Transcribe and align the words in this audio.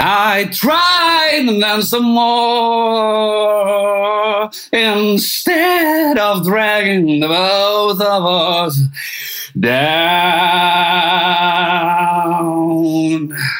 I 0.00 0.44
tried 0.52 1.46
and 1.48 1.62
then 1.62 1.82
some 1.82 2.04
more 2.04 3.34
instead 4.72 6.18
of 6.18 6.44
dragging 6.44 7.20
the 7.20 7.28
both 7.28 8.00
of 8.00 8.24
us 8.26 8.78
down. 9.58 9.84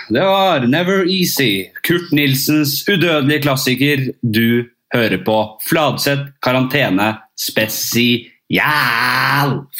Det 0.09 0.21
var 0.21 0.67
Never 0.67 1.05
Easy, 1.09 1.65
Kurt 1.83 2.13
Nilsens 2.13 2.89
udødelige 2.89 3.43
klassiker 3.43 3.97
du 4.23 4.65
hører 4.95 5.25
på. 5.25 5.61
Fladseth 5.69 6.23
karantene 6.43 7.15
spesial. 7.39 8.31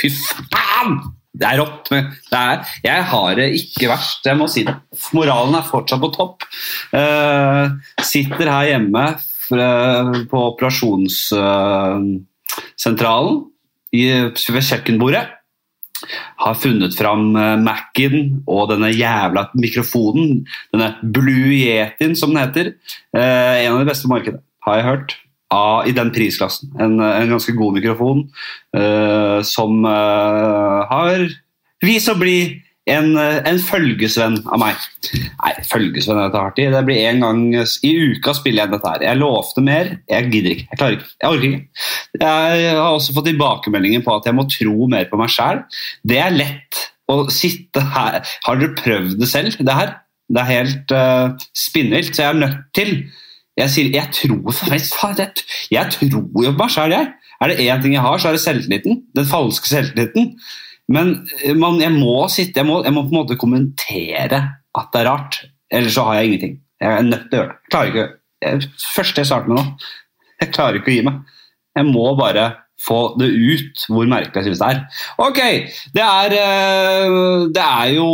Fy 0.01 0.09
faen! 0.09 1.14
Det 1.35 1.47
er 1.49 1.59
rått. 1.59 1.89
Men 1.91 2.05
det 2.31 2.39
er, 2.41 2.59
jeg 2.87 3.05
har 3.11 3.35
det 3.39 3.49
ikke 3.59 3.89
verst, 3.91 4.27
jeg 4.29 4.39
må 4.39 4.47
si 4.51 4.63
det. 4.69 4.75
Moralen 5.17 5.57
er 5.59 5.67
fortsatt 5.67 6.03
på 6.05 6.11
topp. 6.15 6.39
Uh, 6.95 7.65
sitter 8.07 8.47
her 8.53 8.65
hjemme 8.75 9.05
fra- 9.49 10.25
på 10.31 10.39
operasjonssentralen 10.53 13.37
i, 13.95 14.05
ved 14.31 14.63
kjøkkenbordet. 14.71 15.25
Har 16.43 16.55
funnet 16.61 16.93
fram 16.99 17.23
eh, 17.39 17.55
Mac-en 17.65 18.17
og 18.51 18.63
denne 18.73 18.91
jævla 18.93 19.43
mikrofonen. 19.57 20.43
Denne 20.75 20.89
Blue 21.15 21.53
Yetin, 21.55 22.13
som 22.19 22.29
den 22.35 22.43
heter. 22.43 22.67
Eh, 23.17 23.55
en 23.65 23.73
av 23.73 23.79
de 23.81 23.89
beste 23.89 24.09
på 24.11 24.15
har 24.67 24.75
jeg 24.77 24.85
hørt. 24.89 25.11
Av, 25.53 25.85
I 25.87 25.93
den 25.95 26.11
prisklassen. 26.15 26.73
En, 26.81 26.97
en 27.05 27.33
ganske 27.35 27.53
god 27.55 27.77
mikrofon 27.77 28.25
uh, 28.77 29.41
som 29.45 29.85
uh, 29.85 30.85
har 30.89 31.27
vist 31.85 32.09
å 32.11 32.17
bli 32.19 32.39
en, 32.91 33.15
en 33.17 33.61
følgesvenn 33.65 34.41
av 34.53 34.61
meg. 34.61 34.81
Nei, 35.15 35.53
følgesvenn 35.69 36.21
er 36.21 36.29
dette 36.29 36.43
hardt 36.43 36.61
i. 36.61 36.67
Det 36.73 36.83
blir 36.89 37.07
en 37.09 37.23
gang 37.25 37.43
i 37.55 37.93
uka 38.13 38.35
spiller 38.37 38.65
jeg 38.65 38.75
dette 38.75 38.93
her. 38.93 39.05
Jeg 39.07 39.21
lovte 39.21 39.65
mer. 39.65 39.95
Jeg 40.11 40.31
gidder 40.33 40.57
ikke. 40.57 40.67
Jeg 40.71 40.81
klarer 40.81 40.99
ikke. 40.99 41.13
Jeg 41.15 41.31
orker 41.31 41.49
ikke. 41.49 41.87
Jeg 42.21 42.75
har 42.77 42.91
også 42.91 43.17
fått 43.17 43.31
tilbakemeldinger 43.31 44.05
på 44.05 44.19
at 44.19 44.29
jeg 44.29 44.37
må 44.37 44.47
tro 44.53 44.91
mer 44.93 45.09
på 45.11 45.21
meg 45.21 45.33
sjæl. 45.33 45.63
Det 46.05 46.21
er 46.21 46.37
lett 46.37 46.85
å 47.11 47.19
sitte 47.33 47.83
her 47.93 48.23
Har 48.47 48.61
dere 48.61 48.77
prøvd 48.79 49.19
det 49.21 49.29
selv, 49.29 49.57
det 49.61 49.77
her? 49.77 49.99
Det 50.33 50.41
er 50.41 50.49
helt 50.49 50.95
uh, 50.97 51.35
spinnvilt, 51.57 52.15
så 52.17 52.25
jeg 52.25 52.33
er 52.33 52.43
nødt 52.47 52.61
til 52.77 52.95
Jeg 53.59 53.71
sier 53.71 53.95
jeg 53.95 54.11
tror 54.11 54.57
jeg, 54.67 55.45
jeg 55.71 55.91
tror 55.95 56.09
jo 56.11 56.23
på 56.51 56.59
meg 56.59 56.73
sjæl, 56.75 56.95
jeg. 56.97 57.13
Er 57.41 57.51
det 57.51 57.63
én 57.63 57.83
ting 57.83 57.95
jeg 57.95 58.03
har, 58.03 58.19
så 58.19 58.31
er 58.31 58.37
det 58.37 58.43
selvtilliten. 58.43 59.03
Den 59.15 59.27
falske 59.29 59.69
selvtilliten. 59.71 60.33
Men 60.91 61.15
eh, 61.43 61.55
man, 61.57 61.81
jeg 61.83 61.93
må 61.95 62.27
sitte, 62.33 62.61
jeg 62.61 62.69
må, 62.69 62.83
jeg 62.85 62.95
må 62.95 63.05
på 63.07 63.15
en 63.15 63.21
måte 63.21 63.39
kommentere 63.41 64.41
at 64.75 64.91
det 64.93 65.03
er 65.03 65.11
rart. 65.11 65.41
Ellers 65.73 65.97
så 65.97 66.07
har 66.09 66.19
jeg 66.19 66.31
ingenting. 66.31 66.59
Jeg 66.83 66.91
er 66.91 67.07
nødt 67.07 67.29
til 67.31 67.39
å 67.39 67.41
gjøre 67.41 67.53
det. 67.53 67.61
Jeg 67.63 67.73
klarer 67.75 67.93
ikke, 67.93 68.07
jeg, 68.45 68.73
første 68.95 69.23
jeg 69.23 69.31
starter 69.31 69.53
med 69.53 69.61
nå, 69.61 69.65
jeg 70.43 70.53
klarer 70.55 70.81
ikke 70.81 70.93
å 70.93 70.97
gi 70.97 71.07
meg. 71.07 71.21
Jeg 71.75 71.91
må 71.91 72.11
bare 72.19 72.49
få 72.85 73.01
det 73.21 73.31
ut 73.33 73.85
hvor 73.89 74.09
merkelig 74.11 74.43
jeg 74.43 74.49
synes 74.51 74.63
det 74.63 74.71
er. 74.71 74.81
Ok, 75.25 75.41
det 75.97 76.05
er, 76.05 76.37
eh, 76.39 77.17
det 77.55 77.65
er 77.65 77.93
jo 77.97 78.09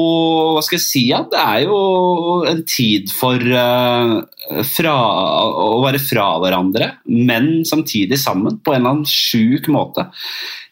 Hva 0.57 0.65
skal 0.67 0.79
jeg 0.79 0.87
si? 0.87 1.05
Ja? 1.11 1.23
Det 1.31 1.41
er 1.41 1.65
jo 1.67 1.81
en 2.51 2.63
tid 2.69 3.11
for 3.15 3.37
eh, 3.41 4.15
fra, 4.67 4.97
å 5.51 5.81
være 5.85 6.03
fra 6.03 6.27
hverandre, 6.43 6.93
men 7.07 7.53
samtidig 7.69 8.19
sammen 8.21 8.61
på 8.65 8.75
en 8.75 8.83
eller 8.83 8.97
annen 8.97 9.09
sjuk 9.11 9.71
måte. 9.73 10.09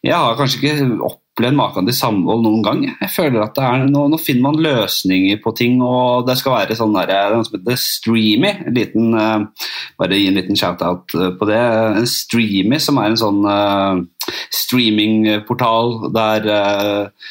Jeg 0.04 0.14
har 0.14 0.38
kanskje 0.38 0.60
ikke 0.62 0.76
opplevd 0.98 1.24
maken 1.38 1.86
til 1.86 1.96
samhold 1.96 2.42
noen 2.44 2.62
gang. 2.64 2.84
Jeg 2.88 3.10
føler 3.14 3.44
at 3.44 3.58
er, 3.62 3.84
nå, 3.88 4.06
nå 4.10 4.18
finner 4.20 4.44
man 4.48 4.60
løsninger 4.62 5.40
på 5.44 5.52
ting, 5.58 5.78
og 5.84 6.26
det 6.28 6.38
skal 6.40 6.56
være 6.56 6.78
sånn 6.78 6.96
der, 6.96 7.12
det 7.32 7.42
som 7.46 7.58
heter 7.58 7.78
Streamy. 7.82 8.52
En 8.66 8.76
liten, 8.76 9.12
eh, 9.18 9.68
bare 10.00 10.18
gi 10.18 10.28
en 10.30 10.38
liten 10.40 10.58
shout-out 10.58 11.14
eh, 11.14 11.30
på 11.38 11.48
det. 11.50 11.60
En 12.02 12.08
Streamy, 12.10 12.80
som 12.82 12.98
er 13.00 13.12
en 13.12 13.20
sånn 13.20 13.40
uh, 13.46 14.02
streamingportal 14.54 15.94
der 16.14 16.50
eh, 16.54 17.30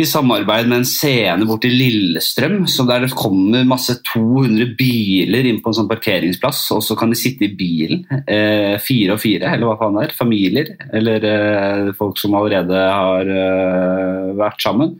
i 0.00 0.06
samarbeid 0.08 0.68
med 0.70 0.80
en 0.80 0.86
scene 0.88 1.46
borti 1.46 1.68
Lillestrøm, 1.68 2.62
der 2.88 3.04
det 3.04 3.12
kommer 3.16 3.66
masse 3.68 3.98
200 4.08 4.72
biler 4.78 5.48
inn 5.48 5.60
på 5.60 5.68
en 5.68 5.76
sånn 5.82 5.90
parkeringsplass, 5.90 6.64
og 6.76 6.80
så 6.86 6.96
kan 6.98 7.12
de 7.12 7.18
sitte 7.18 7.44
i 7.44 7.52
bilen, 7.56 8.06
eh, 8.24 8.78
fire 8.80 9.18
og 9.18 9.20
fire, 9.20 9.52
eller 9.52 9.68
hva 9.68 9.76
faen 9.80 9.98
det 9.98 10.06
er, 10.08 10.16
familier, 10.16 10.72
eller 10.96 11.28
eh, 11.28 11.92
folk 11.98 12.16
som 12.20 12.38
allerede 12.38 12.72
har 12.72 13.28
eh, 13.36 14.32
vært 14.40 14.64
sammen. 14.64 14.96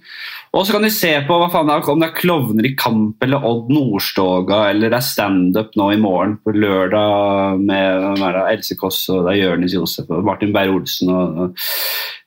Og 0.53 0.67
så 0.69 0.77
kan 0.77 0.85
de 0.85 0.93
se 0.93 1.15
på 1.25 1.37
hva 1.41 1.49
faen 1.49 1.71
det 1.71 1.79
er, 1.79 1.89
om 1.89 2.03
det 2.03 2.11
er 2.11 2.19
klovner 2.21 2.69
i 2.69 2.75
kamp, 2.77 3.17
eller 3.25 3.45
Odd 3.49 3.73
Nordstoga, 3.73 4.67
eller 4.69 4.93
det 4.93 5.01
er 5.01 5.09
standup 5.09 5.73
nå 5.81 5.89
i 5.95 6.01
morgen 6.01 6.37
på 6.45 6.53
lørdag 6.53 7.63
med 7.65 8.21
det, 8.21 8.33
Else 8.53 8.77
Kåss 8.77 9.07
og 9.15 9.25
det 9.25 9.39
er 9.39 9.47
Jonis 9.47 9.73
Josef 9.79 10.13
og 10.13 10.27
Martin 10.29 10.53
Beyer-Olsen 10.53 11.15
og 11.17 11.63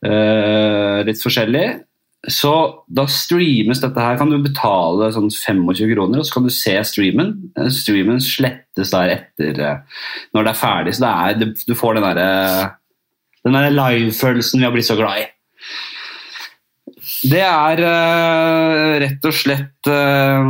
eh, 0.10 1.06
litt 1.06 1.22
forskjellig. 1.22 1.68
Så 2.32 2.52
da 2.90 3.06
streames 3.12 3.82
dette 3.84 4.02
her, 4.02 4.18
kan 4.18 4.32
du 4.32 4.40
betale 4.42 5.12
sånn 5.14 5.30
25 5.30 5.92
kroner, 5.92 6.22
og 6.22 6.26
så 6.26 6.38
kan 6.38 6.48
du 6.48 6.54
se 6.54 6.74
streamen. 6.88 7.36
Eh, 7.58 7.70
Streamen 7.74 8.24
slettes 8.24 8.94
der 8.94 9.14
etter 9.20 9.62
eh, 9.62 10.02
når 10.34 10.48
det 10.48 10.54
er 10.54 10.60
ferdig, 10.60 10.96
så 10.98 11.12
er, 11.12 11.38
du, 11.38 11.52
du 11.54 11.76
får 11.78 12.00
den 12.00 12.08
derre 12.08 12.30
den 13.46 13.54
der 13.54 13.70
live-følelsen 13.70 14.60
vi 14.60 14.66
har 14.66 14.74
blitt 14.74 14.88
så 14.88 14.98
glad 14.98 15.22
i. 15.22 15.26
Det 17.26 17.42
er 17.42 17.82
uh, 17.82 18.96
rett 19.02 19.26
og 19.26 19.34
slett 19.34 19.90
uh, 19.90 20.42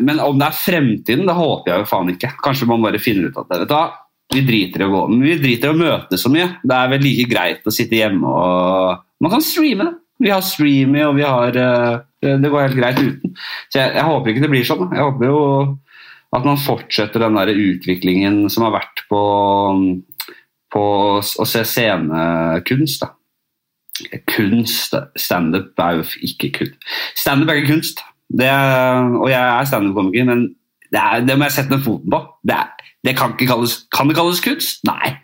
Men 0.00 0.20
om 0.24 0.38
det 0.40 0.46
er 0.48 0.56
fremtiden, 0.56 1.26
det 1.28 1.36
håper 1.36 1.72
jeg 1.72 1.82
jo 1.82 1.88
faen 1.88 2.12
ikke. 2.14 2.32
Kanskje 2.44 2.68
man 2.68 2.84
bare 2.84 3.00
finner 3.02 3.28
ut 3.28 3.40
at 3.40 3.50
det. 3.50 3.60
Vet 3.64 3.74
du? 3.74 3.98
Vi 4.30 4.44
driter 4.46 4.84
i 4.84 4.86
å 4.86 4.92
gå, 4.92 5.00
men 5.10 5.24
vi 5.26 5.38
driter 5.40 5.72
i 5.72 5.74
å 5.74 5.78
møtes 5.80 6.22
så 6.22 6.30
mye. 6.32 6.46
Det 6.62 6.76
er 6.76 6.90
vel 6.92 7.02
like 7.02 7.26
greit 7.32 7.66
å 7.66 7.74
sitte 7.74 7.98
hjemme 7.98 8.30
og 8.30 9.06
Man 9.20 9.34
kan 9.34 9.42
streame 9.44 9.84
det. 9.84 9.96
Vi 10.20 10.30
har 10.32 10.44
Streamy, 10.44 11.02
og 11.06 11.14
vi 11.16 11.24
har 11.24 11.56
eh, 11.56 12.00
Det 12.20 12.50
går 12.52 12.66
helt 12.68 12.76
greit 12.76 13.00
uten. 13.00 13.36
Så 13.72 13.80
jeg, 13.80 13.94
jeg 13.96 14.04
håper 14.04 14.32
ikke 14.32 14.44
det 14.44 14.52
blir 14.52 14.66
sånn. 14.68 14.90
Jeg 14.92 15.06
håper 15.06 15.30
jo 15.30 15.40
at 16.36 16.44
man 16.46 16.60
fortsetter 16.60 17.24
den 17.24 17.38
der 17.38 17.50
utviklingen 17.50 18.44
som 18.52 18.66
har 18.66 18.76
vært 18.76 19.02
på, 19.10 19.22
på 20.70 20.84
å 21.18 21.46
se 21.48 21.64
scenekunst. 21.66 23.02
da. 23.02 23.10
Kunst 24.30 24.94
Standup 25.18 25.80
er 25.82 25.98
jo 25.98 26.06
ikke 26.28 26.52
kunst. 26.60 26.78
Standup 27.18 27.50
er 27.50 27.60
ikke 27.60 27.74
kunst. 27.74 28.04
Er, 28.38 29.08
og 29.18 29.26
jeg 29.26 29.40
er 29.42 29.66
standup-komiker, 29.66 30.28
men 30.28 30.44
det, 30.92 31.00
er, 31.00 31.24
det 31.26 31.34
må 31.34 31.48
jeg 31.48 31.56
sette 31.56 31.74
ned 31.74 31.82
foten 31.82 32.12
på. 32.12 32.20
Det, 32.46 32.54
er, 32.54 32.92
det 33.06 33.16
kan 33.18 33.34
kalles 33.40 33.80
Kan 33.90 34.10
det 34.10 34.18
kalles 34.20 34.42
kunst? 34.44 34.84
Nei. 34.86 35.16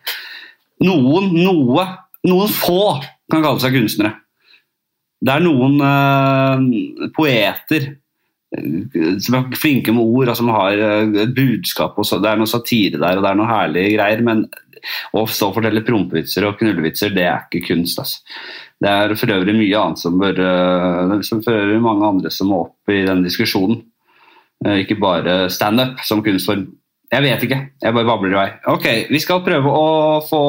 Noen, 0.82 1.30
noe, 1.38 1.86
noen 2.26 2.50
få 2.52 2.96
kan 3.30 3.44
kalle 3.44 3.62
seg 3.62 3.78
kunstnere. 3.78 4.16
Det 5.24 5.32
er 5.32 5.44
noen 5.44 5.78
uh, 5.80 7.08
poeter 7.16 7.86
eh, 7.88 9.16
som 9.22 9.38
er 9.38 9.56
flinke 9.56 9.94
med 9.96 10.04
ord 10.04 10.32
og 10.32 10.38
som 10.38 10.52
har 10.52 10.76
et 10.76 11.34
budskap. 11.36 11.96
Og 11.96 12.08
så, 12.08 12.20
det 12.20 12.30
er 12.30 12.40
noe 12.40 12.50
satire 12.50 13.00
der, 13.00 13.16
og 13.16 13.24
det 13.24 13.32
er 13.32 13.40
noe 13.40 13.50
herlige 13.50 13.96
greier. 13.96 14.22
Men 14.26 14.44
å 15.16 15.24
stå 15.26 15.50
og 15.50 15.58
fortelle 15.58 15.84
prompevitser 15.86 16.46
og 16.46 16.60
knullevitser, 16.60 17.14
det 17.16 17.26
er 17.26 17.44
ikke 17.46 17.64
kunst. 17.70 18.00
Altså. 18.02 18.22
Det 18.82 18.92
er 18.92 19.14
for 19.16 19.32
øvrig 19.32 19.56
mye 19.56 19.82
annet 19.82 20.02
som 20.02 20.18
bør 20.20 20.40
uh, 20.42 21.18
som 21.24 21.42
for 21.44 21.56
øvrig 21.56 21.82
mange 21.82 22.10
andre 22.12 22.32
som 22.32 22.52
må 22.52 22.66
opp 22.66 22.92
i 22.92 23.04
den 23.06 23.24
diskusjonen. 23.24 23.80
Uh, 24.64 24.82
Ikke 24.82 24.98
bare 25.00 25.46
standup 25.52 26.02
som 26.04 26.24
kunstform. 26.24 26.68
Jeg 27.12 27.22
vet 27.22 27.44
ikke. 27.46 27.58
Jeg 27.82 27.94
bare 27.94 28.08
babler 28.08 28.32
i 28.32 28.36
vei. 28.36 28.48
Ok, 28.72 28.86
Vi 29.14 29.20
skal 29.22 29.44
prøve 29.46 29.70
å 29.70 30.20
få 30.26 30.40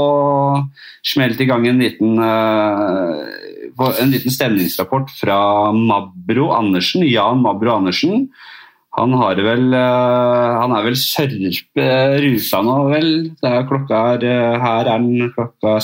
smelt 1.05 1.39
i 1.39 1.45
gang 1.45 1.67
en 1.69 1.84
liten, 1.84 2.17
en 3.78 4.12
liten 4.12 4.34
stemningsrapport 4.34 5.12
fra 5.14 5.72
Mabro 5.72 6.52
Andersen. 6.56 7.06
Jan 7.08 7.42
Mabro 7.42 7.76
Andersen. 7.78 8.28
Han, 8.98 9.14
har 9.14 9.38
vel, 9.46 9.68
eh, 9.78 10.54
han 10.58 10.72
er 10.74 10.86
vel 10.88 10.96
sørpe 10.97 11.88
rusa 12.24 12.64
nå, 12.66 12.78
vel. 12.90 13.09
Det 13.38 13.52
er 13.52 13.68
er, 13.68 14.24
eh, 14.26 14.59
her 14.64 14.88
er 14.90 15.03
den 15.03 15.29
klokka 15.35 15.78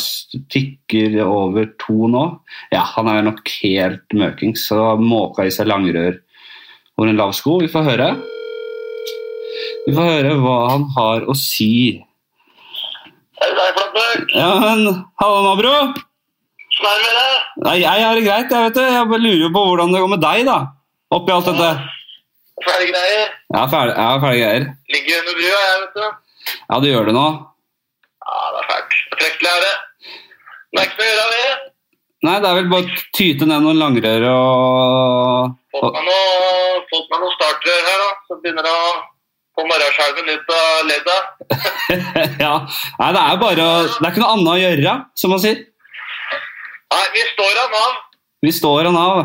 tikker 0.50 1.19
over 1.22 1.68
to 1.78 2.07
nå. 2.10 2.40
Ja, 2.74 2.81
han 2.95 3.07
er 3.07 3.22
nok 3.22 3.45
helt 3.62 4.07
møking, 4.18 4.56
så 4.57 4.98
måka 4.98 5.46
i 5.46 5.51
seg 5.54 5.68
langrør 5.68 6.18
over 6.98 7.10
en 7.10 7.18
lav 7.18 7.34
sko. 7.34 7.60
Vi 7.62 7.68
får 7.68 7.86
høre. 7.92 8.10
Vi 9.86 9.94
får 9.94 10.10
høre 10.10 10.34
hva 10.42 10.57
han 10.72 10.88
har 10.98 11.28
å 11.30 11.36
si. 11.38 12.01
Hei, 13.38 13.51
er 13.51 13.78
Flatberg. 13.78 14.34
Ja, 14.34 14.51
men 14.57 15.06
Hallo, 15.22 15.44
Mabro. 15.51 15.94
Er 16.81 16.96
det 16.98 17.04
med 17.06 17.18
deg. 17.20 17.42
Nei, 17.64 17.75
jeg 17.84 18.06
har 18.06 18.18
det 18.18 18.24
greit, 18.25 18.52
jeg 18.52 18.68
vet 18.68 18.78
det. 18.80 18.86
Jeg 18.90 19.10
bare 19.12 19.24
lurer 19.24 19.52
på 19.54 19.66
hvordan 19.70 19.94
det 19.94 20.02
går 20.04 20.12
med 20.14 20.24
deg, 20.24 20.46
da. 20.50 20.58
Oppi 21.14 21.34
alt 21.36 21.50
dette. 21.52 21.70
Ferdige 22.64 22.94
greier. 22.94 23.34
Ja, 23.54 23.66
ferdig, 23.70 23.94
ja, 23.98 24.08
ferdig 24.24 24.40
greier. 24.42 24.66
Ligger 24.94 25.20
under 25.22 25.38
brua, 25.40 25.60
jeg, 25.68 25.81
vet 25.84 26.00
du. 26.00 26.06
Ja, 26.64 26.80
du 26.80 26.88
gjør 26.90 27.10
det 27.10 27.16
nå. 27.18 27.28
Ja, 28.24 28.40
det 28.56 28.64
er 28.64 28.70
fælt. 28.72 28.98
Det 29.20 29.30
er 29.52 29.64
det. 29.68 29.75
Det 30.74 30.81
er 30.81 30.90
ikke 30.90 31.00
noe 31.00 31.06
å 31.06 31.14
gjøre 31.14 31.38
det. 31.38 31.72
Nei, 32.24 32.36
det 32.40 32.50
er 32.50 32.56
vel 32.56 32.70
bare 32.72 32.88
å 32.88 33.02
tyte 33.18 33.48
ned 33.50 33.66
noen 33.66 33.81
langrør 33.81 34.25
og, 34.31 35.58
Fått 35.74 35.98
meg 35.98 36.06
noe, 36.08 37.20
noe 37.20 37.34
startrør 37.36 37.81
her, 37.90 38.00
da. 38.00 38.14
Så 38.30 38.38
begynner 38.40 38.64
det 38.64 38.72
å 38.72 38.94
få 39.54 39.66
morgenskjelven 39.68 40.31
ut 40.31 40.54
av 40.56 40.88
ledda. 40.88 41.18
ja. 42.46 42.54
Nei, 43.02 43.10
det 43.18 43.24
er 43.25 43.42
bare 43.44 43.68
å 43.68 43.75
Det 43.90 44.00
er 44.00 44.14
ikke 44.14 44.24
noe 44.24 44.36
annet 44.38 44.54
å 44.54 44.60
gjøre, 44.62 44.96
som 45.20 45.36
man 45.36 45.44
sier. 45.44 45.60
Nei, 46.94 47.06
vi 47.16 47.24
står 47.34 47.62
av 47.63 47.72
Nav. 47.78 48.01
Vi 48.44 48.51
står 48.51 48.90
han 48.90 48.98
av. 49.00 49.19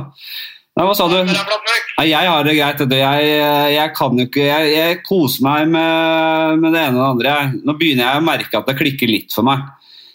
Nei, 0.78 0.84
hva 0.86 0.92
sa 0.94 1.08
du? 1.10 1.16
Nei, 1.26 2.04
jeg 2.06 2.28
har 2.30 2.44
det 2.46 2.54
greit. 2.54 2.82
Jeg, 2.94 3.30
jeg 3.74 3.94
kan 3.96 4.20
jo 4.20 4.26
ikke 4.28 4.44
Jeg, 4.46 4.68
jeg 4.76 5.00
koser 5.08 5.42
meg 5.42 5.64
med, 5.72 6.60
med 6.62 6.76
det 6.76 6.84
ene 6.86 7.00
og 7.02 7.18
det 7.18 7.26
andre. 7.32 7.62
Nå 7.66 7.74
begynner 7.80 8.06
jeg 8.06 8.20
å 8.22 8.26
merke 8.28 8.60
at 8.60 8.70
det 8.70 8.76
klikker 8.78 9.10
litt 9.10 9.34
for 9.34 9.46
meg. 9.48 9.64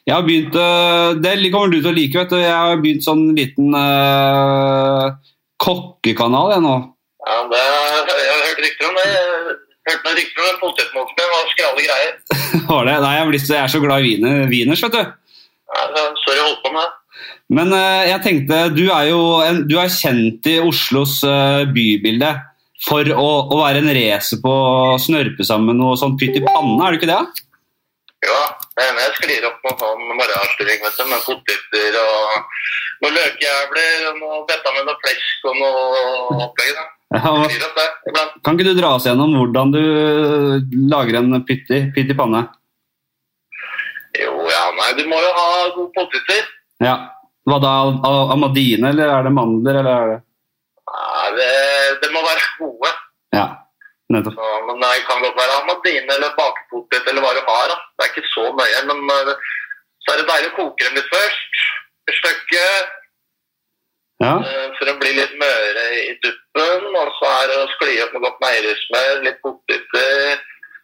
Jeg 0.07 0.15
har 0.15 0.23
begynt 0.27 0.55
øh, 0.59 1.19
Det 1.23 1.51
kommer 1.51 1.71
du 1.71 1.77
til 1.81 1.91
å 1.91 1.95
like, 1.95 2.15
vet 2.15 2.31
du. 2.31 2.39
Jeg 2.39 2.55
har 2.55 2.79
begynt 2.79 3.05
sånn 3.05 3.25
liten 3.35 3.75
uh, 3.75 5.11
kokkekanal 5.63 6.55
jeg 6.55 6.63
nå. 6.63 6.73
Ja, 7.23 7.37
det, 7.51 7.59
jeg 7.59 8.31
har 8.31 8.41
hørt 8.47 8.63
rykter 8.65 8.89
om 8.89 8.97
det. 8.99 9.05
Hørte 9.83 10.07
noen 10.07 10.17
rykter 10.19 10.41
om 10.41 10.47
den 10.49 10.59
potetmolken 10.63 11.31
var 11.35 11.51
skrale 11.51 11.85
greier. 11.89 12.17
Var 12.71 12.85
det? 12.89 12.97
Nei, 13.03 13.13
jeg, 13.19 13.45
er 13.59 13.71
så- 13.71 13.83
glad 13.83 14.07
i 14.07 14.17
viner, 14.47 14.75
vet 14.79 14.95
du. 14.95 15.03
Ja, 15.03 15.87
så- 15.91 16.09
sorry, 16.23 16.39
jeg 16.39 16.45
holdt 16.47 16.63
på 16.63 16.71
med 16.75 16.83
det. 16.87 16.99
Men 17.53 17.73
øh, 17.75 18.01
jeg 18.09 18.21
tenkte, 18.25 18.59
du 18.73 18.87
er 18.87 19.11
jo 19.11 19.21
en, 19.45 19.63
du 19.69 19.77
er 19.81 19.91
kjent 19.91 20.47
i 20.49 20.57
Oslos 20.63 21.19
øh, 21.27 21.67
bybilde 21.75 22.31
for 22.83 23.07
å, 23.13 23.27
å 23.53 23.59
være 23.61 23.83
en 23.83 23.91
racer 23.95 24.41
på 24.43 24.51
å 24.51 24.99
snørpe 24.99 25.45
sammen 25.47 25.77
noe 25.79 25.97
sånn 25.99 26.17
pytt 26.19 26.39
i 26.39 26.43
panne, 26.43 26.79
er 26.83 26.95
du 26.95 26.99
ikke 26.99 27.11
det? 27.11 27.21
Ja, 28.23 28.41
jeg 28.79 29.13
sklir 29.17 29.45
opp 29.49 29.63
noen 29.67 29.79
sånn 29.81 30.03
morgenavstilling 30.07 30.81
vet 30.83 30.97
du, 30.99 31.05
med 31.11 31.23
poteter 31.27 31.97
og 31.99 32.51
noen 33.03 33.17
løkjævler 33.19 34.09
og 34.09 34.19
noe 34.21 34.41
betta 34.49 34.73
med 34.75 34.87
noe 34.87 34.99
flesk 35.03 35.47
og 35.51 35.57
noe 35.59 36.43
opplegg. 36.47 36.75
da. 36.79 36.85
Ja, 37.13 37.33
opp. 37.43 38.37
Kan 38.45 38.57
ikke 38.57 38.71
du 38.71 38.79
dra 38.79 38.95
oss 38.97 39.05
gjennom 39.05 39.35
hvordan 39.37 39.73
du 39.75 39.81
lager 40.89 41.19
en 41.19 41.43
pytt 41.45 41.69
i 41.69 42.17
panne? 42.17 42.45
Jo, 44.17 44.31
ja, 44.47 44.63
nei, 44.77 44.93
du 44.97 45.03
må 45.09 45.19
jo 45.21 45.33
ha 45.35 45.49
gode 45.75 45.91
poteter. 45.97 46.47
Ja. 46.83 46.95
Hva 47.49 47.57
da? 47.59 47.71
Amadine, 48.33 48.89
eller 48.93 49.09
er 49.17 49.25
det 49.27 49.33
mandler, 49.35 49.79
eller 49.81 49.93
er 50.03 50.11
det 50.13 50.19
Nei, 50.93 51.29
det, 51.37 51.49
det 52.03 52.09
må 52.13 52.21
være 52.23 52.43
gode. 52.59 52.89
Ja, 53.33 53.45
nettopp. 54.13 54.35
Så, 54.37 54.49
men 54.67 54.81
det 54.83 54.91
kan 55.07 55.23
godt 55.23 55.37
være 55.39 55.55
amadine 55.63 56.15
eller 56.17 56.35
bakepotet 56.37 57.07
eller 57.09 57.23
hva 57.25 57.31
du 57.33 57.41
har. 57.47 57.71
Da. 57.71 57.77
Det 57.97 58.05
er 58.05 58.11
ikke 58.11 58.29
så 58.33 58.43
nøye, 58.59 58.81
men 58.91 59.01
eh, 59.15 59.47
så 60.05 60.13
er 60.13 60.21
det 60.21 60.27
deilig 60.29 60.51
å 60.51 60.57
koke 60.59 60.85
dem 60.85 60.99
litt 60.99 61.09
først. 61.15 61.63
Et 62.11 62.19
stykke 62.19 62.65
Ja. 64.23 64.33
eh, 64.37 64.67
for 64.77 64.91
å 64.93 64.97
bli 65.01 65.15
litt 65.17 65.33
møre 65.41 65.85
i 66.03 66.13
duppen. 66.23 66.85
Og 67.01 67.09
så 67.17 67.31
er 67.41 67.49
det 67.51 67.57
å 67.63 67.69
skli 67.73 67.97
opp 68.05 68.13
med 68.15 68.25
godt 68.27 68.39
meierismør, 68.43 69.23
litt 69.25 69.41
poteter, 69.43 70.43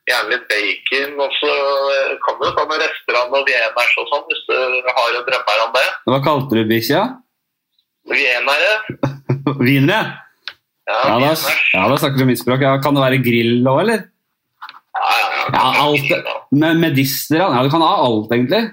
gjerne 0.10 0.34
litt 0.34 0.46
bacon. 0.52 1.16
Og 1.26 1.36
så 1.40 1.52
eh, 1.96 2.14
kan 2.26 2.40
du 2.42 2.48
ta 2.50 2.66
noen 2.66 2.82
rester 2.84 3.20
av 3.22 3.34
noe 3.34 3.46
vieners 3.48 3.96
og 4.02 4.10
sånn, 4.12 4.26
hvis 4.32 4.44
du 4.50 4.56
har 4.90 5.18
en 5.20 5.28
drømmer 5.30 5.64
om 5.68 5.76
det. 5.78 5.86
Hva 6.10 6.22
kalte 6.26 6.60
du 6.60 6.64
bikkja? 6.70 7.04
Vienere. 8.10 8.74
Wienere? 9.64 10.02
Ja, 10.90 11.02
Ja, 11.06 11.18
da, 11.22 11.34
ja, 11.76 11.84
da 11.92 11.98
snakker 12.02 12.24
du 12.24 12.26
mitt 12.26 12.42
språk. 12.42 12.64
Ja, 12.66 12.80
kan 12.82 12.96
det 12.98 13.04
være 13.04 13.22
grill 13.22 13.62
òg, 13.70 13.84
eller? 13.84 14.08
Ja, 14.98 15.10
ja, 15.22 15.28
ja. 15.54 15.68
Alt 15.86 16.50
Med 16.52 16.82
medister? 16.82 17.38
Ja, 17.44 17.62
du 17.64 17.70
kan 17.70 17.84
ha 17.86 17.92
alt, 18.08 18.32
egentlig. 18.34 18.64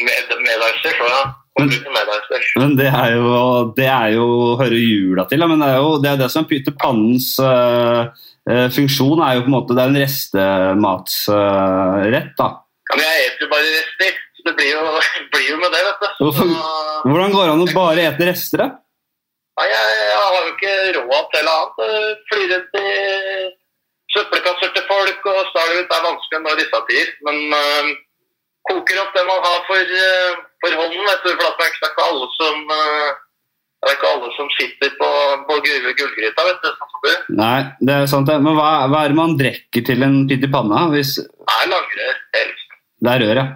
Med, 0.00 0.32
medeister, 0.46 0.96
så 0.96 1.10
ja. 1.12 1.22
Men- 1.60 1.68
Og. 1.68 2.44
Men 2.56 2.76
det 2.78 2.86
er 2.88 3.10
jo, 3.12 3.72
det 3.76 3.84
er 3.84 4.14
jo 4.14 4.26
hører 4.56 4.78
jula 4.80 5.26
til. 5.28 5.44
Men 5.48 5.60
det 5.60 5.68
er 5.68 5.76
jo 5.82 5.90
det, 6.00 6.10
er 6.10 6.16
det 6.22 6.30
som 6.32 6.46
pyter 6.48 6.72
pannens 6.80 7.34
øh, 7.38 8.08
øh, 8.08 8.31
funksjon, 8.74 9.20
er 9.22 9.36
jo 9.38 9.42
på 9.44 9.50
en 9.50 9.54
måte 9.54 9.74
Det 9.76 9.82
er 9.84 9.90
en 9.92 10.00
restematsrett, 10.02 12.32
da. 12.38 12.48
Ja, 12.90 12.94
men 12.98 13.04
jeg 13.06 13.18
eter 13.28 13.42
jo 13.46 13.50
bare 13.52 13.68
rester, 13.76 14.12
så 14.36 14.40
det 14.48 14.54
blir 14.58 14.70
jo, 14.74 14.80
blir 15.32 15.46
jo 15.52 15.56
med 15.62 15.70
det, 15.74 15.82
vet 15.88 16.00
du. 16.02 16.08
Hvorfor- 16.24 16.56
Hvordan 17.06 17.32
går 17.34 17.42
det 17.46 17.52
an 17.54 17.64
å 17.64 17.66
bare 17.76 18.00
ete 18.10 18.22
rester, 18.28 18.58
da? 18.62 18.68
Nei, 19.60 19.66
jeg, 19.68 19.84
jeg 20.08 20.18
har 20.22 20.32
jo 20.36 20.50
ikke 20.54 20.72
råd 20.98 21.26
til 21.34 21.46
annet. 21.54 21.74
Jeg 21.82 21.90
Flyr 22.30 22.46
rundt 22.52 22.72
i 22.80 22.82
søppelkasser 24.14 24.70
til 24.76 24.84
folk 24.88 25.20
og 25.32 25.40
stjeler 25.50 25.76
ut. 25.80 25.88
Det 25.90 25.96
er 25.98 26.08
vanskelig 26.08 26.38
nå 26.44 26.50
i 26.54 26.60
disse 26.62 26.78
tider. 26.88 27.08
Men 27.26 27.36
øh, 27.58 27.84
koker 28.70 28.96
opp 29.02 29.12
det 29.16 29.24
man 29.28 29.40
har 29.44 29.58
for, 29.68 29.82
øh, 30.06 30.32
for 30.64 30.70
hånden, 30.80 31.04
vet 31.10 31.22
du. 31.26 31.30
For 31.36 31.42
det 31.58 31.64
er 31.66 31.72
ikke 31.90 32.06
alle 32.08 32.26
som 32.38 32.56
øh, 32.78 33.08
det 33.82 33.90
er 33.90 33.96
ikke 33.96 34.10
alle 34.14 34.28
som 34.36 34.50
sitter 34.54 34.92
på, 34.98 35.08
på 35.48 35.54
gull- 35.64 35.94
gullgryta, 35.98 36.44
vet 36.46 36.60
du. 36.62 36.68
Sånn. 36.76 37.24
Nei, 37.34 37.56
det 37.82 37.96
er 37.96 38.06
sant 38.12 38.28
det. 38.30 38.36
Men 38.44 38.54
hva, 38.54 38.68
hva 38.92 39.00
er 39.04 39.10
det 39.10 39.18
man 39.18 39.34
drikker 39.40 39.82
til 39.88 40.04
en 40.06 40.20
pytt 40.30 40.46
i 40.46 40.50
panna? 40.52 40.84
Hvis 40.92 41.16
Det 41.18 41.56
er 41.56 41.72
langrør, 41.72 42.20
helst. 42.38 42.78
det 43.02 43.16
er 43.16 43.24
rør, 43.26 43.40
ja. 43.42 43.48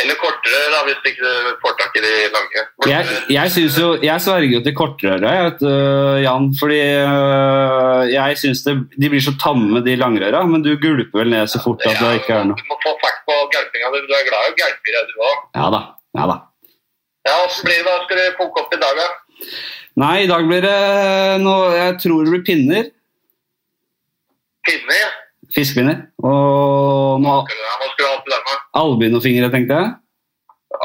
Eller 0.00 0.16
kortrør, 0.16 0.68
da, 0.72 0.78
hvis 0.86 1.00
ikke 1.04 1.20
du 1.20 1.48
får 1.60 1.74
tak 1.80 1.96
i 1.96 2.02
de 2.04 2.12
lange. 2.32 2.62
Jeg, 2.88 3.16
jeg, 3.28 3.50
synes 3.52 3.74
jo, 3.76 3.88
jeg 4.00 4.24
sverger 4.24 4.54
jo 4.54 4.60
til 4.64 4.76
kortrøra, 4.76 5.32
vet, 5.48 5.58
du, 5.60 5.72
Jan. 6.24 6.46
Fordi 6.60 6.78
uh, 7.04 8.04
jeg 8.08 8.38
syns 8.40 8.62
de 8.68 9.10
blir 9.12 9.20
så 9.24 9.34
tamme, 9.40 9.82
de 9.84 9.96
langrøra. 10.00 10.44
Men 10.48 10.64
du 10.64 10.70
gulper 10.80 11.20
vel 11.24 11.32
ned 11.34 11.48
så 11.52 11.60
fort 11.64 11.84
at 11.88 12.00
det 12.00 12.14
ikke 12.22 12.38
er 12.38 12.48
noe 12.48 12.56
Du 12.60 12.64
må 12.72 12.78
få 12.84 12.94
fart 13.04 13.20
på 13.28 13.36
gulpinga. 13.52 13.92
Du 13.92 14.08
Du 14.08 14.16
er 14.16 14.24
glad 14.30 14.48
i 14.48 14.54
å 14.54 14.56
gulpe, 14.62 15.04
du 15.12 15.20
òg. 15.28 15.44
Ja 15.60 15.68
da. 15.76 15.82
Ja 16.20 16.30
da. 16.32 16.38
Ja, 17.28 17.34
åssen 17.44 17.68
blir 17.68 17.76
det? 17.78 17.84
Hva 17.86 18.00
skal 18.06 18.18
du 18.18 18.24
koke 18.40 18.64
opp 18.64 18.72
i 18.74 18.80
dag, 18.80 18.96
da? 18.98 19.10
Nei, 20.00 20.14
i 20.24 20.28
dag 20.30 20.46
blir 20.48 20.64
det 20.64 20.76
noe 21.42 21.72
Jeg 21.76 21.98
tror 22.00 22.24
det 22.24 22.32
blir 22.32 22.44
pinner. 22.46 22.86
Pinne? 24.64 25.00
Fiskepinner. 25.52 26.06
Og 26.24 27.20
noe 27.20 27.42
Hva 27.42 27.42
skulle 27.44 27.60
du 27.60 28.08
ha 28.08 28.20
til 28.22 28.36
der 28.36 28.60
albinofingre, 28.82 29.50
tenkte 29.52 29.80
jeg. 29.80 29.92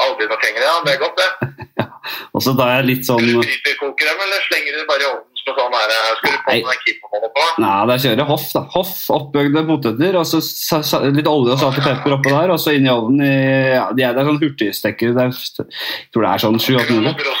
Albinofingre, 0.04 0.66
ja. 0.66 0.76
Det 0.84 0.94
er 0.94 1.00
godt, 1.02 1.22
det. 1.22 1.86
Og 2.36 2.44
så 2.44 2.54
tar 2.56 2.78
jeg 2.78 2.86
litt 2.88 3.08
sånn 3.08 3.20
Skal 3.20 3.40
du 3.40 3.48
kryperkoke 3.48 4.06
dem, 4.06 4.20
eller 4.24 4.44
slenger 4.46 4.76
du 4.76 4.84
bare 4.88 5.04
i 5.04 5.08
ovnen 5.08 5.40
som 5.40 5.56
sånn 5.58 5.74
her? 5.76 5.94
Skal 6.18 6.34
du 6.34 6.38
på 6.44 6.54
den 6.54 6.82
keepermålet 6.84 7.34
på? 7.34 7.46
Nei, 7.64 7.72
da 7.90 7.96
kjører 8.04 8.22
jeg 8.22 8.28
hoff. 8.28 8.46
da. 8.52 8.62
Hoff, 8.74 8.94
Oppbøgde 9.16 9.64
poteter, 9.68 10.18
og 10.20 10.28
så 10.28 11.02
litt 11.08 11.30
olje 11.30 11.56
og 11.56 11.62
salt 11.62 11.80
og 11.80 11.88
pepper 11.88 12.16
oppå 12.18 12.32
der, 12.34 12.54
og 12.54 12.62
så 12.62 12.76
inn 12.76 12.88
i 12.88 12.92
ovnen 12.92 13.24
i 13.24 13.32
ja, 13.74 13.88
de 13.96 14.06
er, 14.06 14.16
Det 14.16 14.22
er 14.22 14.30
sånn 14.30 14.42
hurtigstekker. 14.44 15.14
Er, 15.16 15.32
jeg 15.32 15.68
tror 16.14 16.26
det 16.26 16.32
er 16.32 16.44
sånn 16.44 16.60
Skal 16.62 16.80
7-8 16.80 16.88
du 16.88 16.94
ha 16.94 17.00
noe 17.00 17.04
minutter. 17.04 17.32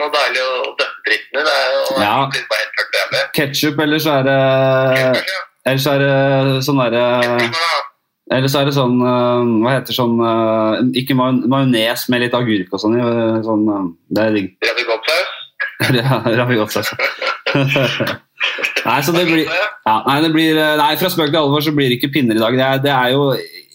På? 0.00 0.06
Noe 0.06 0.14
deilig 0.16 0.42
å 0.46 0.72
døppe 0.80 1.04
dritten 1.06 1.40
i. 1.40 1.44
Det 1.44 1.54
er 1.60 1.70
jo 1.76 2.00
Ja. 2.00 2.16
bare 2.26 2.62
helt 2.64 2.74
tørt 2.80 2.98
jævlig. 3.00 3.22
Ketchup, 3.38 3.80
eller 3.86 3.98
så 4.02 4.16
er 4.18 4.22
det 4.30 4.38
Eller 5.66 5.80
så 5.84 5.92
er 5.94 5.98
det 6.00 6.64
sånn 6.64 6.80
derre 6.80 7.04
Eller 8.32 8.48
så 8.48 8.60
er 8.60 8.64
det 8.70 8.74
sånn 8.76 8.96
øh, 9.02 9.50
Hva 9.64 9.72
heter 9.74 9.92
sånn 9.96 10.14
øh, 10.22 10.92
Ikke 10.96 11.16
ma- 11.18 11.34
majones 11.52 12.04
med 12.08 12.22
litt 12.24 12.34
agurk 12.38 12.72
og 12.72 12.80
sånn 12.80 12.96
sånn, 13.44 13.66
det 14.08 14.24
er 14.24 14.32
digg. 14.38 14.50
Ravigottsaus? 14.70 15.36
Ja, 15.96 16.20
Ravigottsaus. 16.38 16.90
nei, 18.86 18.98
så 19.04 19.12
det 19.14 19.24
blir 19.28 19.44
ja, 19.48 19.94
Nei, 20.06 20.16
det 20.24 20.30
blir, 20.32 20.58
nei, 20.80 20.90
fra 21.00 21.08
spøk 21.12 21.30
til 21.32 21.40
alvor 21.40 21.64
så 21.64 21.72
blir 21.76 21.88
det 21.90 21.98
ikke 21.98 22.12
pinner 22.14 22.36
i 22.38 22.42
dag. 22.42 22.56
Det 22.56 22.66
er, 22.66 22.82
det 22.84 22.92
er 22.94 23.08
jo 23.14 23.22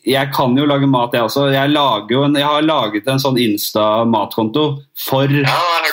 Jeg 0.06 0.30
kan 0.36 0.54
jo 0.58 0.68
lage 0.70 0.86
mat, 0.90 1.16
jeg 1.18 1.26
også. 1.26 1.48
Jeg, 1.54 1.72
en, 1.74 2.36
jeg 2.38 2.46
har 2.46 2.66
laget 2.66 3.08
en 3.10 3.22
sånn 3.22 3.40
Insta-matkonto 3.42 4.66
for 5.02 5.32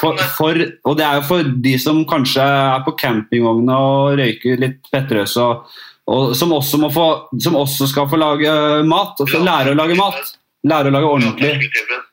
for, 0.03 0.19
for, 0.37 0.59
og 0.89 0.99
det 0.99 1.07
er 1.07 1.21
jo 1.21 1.25
for 1.29 1.49
de 1.65 1.73
som 1.81 2.03
kanskje 2.09 2.43
er 2.43 2.83
på 2.85 2.95
campingvogna 2.99 3.79
og 3.79 4.19
røyker 4.19 4.61
litt 4.61 4.91
fettrøs, 4.91 5.37
og, 5.41 5.71
og 6.11 6.35
som, 6.37 6.53
også 6.57 6.91
få, 6.93 7.07
som 7.41 7.57
også 7.61 7.89
skal 7.91 8.11
få 8.11 8.19
lage 8.21 8.53
mat. 8.89 9.23
Og 9.23 9.33
lære 9.47 9.73
å 9.73 9.79
lage 9.79 9.97
mat. 9.99 10.35
Lære 10.69 10.91
å 10.91 10.97
lage 10.97 11.15
ordentlig. 11.15 11.71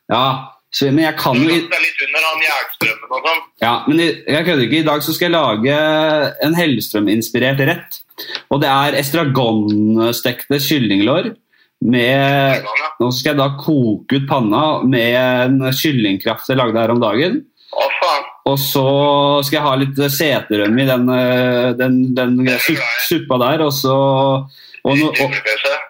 Ja, 0.10 0.24
så, 0.70 0.92
men 0.94 1.02
jeg 1.02 1.18
kan 1.18 1.38
jo 1.38 1.50
Det 1.50 1.66
er 1.66 1.82
litt 1.82 2.02
under 2.06 2.26
han 2.28 2.44
jernstrømmen 2.46 3.14
og 3.18 3.28
sånn. 3.28 3.44
ja, 3.64 3.74
men 3.90 4.02
jeg 4.06 4.46
kødder 4.46 4.66
ikke. 4.68 4.82
I 4.84 4.88
dag 4.88 5.06
så 5.06 5.16
skal 5.16 5.30
jeg 5.30 5.36
lage 5.36 5.78
en 6.46 6.58
Hellstrøm-inspirert 6.58 7.64
rett. 7.70 8.00
Og 8.54 8.62
det 8.62 8.70
er 8.70 8.98
estragonstekte 9.00 10.60
kyllinglår 10.62 11.32
med 11.86 12.66
Nå 13.00 13.08
skal 13.16 13.32
jeg 13.32 13.40
da 13.40 13.54
koke 13.56 14.20
ut 14.20 14.26
panna 14.28 14.64
med 14.84 15.16
en 15.16 15.70
kyllingkraft 15.72 16.50
jeg 16.52 16.60
lagde 16.60 16.82
her 16.82 16.92
om 16.92 17.00
dagen. 17.00 17.40
Og 18.50 18.58
så 18.60 18.86
skal 19.46 19.60
jeg 19.60 19.66
ha 19.66 19.76
litt 19.80 20.00
seterømme 20.16 20.84
i 20.84 20.88
den, 20.90 21.06
øh, 21.14 21.70
den, 21.80 22.00
den 22.18 22.40
suppa 23.06 23.40
der. 23.44 23.64
Og 23.68 23.74
så, 23.76 23.96
og, 24.84 24.98
no, 24.98 25.12
og. 25.14 25.38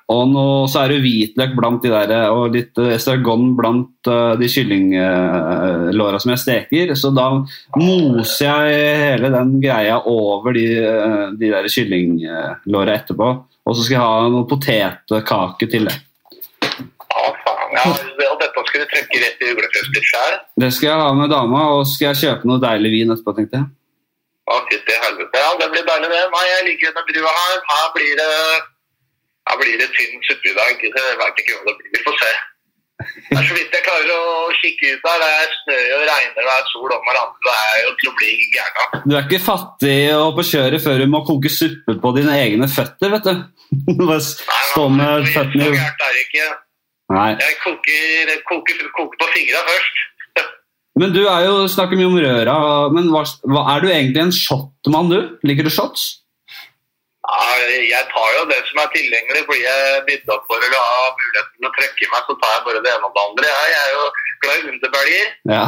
Og 0.10 0.24
nå 0.32 0.44
så 0.72 0.82
er 0.84 0.94
det 0.96 1.02
hvitløk 1.04 1.52
blant 1.58 1.84
de 1.86 1.92
der, 1.94 2.14
og 2.34 2.56
litt 2.56 2.78
øh, 2.82 2.96
estragon 2.96 3.52
blant 3.58 4.10
øh, 4.10 4.32
de 4.40 4.48
kyllinglåra 4.50 6.20
som 6.24 6.32
jeg 6.34 6.42
steker. 6.44 6.94
Så 6.98 7.12
da 7.14 7.28
moser 7.78 8.48
jeg 8.48 9.04
hele 9.04 9.30
den 9.36 9.56
greia 9.62 10.00
over 10.10 10.56
de, 10.58 10.66
de 11.38 11.52
der 11.54 11.70
kyllinglåra 11.70 12.98
etterpå. 12.98 13.30
Og 13.70 13.76
så 13.78 13.84
skal 13.86 14.00
jeg 14.00 14.06
ha 14.08 14.30
noe 14.34 14.48
potetkake 14.50 15.70
til 15.70 15.86
det. 15.92 15.98
Ja, 17.70 17.86
det- 18.18 18.30
og 18.32 18.40
dette 18.42 18.64
skal 18.66 18.82
du 18.82 18.88
trekke 18.90 19.20
rett 19.22 19.44
i 19.46 19.52
julekrysset 19.52 20.08
sjøl? 20.10 20.40
Det 20.64 20.72
skal 20.74 20.90
jeg 20.90 21.04
ha 21.04 21.12
med 21.14 21.30
dama, 21.30 21.62
og 21.78 21.86
skal 21.88 22.10
jeg 22.10 22.22
kjøpe 22.24 22.50
noe 22.50 22.62
deilig 22.64 22.92
vin 22.96 23.14
etterpå, 23.14 23.36
tenkte 23.38 23.62
jeg. 23.62 23.70
Å, 24.50 24.58
fytti 24.72 24.98
helvete. 25.06 25.38
Ja, 25.44 25.52
det 25.62 25.70
blir 25.76 25.86
deilig, 25.86 26.10
det. 26.10 26.22
Nei, 26.34 26.44
jeg 26.50 26.66
liker 26.72 26.90
denne 26.98 27.06
brua 27.14 27.34
her. 27.38 27.60
Her 27.70 27.88
blir 27.94 28.14
det 28.18 28.30
her 29.50 29.60
blir 29.60 29.82
det 29.82 29.90
tynn 29.98 30.24
suppe 30.28 30.52
i 30.52 30.56
dag. 30.58 30.86
Jeg 30.86 31.20
vet 31.24 31.44
ikke 31.44 31.58
hva 31.58 31.68
det 31.72 31.78
blir. 31.82 31.92
Vi 31.98 32.06
får 32.06 32.18
se. 32.22 32.32
Det 33.00 33.38
er 33.38 33.46
så 33.48 33.56
vidt 33.56 33.76
jeg 33.78 33.84
klarer 33.86 34.10
å 34.12 34.24
kikke 34.60 34.90
ut 34.94 35.06
der. 35.06 35.22
Det 35.22 35.30
er 35.40 35.54
snø 35.56 35.78
og 35.96 36.02
regner, 36.10 36.48
det 36.48 36.56
er 36.56 36.66
sol 36.70 36.96
om 36.96 37.06
hverandre. 37.08 37.38
Det 37.46 37.54
er 37.56 37.86
jo 37.86 38.14
bli 38.20 38.32
gæren. 38.56 39.06
Du 39.06 39.16
er 39.16 39.24
ikke 39.24 39.42
fattig 39.44 40.00
og 40.18 40.34
på 40.40 40.46
kjøret 40.52 40.84
før 40.84 41.00
du 41.00 41.06
må 41.12 41.24
koke 41.28 41.52
suppe 41.54 41.96
på 42.04 42.14
dine 42.18 42.36
egne 42.44 42.68
føtter, 42.72 43.14
vet 43.16 43.30
du. 43.30 43.46
Bare 44.10 44.20
stå 44.26 44.86
med 44.92 45.30
føttene 45.32 45.72
i 45.72 45.80
er. 46.44 46.58
Nei. 47.10 47.32
Jeg 47.42 47.58
koker, 47.64 48.34
koker, 48.46 48.82
koker 48.94 49.22
på 49.22 49.30
fingra 49.34 49.64
først. 49.66 50.04
Men 51.00 51.16
du 51.16 51.24
er 51.24 51.48
jo, 51.48 51.56
snakker 51.72 51.98
mye 51.98 52.10
om 52.10 52.18
røra, 52.20 52.56
men 52.92 53.08
hva, 53.14 53.24
er 53.72 53.80
du 53.82 53.88
egentlig 53.88 54.20
en 54.20 54.34
shotmann, 54.36 55.08
du? 55.08 55.38
Liker 55.48 55.64
du 55.64 55.72
shots? 55.72 56.19
Ja, 57.30 57.50
jeg 57.94 58.06
tar 58.10 58.30
jo 58.38 58.44
det 58.50 58.58
som 58.70 58.80
er 58.84 58.90
tilgjengelig. 58.96 59.42
Blir 59.50 59.62
jeg 59.62 60.02
bydd 60.08 60.32
opp 60.34 60.46
for 60.50 60.58
eller 60.66 60.82
har 60.82 61.14
muligheten 61.20 61.56
til 61.60 61.70
å 61.70 61.74
trekke 61.78 62.08
meg, 62.14 62.22
så 62.30 62.36
tar 62.42 62.54
jeg 62.56 62.64
bare 62.68 62.82
det 62.86 62.92
ene 62.96 63.06
og 63.10 63.16
det 63.18 63.24
andre. 63.28 63.52
Jeg 63.54 63.80
er 63.84 63.90
jo 63.96 64.04
glad 64.44 64.56
i 64.60 64.70
underbelger. 64.74 65.28
Ja. 65.54 65.64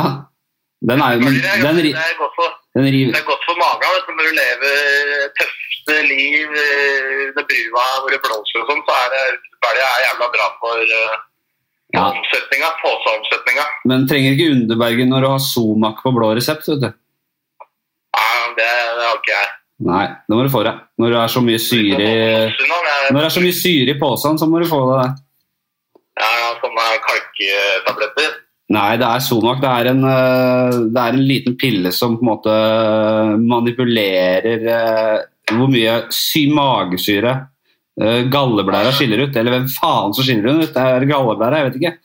Den 0.89 1.01
er 1.05 1.11
den, 1.13 1.21
godt- 1.21 1.81
Det 1.85 1.93
er 2.01 2.17
godt 2.17 2.33
for, 2.39 2.49
den 2.75 2.85
det 3.13 3.19
er 3.21 3.27
godt 3.29 3.43
for 3.45 3.55
magen. 3.61 3.91
Vet 3.95 4.07
du, 4.07 4.13
når 4.17 4.25
du 4.31 4.33
lever 4.41 4.77
tøfte 5.37 5.97
liv 6.09 6.55
eh, 6.63 7.19
under 7.29 7.45
brua 7.51 7.85
hvor 8.01 8.09
det 8.15 8.21
blåser 8.25 8.63
og 8.63 8.71
sånn, 8.71 8.81
så 8.87 8.95
er 9.03 9.11
det 9.13 9.21
underbelger 9.61 9.83
er 9.85 10.01
jævla 10.07 10.27
bra 10.37 10.47
for 10.63 10.81
uh, 10.81 11.19
Ja. 11.93 12.07
omsetninga. 12.09 12.69
Påseomsetninga. 12.81 13.65
Men 13.91 14.07
trenger 14.09 14.33
ikke 14.33 14.49
Underbergen 14.55 15.09
når 15.13 15.21
du 15.21 15.29
har 15.35 15.41
Somac 15.45 16.01
på 16.01 16.13
blå 16.15 16.31
resept, 16.37 16.65
vet 16.71 16.81
du. 16.81 16.89
Ja, 18.17 18.29
det, 18.57 18.69
det 18.97 19.05
har 19.05 19.17
ikke 19.21 19.35
jeg. 19.37 19.49
Nei, 19.81 20.05
det 20.27 20.38
må 20.38 20.45
du 20.45 20.51
få 20.53 20.61
deg. 20.65 20.77
Når 21.01 21.13
det 21.13 21.19
er 21.21 21.33
så 21.33 21.41
mye 21.41 21.61
syre 21.61 22.05
i 22.05 22.15
Når 23.11 23.17
det 23.17 23.25
er 23.25 23.33
så 23.33 23.43
mye 23.43 23.57
syre 23.57 23.95
i 23.95 24.00
posen, 24.00 24.38
så 24.38 24.47
må 24.50 24.61
du 24.61 24.67
få 24.69 24.81
det. 24.91 25.09
Ja, 26.21 26.29
ja, 26.38 26.50
sånne 26.61 26.88
kalktabletter. 27.07 28.35
Nei, 28.71 28.89
det 29.01 29.07
er 29.07 29.23
Sonak. 29.25 29.59
Det 29.63 29.71
er 29.71 29.89
en, 29.91 30.03
øh, 30.07 30.75
det 30.93 31.01
er 31.01 31.15
en 31.15 31.25
liten 31.27 31.57
pille 31.59 31.91
som 31.95 32.15
på 32.19 32.23
en 32.23 32.29
måte 32.29 32.53
manipulerer 33.41 34.67
øh, 34.77 35.17
hvor 35.51 35.71
mye 35.71 35.97
sy 36.15 36.45
magesyre 36.51 37.39
galleblæra 38.31 38.93
skiller 38.95 39.25
ut. 39.25 39.35
Eller 39.35 39.57
hvem 39.57 39.65
faen 39.69 40.13
som 40.15 40.23
skiller 40.23 40.47
den 40.47 40.61
ut? 40.63 40.71
Det 40.71 40.85
er 40.93 41.09
galleblæra, 41.09 41.59
jeg 41.59 41.67
vet 41.67 41.81
ikke. 41.81 41.97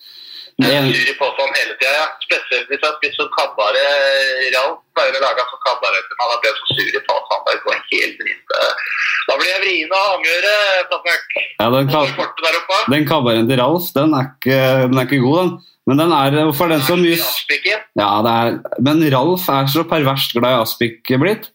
Jeg 0.56 0.72
er 0.72 0.86
sur 0.88 1.08
i 1.12 1.14
påsen 1.20 1.50
hele 1.52 1.74
tida, 1.76 1.92
ja. 1.92 2.04
Spesielt 2.24 2.70
hvis 2.70 2.80
jeg 2.80 2.88
har 2.88 2.94
spist 2.96 3.18
sånn 3.20 3.32
kabbare 3.34 3.82
Ralf 4.54 4.78
pleier 4.96 5.18
å 5.18 5.20
lage 5.20 5.44
sånn 5.50 5.62
kabbare 5.66 6.00
til 6.00 6.16
meg. 6.16 6.30
Da 6.32 6.38
blir 6.40 6.48
jeg 6.48 6.60
så 6.60 6.76
sur 6.78 6.96
i 7.00 7.02
påsen. 7.10 7.42
Da 7.46 7.56
går 7.66 7.82
helt 7.90 8.22
dritt. 8.22 8.54
Da 9.26 9.36
blir 9.36 9.50
jeg 9.50 9.62
vrien 9.66 9.92
av 9.92 10.12
avgjøret, 10.14 10.92
Plattmøkk. 10.92 11.36
ja, 11.60 11.70
den, 11.74 11.90
oppe? 11.92 12.78
den 12.94 13.08
kabbaren 13.10 13.50
til 13.50 13.60
Ralf, 13.60 13.90
den 13.96 14.14
er 14.16 14.30
ikke, 14.30 14.60
den 14.86 15.00
er 15.00 15.10
ikke 15.10 15.24
god, 15.24 15.38
den. 15.42 15.52
Men 15.86 16.00
den 16.02 16.14
er, 16.16 16.38
hvorfor 16.48 16.66
er 16.66 16.74
den 16.74 16.86
så 16.86 16.96
mye 16.98 17.18
Ja, 18.00 18.08
det 18.26 18.32
er, 18.32 18.56
men 18.82 19.04
Ralf 19.12 19.44
er 19.52 19.68
så 19.70 19.84
perverst 19.86 20.34
glad 20.38 20.56
i 20.56 20.62
aspik 20.64 21.12
blitt. 21.20 21.50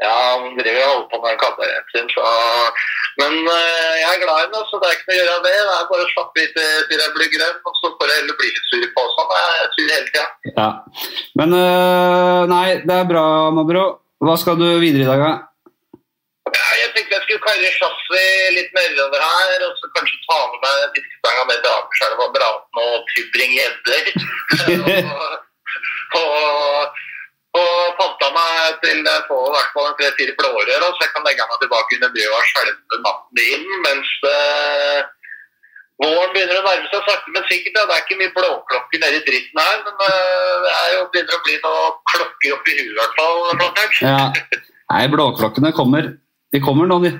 Ja, 0.00 0.12
han 0.32 0.56
driver 0.56 0.80
og 0.84 0.90
holder 0.90 1.08
på 1.12 1.18
med 1.24 1.40
kabbaren 1.42 1.88
sin, 1.92 2.08
så 2.14 2.24
Men 3.20 3.34
eh, 3.52 3.94
jeg 4.00 4.10
er 4.12 4.22
glad 4.22 4.38
i 4.44 4.50
den, 4.52 4.64
så 4.68 4.80
det 4.80 4.88
er 4.88 4.94
ikke 4.96 5.08
noe 5.08 5.16
å 5.16 5.18
gjøre 5.20 5.34
av 5.36 5.42
det. 5.46 5.56
Er 5.60 5.90
bare 5.90 6.06
å 6.06 6.12
slappe 6.14 6.40
litt 6.40 6.54
til 6.56 6.86
til 6.88 7.02
jeg 7.02 7.14
blir 7.16 7.32
grønn, 7.34 7.58
og 7.68 7.74
så 7.80 7.90
får 7.96 8.12
jeg 8.12 8.20
heller 8.20 8.38
bli 8.40 8.52
litt 8.54 8.70
sur 8.70 8.86
på 8.96 9.04
sånn. 9.16 9.34
Jeg 9.36 9.58
er 9.64 9.74
sur 9.74 9.92
hele 9.94 10.06
tida. 10.08 10.24
Ja. 10.56 10.68
Men 11.40 11.56
øh, 11.58 12.40
nei, 12.54 12.64
det 12.86 12.96
er 12.96 13.10
bra, 13.12 13.26
Mabro. 13.56 13.84
Hva 14.24 14.36
skal 14.40 14.56
du 14.60 14.66
videre 14.80 15.04
i 15.04 15.10
dag, 15.10 15.26
da? 15.26 15.34
Ja, 16.50 16.66
jeg 16.80 16.88
tenkte 16.94 17.18
jeg 17.18 17.26
skulle 17.26 17.44
karre 17.44 17.74
chassis 17.76 18.56
litt 18.56 18.72
nedover 18.78 19.20
her, 19.26 19.66
og 19.68 19.76
så 19.82 19.92
kanskje 19.98 20.24
ta 20.24 20.40
med 20.54 20.64
meg 20.64 20.96
fiskestanga 20.96 21.44
med 21.50 21.60
til 21.60 21.76
Akerselva 21.76 22.32
Braten 22.38 22.82
og 22.86 23.12
Tybring-Gjedder. 23.12 24.04
og, 26.20 26.24
og, 26.24 27.00
og 27.58 27.94
panta 27.98 28.28
meg 28.34 28.76
til 28.84 29.00
jeg 29.02 29.22
får 29.26 29.46
i 29.46 29.54
hvert 29.56 29.72
fall 29.74 29.88
en 29.88 29.96
tre-fire 29.98 30.34
blårør, 30.38 30.84
så 30.86 31.02
jeg 31.02 31.14
kan 31.14 31.24
legge 31.26 31.46
meg 31.50 31.62
tilbake 31.62 31.96
under 31.96 32.12
brødet 32.14 32.36
og 32.36 32.50
skjelve 32.50 33.00
natten 33.06 33.42
inn, 33.46 33.66
mens 33.86 34.12
det, 34.22 34.36
våren 36.04 36.32
begynner 36.36 36.60
å 36.60 36.64
nærme 36.68 36.92
seg 36.92 37.08
sakte, 37.08 37.34
men 37.34 37.48
sikkert. 37.50 37.74
Ja. 37.80 37.86
Det 37.88 37.96
er 37.96 38.04
ikke 38.06 38.20
mye 38.20 38.34
blåklokker 38.38 39.02
nede 39.02 39.18
i 39.18 39.26
dritten 39.26 39.62
her, 39.64 39.82
men 39.88 40.06
øh, 40.06 40.54
det 40.66 40.76
er 40.76 40.94
jo 40.94 41.02
begynner 41.16 41.40
å 41.40 41.42
bli 41.48 41.58
noen 41.66 41.98
klokker 42.14 42.56
oppi 42.56 42.78
huet 42.78 42.86
i 42.86 42.96
hvert 43.00 43.18
fall. 43.18 43.36
Ja. 44.06 44.22
Nei, 44.94 45.04
blåklokkene 45.12 45.74
kommer. 45.74 46.14
De 46.50 46.62
kommer 46.62 46.88
nå, 46.90 47.02
de. 47.04 47.12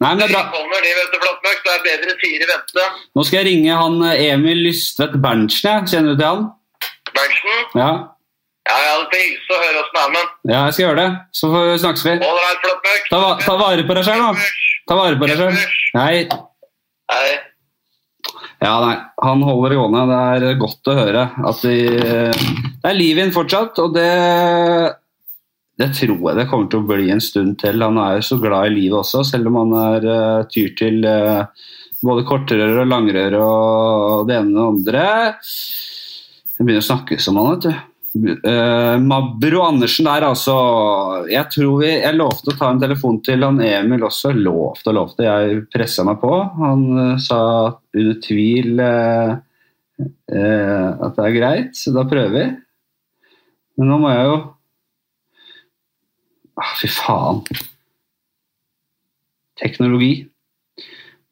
Nei, 0.00 0.14
men 0.14 0.22
det 0.22 0.30
er 0.30 0.36
De 0.36 0.54
kommer, 0.54 0.84
de, 0.84 0.94
vet 0.96 1.10
du, 1.12 1.18
Flatmøkk. 1.20 1.58
Det 1.64 1.72
er 1.74 1.82
bedre 1.88 2.14
tider 2.22 2.46
i 2.46 2.48
vente. 2.48 2.86
Nå 3.16 3.24
skal 3.26 3.42
jeg 3.42 3.48
ringe 3.50 3.82
han 3.82 3.98
eh, 4.08 4.22
Emil 4.30 4.62
Lystvedt 4.68 5.18
Berntsen. 5.20 5.68
jeg. 5.68 5.90
Kjenner 5.92 6.16
du 6.16 6.22
til 6.22 6.28
han? 6.28 6.48
Berntsen? 7.10 7.60
Ja. 7.76 7.90
Ja, 8.70 8.76
jeg 8.84 8.90
hadde 8.94 9.06
til 9.12 9.22
hilse 9.26 9.54
og 9.56 9.62
høre 9.64 9.80
åssen 9.82 9.96
det 9.98 10.02
er 10.06 10.10
med 10.14 10.52
ja, 10.54 10.58
jeg 10.68 10.74
skal 10.76 10.84
gjøre 10.86 11.00
det. 11.02 11.10
Så 11.40 11.50
snakkes 11.82 12.04
vi. 12.06 12.12
Ta, 13.10 13.18
va- 13.22 13.36
ta 13.42 13.54
vare 13.58 13.86
på 13.88 13.96
deg 13.98 14.06
sjøl, 14.06 14.22
da. 14.22 14.50
Ta 14.90 14.98
vare 15.00 15.18
på 15.20 15.28
deg 15.30 15.40
sjøl. 15.40 15.56
Hei. 15.98 16.18
Hei. 17.10 17.30
Ja, 18.60 18.74
nei, 18.84 18.94
han 19.24 19.42
holder 19.48 19.72
det 19.72 19.78
gående. 19.80 20.02
Det 20.42 20.48
er 20.52 20.58
godt 20.60 20.90
å 20.92 20.96
høre 20.98 21.22
at 21.48 21.62
de, 21.64 21.76
det 21.96 22.90
er 22.90 22.98
liv 22.98 23.16
i 23.18 23.24
ham 23.24 23.32
fortsatt, 23.34 23.78
og 23.82 23.94
det 23.96 24.08
det 25.80 25.86
tror 25.96 26.18
jeg 26.28 26.36
det 26.36 26.44
kommer 26.50 26.68
til 26.68 26.82
å 26.82 26.88
bli 26.90 27.06
en 27.08 27.22
stund 27.24 27.54
til. 27.62 27.80
Han 27.80 27.96
er 28.02 28.18
jo 28.18 28.24
så 28.26 28.36
glad 28.42 28.68
i 28.68 28.74
livet 28.74 28.98
også, 29.00 29.22
selv 29.24 29.48
om 29.48 29.56
han 29.62 29.70
er 29.80 30.04
uh, 30.12 30.42
tyr 30.52 30.74
til 30.76 30.98
uh, 31.08 31.46
både 32.04 32.26
kortrør 32.28 32.82
og 32.82 32.90
langrør 32.90 33.38
og 33.40 34.26
det 34.28 34.36
ene 34.42 34.60
og 34.66 34.82
det 34.84 34.92
andre. 35.00 35.06
Det 35.40 36.66
begynner 36.66 36.84
å 36.84 36.88
snakkes 36.90 37.30
om 37.32 37.40
han, 37.40 37.48
vet 37.54 37.64
du. 37.70 37.89
Uh, 38.16 38.98
Mabro 38.98 39.60
Andersen 39.62 40.08
der, 40.08 40.24
altså. 40.26 40.54
Jeg 41.30 41.46
tror 41.54 41.76
vi, 41.84 41.90
jeg 41.92 42.16
lovte 42.16 42.50
å 42.50 42.56
ta 42.58 42.72
en 42.72 42.80
telefon 42.82 43.20
til 43.26 43.44
han 43.46 43.60
Emil 43.62 44.02
også. 44.08 44.32
Lovte 44.34 44.90
og 44.90 44.96
lovte. 44.98 45.26
Jeg 45.28 45.62
pressa 45.70 46.04
meg 46.06 46.18
på. 46.22 46.32
Han 46.58 46.86
uh, 46.98 47.20
sa 47.22 47.40
under 47.94 48.18
tvil 48.24 48.82
uh, 48.82 49.38
at 50.00 51.16
det 51.16 51.26
er 51.26 51.36
greit, 51.36 51.76
så 51.76 51.94
da 51.94 52.06
prøver 52.08 52.34
vi. 52.34 52.46
Men 53.78 53.92
nå 53.92 53.98
må 54.02 54.10
jeg 54.12 54.26
jo 54.26 54.38
ah, 56.60 56.72
Fy 56.80 56.90
faen. 56.92 57.44
Teknologi. 59.60 60.14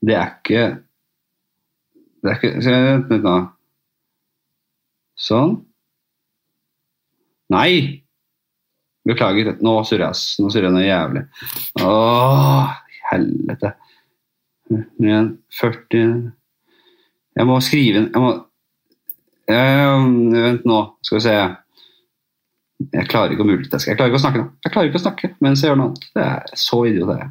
Det 0.04 0.14
er 0.14 0.34
ikke 0.36 0.66
Det 2.22 2.30
er 2.30 2.38
ikke 2.38 2.52
Vent 2.68 3.10
litt 3.12 3.24
nå. 3.26 3.38
Sånn. 5.18 5.58
Nei! 7.54 8.02
Beklager. 9.08 9.54
Nå 9.64 9.76
surrer 9.88 10.08
jeg. 10.10 10.42
Nå 10.42 10.50
surrer 10.52 10.68
jeg 10.68 10.74
noe 10.76 10.84
jævlig. 10.84 11.22
Åh, 11.84 12.74
helvete. 13.12 13.70
41, 14.68 15.30
40 15.56 16.00
Jeg 17.38 17.46
må 17.48 17.54
skrive 17.64 18.02
Jeg 18.02 18.20
må 18.20 18.34
Eh, 19.48 20.02
Vent 20.34 20.66
nå, 20.68 20.78
skal 21.00 21.16
vi 21.16 21.22
se. 21.24 21.34
Jeg 22.92 23.08
klarer 23.08 23.32
ikke 23.32 23.46
å 23.46 23.48
multitaske. 23.48 23.88
Jeg 23.88 23.96
klarer 23.96 24.12
ikke 24.12 24.18
å 24.20 24.24
snakke 24.26 24.42
nå. 24.42 24.50
Jeg 24.66 24.72
klarer 24.74 24.90
ikke 24.90 25.00
å 25.00 25.04
snakke 25.06 25.30
mens 25.40 25.62
jeg 25.64 25.70
gjør 25.70 25.78
noe 25.80 25.88
annet. 25.88 26.04
Det 26.12 26.26
er 26.26 26.60
så 26.60 26.80
idiot 26.84 27.12
er 27.14 27.22
jeg. 27.22 27.30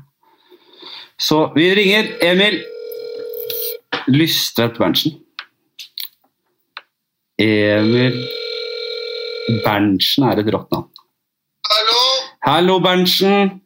Så 1.28 1.38
vi 1.54 1.68
ringer 1.78 2.10
Emil 2.26 2.58
Lystvedt 4.10 4.82
Berntsen. 4.82 5.14
Emil 7.38 8.18
Berntsen 9.48 10.28
er 10.28 10.42
et 10.42 10.52
rått 10.54 10.70
navn. 10.74 10.90
Hallo! 11.68 12.04
Hallo, 12.48 12.78
Berntsen. 12.84 13.58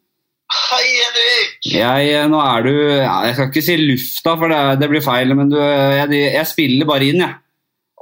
Hei, 0.52 0.84
Henrik! 0.84 1.68
Jeg, 1.72 2.26
nå 2.28 2.40
er 2.42 2.66
du 2.66 2.72
ja, 2.74 3.14
Jeg 3.28 3.36
skal 3.36 3.48
ikke 3.48 3.62
si 3.64 3.76
lufta, 3.80 4.34
for 4.36 4.52
det, 4.52 4.60
det 4.82 4.88
blir 4.90 5.04
feil, 5.04 5.32
men 5.38 5.52
du, 5.52 5.56
jeg, 5.58 6.10
jeg 6.34 6.50
spiller 6.50 6.88
bare 6.88 7.08
inn, 7.08 7.22
jeg. 7.24 7.38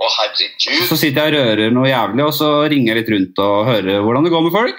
Å, 0.00 0.08
herregud. 0.16 0.86
Så 0.88 0.96
sitter 0.96 1.28
jeg 1.28 1.34
og 1.34 1.36
rører 1.36 1.74
noe 1.76 1.88
jævlig, 1.90 2.24
og 2.24 2.32
så 2.32 2.48
ringer 2.72 2.94
jeg 2.94 2.98
litt 3.02 3.10
rundt 3.12 3.42
og 3.44 3.68
hører 3.68 4.00
hvordan 4.00 4.24
det 4.26 4.32
går 4.32 4.44
med 4.46 4.54
folk. 4.54 4.78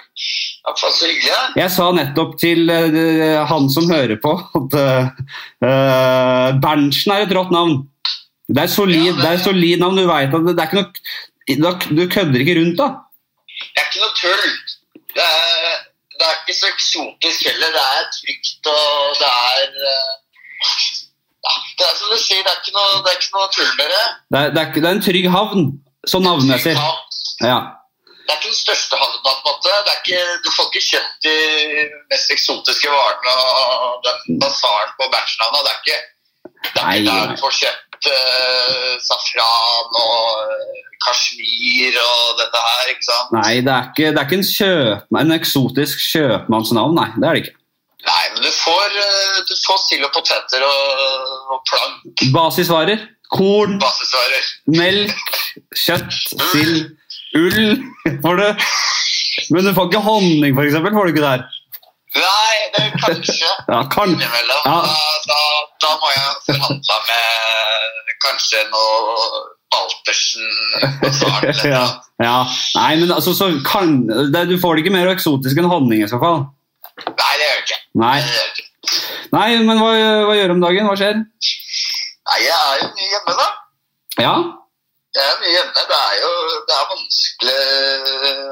Ja, 0.66 0.74
så 0.82 0.90
hyggelig. 1.06 1.36
Jeg 1.62 1.74
sa 1.76 1.90
nettopp 1.94 2.34
til 2.42 2.74
uh, 2.74 3.42
han 3.50 3.70
som 3.74 3.90
hører 3.92 4.18
på, 4.22 4.34
at 4.58 4.78
uh, 4.82 6.48
Berntsen 6.64 7.14
er 7.14 7.28
et 7.28 7.36
rått 7.38 7.54
navn. 7.54 7.84
Det 8.52 8.66
er 8.66 8.72
solid, 8.74 9.14
det 9.22 9.30
er 9.30 9.44
solid 9.46 9.84
navn. 9.84 10.02
Du 10.02 10.10
vet 10.10 10.34
at 10.34 10.48
det, 10.48 10.56
det 10.58 10.64
er 10.66 10.72
ikke 10.72 10.82
noe 10.82 10.90
Du 11.50 12.04
kødder 12.16 12.40
ikke 12.44 12.56
rundt, 12.60 12.78
da? 12.82 12.88
Det 13.74 13.82
er 13.82 13.88
ikke 13.90 14.02
noe 14.04 14.14
tull. 14.22 14.46
Det 15.16 15.26
er, 15.26 15.80
det 16.20 16.26
er 16.28 16.36
ikke 16.42 16.56
så 16.60 16.68
eksotisk 16.70 17.40
heller. 17.50 17.70
Det 17.78 17.84
er 17.98 18.04
trygt, 18.18 18.70
og 18.72 19.16
det 19.22 19.32
er 19.32 19.68
eh, 19.92 20.12
ja, 21.46 21.54
Det 21.78 21.86
er 21.90 21.96
som 22.00 22.14
du 22.14 22.18
sier, 22.22 22.42
det 22.46 22.52
er 22.54 22.60
ikke 22.62 22.76
noe, 22.78 23.02
det 23.04 23.12
er 23.12 23.20
ikke 23.20 23.36
noe 23.36 23.52
tull 23.58 23.72
med 23.80 23.94
det. 23.96 24.06
Det 24.32 24.40
er, 24.42 24.50
det 24.56 24.62
er, 24.64 24.74
det 24.78 24.90
er 24.90 24.96
en 24.98 25.06
trygg 25.10 25.30
havn, 25.36 25.64
sånn 26.14 26.28
navnmessig. 26.30 26.76
Ja, 26.78 26.90
Ja. 27.42 27.60
det 28.22 28.30
er 28.30 28.38
ikke 28.38 28.52
den 28.54 28.60
største 28.62 28.96
havnen. 29.02 29.22
på 29.26 29.30
en 29.34 29.44
måte. 29.50 29.76
Det 29.88 29.96
ikke, 30.00 30.20
du 30.46 30.50
får 30.56 30.68
ikke 30.70 30.86
kjøpt 30.92 31.26
de 31.26 31.36
mest 32.14 32.34
eksotiske 32.38 32.90
varene 32.94 33.34
og 33.62 34.04
den 34.06 34.38
basaren 34.44 34.94
på 35.00 35.10
Bachelorna. 35.14 35.64
Det 35.66 35.72
er 35.74 35.80
ikke, 35.82 36.00
det 36.76 36.82
er 36.84 36.92
ikke 37.00 37.16
der 37.18 37.34
du 37.34 37.42
får 37.42 37.58
kjøpt 37.64 37.91
eh, 38.10 38.98
safran 39.04 39.98
og 40.02 40.42
eh, 40.56 40.82
kasjmir 41.06 41.98
og 42.02 42.42
dette 42.42 42.62
her, 42.66 42.92
ikke 42.94 43.08
sant? 43.08 43.34
Nei, 43.36 43.56
det 43.66 43.74
er 43.74 43.90
ikke, 43.92 44.12
det 44.12 44.22
er 44.22 44.28
ikke 44.28 44.40
en, 44.40 44.48
kjøpmann, 44.50 45.32
en 45.32 45.38
eksotisk 45.38 46.04
kjøpmannsnavn, 46.10 46.98
nei. 46.98 47.10
Det 47.18 47.30
er 47.30 47.38
det 47.38 47.44
ikke. 47.46 47.58
Nei, 48.02 48.24
men 48.34 48.46
du 48.46 48.52
får, 48.56 49.00
eh, 49.06 49.40
du 49.46 49.54
får 49.68 49.82
sild 49.86 50.06
og 50.08 50.14
poteter 50.16 50.66
og, 50.66 51.34
og 51.56 51.66
plank, 51.70 52.24
Basisvarer. 52.34 53.08
Korn, 53.32 53.78
basisvarer. 53.80 54.48
melk, 54.76 55.38
kjøtt, 55.80 56.18
sild, 56.52 56.90
ull 57.40 57.78
får 58.26 58.42
du. 58.42 58.66
Men 59.56 59.68
du 59.68 59.72
får 59.76 59.88
ikke 59.88 60.02
honning, 60.04 60.58
eksempel, 60.66 60.96
får 60.98 61.08
du 61.08 61.14
ikke 61.14 61.24
der. 61.24 61.46
Nei, 62.12 62.56
det 62.76 62.82
er 62.84 62.94
kanskje 63.00 63.48
Ja, 63.72 63.82
kan. 63.92 64.10
innimellom. 64.12 64.62
Ja. 64.66 64.78
Da, 64.84 64.96
da, 65.32 65.40
da 65.86 65.92
må 66.02 66.10
jeg 66.12 66.34
forhandle 66.50 66.98
med 67.08 68.16
kanskje 68.26 68.64
noe 68.74 69.44
Baltersen 69.72 70.50
Ja, 71.72 71.86
ja. 72.20 72.36
Nei, 72.76 72.90
men 73.00 73.14
altså, 73.16 73.32
så 73.38 73.48
kan, 73.66 73.96
det, 74.34 74.44
du 74.52 74.58
får 74.60 74.76
det 74.76 74.84
ikke 74.86 74.96
mer 74.98 75.12
eksotisk 75.14 75.62
enn 75.62 75.70
honning 75.72 76.04
i 76.04 76.10
så 76.12 76.20
fall. 76.22 76.44
Nei, 77.08 77.32
det 77.40 77.48
gjør 77.48 77.64
ikke. 77.64 77.80
Nei, 78.04 78.18
Det 78.28 78.44
ikke. 78.52 78.68
Nei 79.32 79.48
men 79.64 79.80
hva, 79.80 79.92
hva 80.28 80.34
gjør 80.36 80.52
du 80.52 80.56
om 80.58 80.64
dagen? 80.66 80.88
Hva 80.90 80.98
skjer? 81.00 81.22
Nei, 81.22 82.40
jeg 82.44 82.58
er 82.58 82.82
jo 82.82 82.90
hjemme, 83.14 83.36
da. 83.40 83.48
Ja, 84.20 84.34
Jeg 85.12 85.28
er 85.28 85.40
mye 85.42 85.52
hjemme. 85.52 85.82
Det 85.90 85.98
er 85.98 86.20
jo 86.22 86.32
det 86.70 86.76
er 86.78 86.92
vanskelig 86.94 87.58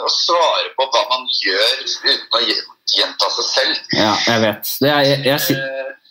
å 0.04 0.10
svare 0.12 0.74
på 0.76 0.88
hva 0.92 1.06
man 1.12 1.30
gjør 1.40 1.86
uten 1.86 2.36
å 2.36 2.42
gjenta 2.50 3.30
seg 3.38 3.48
selv. 3.48 3.86
ja 3.96 4.12
jeg 4.26 4.44
vet. 4.44 4.74
Det 4.84 4.92
er, 4.92 5.06
jeg, 5.08 5.22
jeg, 5.30 5.60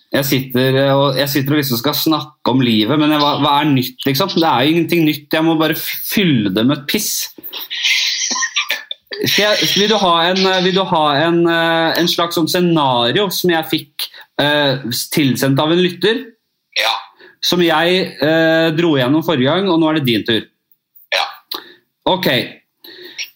Eh, 0.09 0.17
jeg, 0.17 0.25
sitter, 0.25 0.79
og, 0.95 1.19
jeg 1.19 1.29
sitter 1.29 1.55
og 1.55 1.61
liksom 1.61 1.81
skal 1.83 1.97
snakke 1.97 2.55
om 2.55 2.63
livet, 2.65 2.97
men 3.01 3.13
hva, 3.21 3.35
hva 3.43 3.59
er 3.61 3.69
nytt, 3.75 4.01
liksom? 4.09 4.33
Det 4.39 4.49
er 4.49 4.65
jo 4.65 4.73
ingenting 4.73 5.05
nytt. 5.05 5.29
Jeg 5.35 5.45
må 5.45 5.59
bare 5.61 5.77
fylle 5.77 6.53
det 6.55 6.65
med 6.65 6.79
et 6.79 6.87
piss. 6.89 7.13
Vil 9.19 9.91
du 9.91 9.97
ha 9.99 10.15
en, 10.31 10.41
vil 10.65 10.79
du 10.79 10.85
ha 10.87 11.05
en, 11.27 11.43
eh, 11.51 12.01
en 12.01 12.09
slags 12.09 12.39
sånn 12.39 12.49
scenario 12.49 13.29
som 13.35 13.53
jeg 13.53 13.69
fikk 13.73 14.09
uh, 14.41 14.87
tilsendt 15.13 15.61
av 15.61 15.75
en 15.75 15.83
lytter? 15.83 16.23
Ja. 16.79 16.95
Som 17.45 17.63
jeg 17.63 17.99
eh, 18.25 18.69
dro 18.77 18.97
gjennom 18.99 19.23
forrige 19.27 19.53
gang, 19.53 19.69
og 19.71 19.79
nå 19.81 19.91
er 19.91 19.99
det 19.99 20.07
din 20.09 20.25
tur. 20.27 20.43
Ja. 21.15 21.27
Ok. 22.11 22.29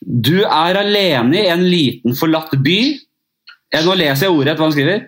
Du 0.02 0.42
er 0.42 0.78
alene 0.80 1.44
i 1.44 1.48
en 1.52 1.62
liten 1.68 2.16
forlatt 2.18 2.54
by. 2.64 2.78
Eh, 3.72 3.84
Nå 3.86 3.94
leser 3.98 4.26
jeg 4.26 4.34
ordrett 4.34 4.58
hva 4.58 4.68
han 4.68 4.74
skriver. 4.74 5.04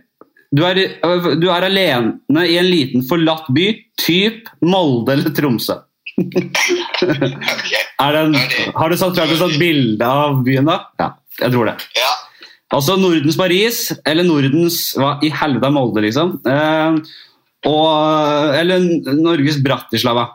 Du 0.54 0.62
er, 0.62 0.78
øh, 1.02 1.32
du 1.40 1.48
er 1.50 1.66
alene 1.66 2.44
i 2.46 2.54
en 2.60 2.68
liten 2.70 3.02
forlatt 3.08 3.48
by, 3.54 3.66
typ 3.98 4.46
Molde 4.62 5.16
eller 5.16 5.34
Tromsø. 5.34 5.80
Er 8.04 8.16
en, 8.18 8.34
har 8.36 8.90
du 8.90 8.96
satt, 8.98 9.14
klart 9.16 9.32
satt 9.38 9.56
bilde 9.58 10.06
av 10.06 10.42
byen 10.46 10.66
da? 10.68 10.76
Ja, 11.00 11.08
jeg 11.40 11.54
tror 11.54 11.70
det. 11.70 11.74
Ja. 11.98 12.12
Altså 12.74 12.96
Nordens 12.98 13.36
Paris, 13.38 13.80
eller 14.06 14.26
Nordens 14.26 14.78
Hva 14.98 15.16
i 15.22 15.30
helvete 15.34 15.68
er 15.68 15.74
Molde, 15.74 16.02
liksom? 16.06 16.36
Eh, 16.46 16.98
og, 17.68 18.54
eller 18.58 19.14
Norges 19.18 19.60
Bratislava. 19.64 20.28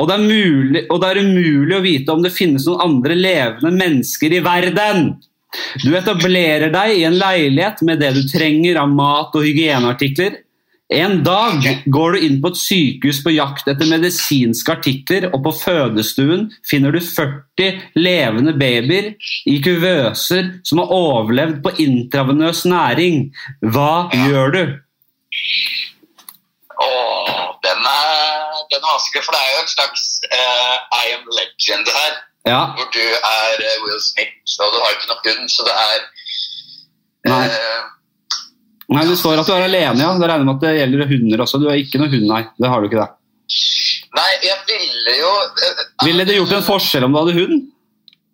Og 0.00 0.08
det, 0.08 0.18
mulig, 0.22 0.86
og 0.90 1.02
det 1.02 1.10
er 1.10 1.20
umulig 1.22 1.76
å 1.76 1.84
vite 1.84 2.14
om 2.14 2.22
det 2.24 2.34
finnes 2.34 2.66
noen 2.66 2.86
andre 2.86 3.18
levende 3.18 3.74
mennesker 3.76 4.34
i 4.34 4.42
verden. 4.44 5.12
Du 5.84 5.92
etablerer 5.94 6.72
deg 6.72 6.96
i 6.96 7.04
en 7.04 7.18
leilighet 7.20 7.82
med 7.86 8.00
det 8.00 8.14
du 8.16 8.22
trenger 8.30 8.80
av 8.80 8.88
mat 8.90 9.36
og 9.36 9.44
hygieneartikler. 9.44 10.40
En 10.92 11.22
dag 11.24 11.64
går 11.88 12.12
du 12.12 12.24
inn 12.26 12.38
på 12.42 12.50
et 12.52 12.58
sykehus 12.60 13.22
på 13.24 13.32
jakt 13.32 13.68
etter 13.70 13.88
medisinske 13.88 14.74
artikler, 14.74 15.28
og 15.32 15.40
på 15.46 15.52
fødestuen 15.56 16.50
finner 16.68 16.92
du 16.92 17.00
40 17.00 17.78
levende 17.96 18.52
babyer 18.60 19.12
i 19.48 19.56
kuvøser 19.64 20.50
som 20.68 20.82
har 20.82 20.92
overlevd 20.92 21.62
på 21.64 21.74
intravenøs 21.86 22.66
næring. 22.68 23.30
Hva 23.72 24.10
gjør 24.26 24.56
du? 24.56 24.62
Åh, 26.82 27.40
den 27.66 27.80
er, 27.86 28.60
den 28.72 28.80
er 28.82 28.90
vanskelig, 28.90 29.22
for 29.26 29.32
det 29.36 29.40
er 29.42 29.50
jo 29.54 29.62
en 29.62 29.72
slags 29.72 30.04
uh, 30.26 30.76
I 30.98 31.04
am 31.16 31.24
legend 31.38 31.88
her. 31.96 32.12
Ja, 32.48 32.62
Hvor 32.74 32.88
du 32.90 33.02
er 33.06 33.60
eh, 33.62 33.76
Will 33.84 34.00
Smith, 34.02 34.56
og 34.64 34.72
du 34.74 34.78
har 34.82 34.90
ikke 34.96 35.10
noe 35.12 35.22
hund, 35.28 35.44
så 35.52 35.62
det 35.68 35.74
er 35.78 36.00
Nei. 37.30 37.44
eh, 37.46 37.82
Nei, 38.92 39.04
du 39.06 39.14
står 39.16 39.38
at 39.38 39.46
du 39.46 39.52
er 39.54 39.62
alene, 39.68 40.02
ja. 40.02 40.08
Det 40.18 40.26
regner 40.28 40.48
med 40.48 40.56
at 40.58 40.64
det 40.66 40.72
gjelder 40.80 41.06
hunder 41.12 41.44
også. 41.44 41.60
Du 41.62 41.68
har 41.70 41.78
ikke 41.78 42.00
noe 42.02 42.10
hund, 42.12 42.26
nei. 42.28 42.42
Det 42.58 42.68
har 42.72 42.82
du 42.82 42.88
ikke 42.90 42.98
det. 42.98 43.10
Nei, 44.18 44.32
jeg 44.44 44.58
ville 44.68 45.14
jo 45.20 45.30
uh, 45.30 45.84
Ville 46.04 46.26
det 46.28 46.34
gjort 46.40 46.52
en 46.58 46.66
forskjell 46.66 47.06
om 47.06 47.14
du 47.14 47.18
hadde 47.22 47.36
hund? 47.38 47.54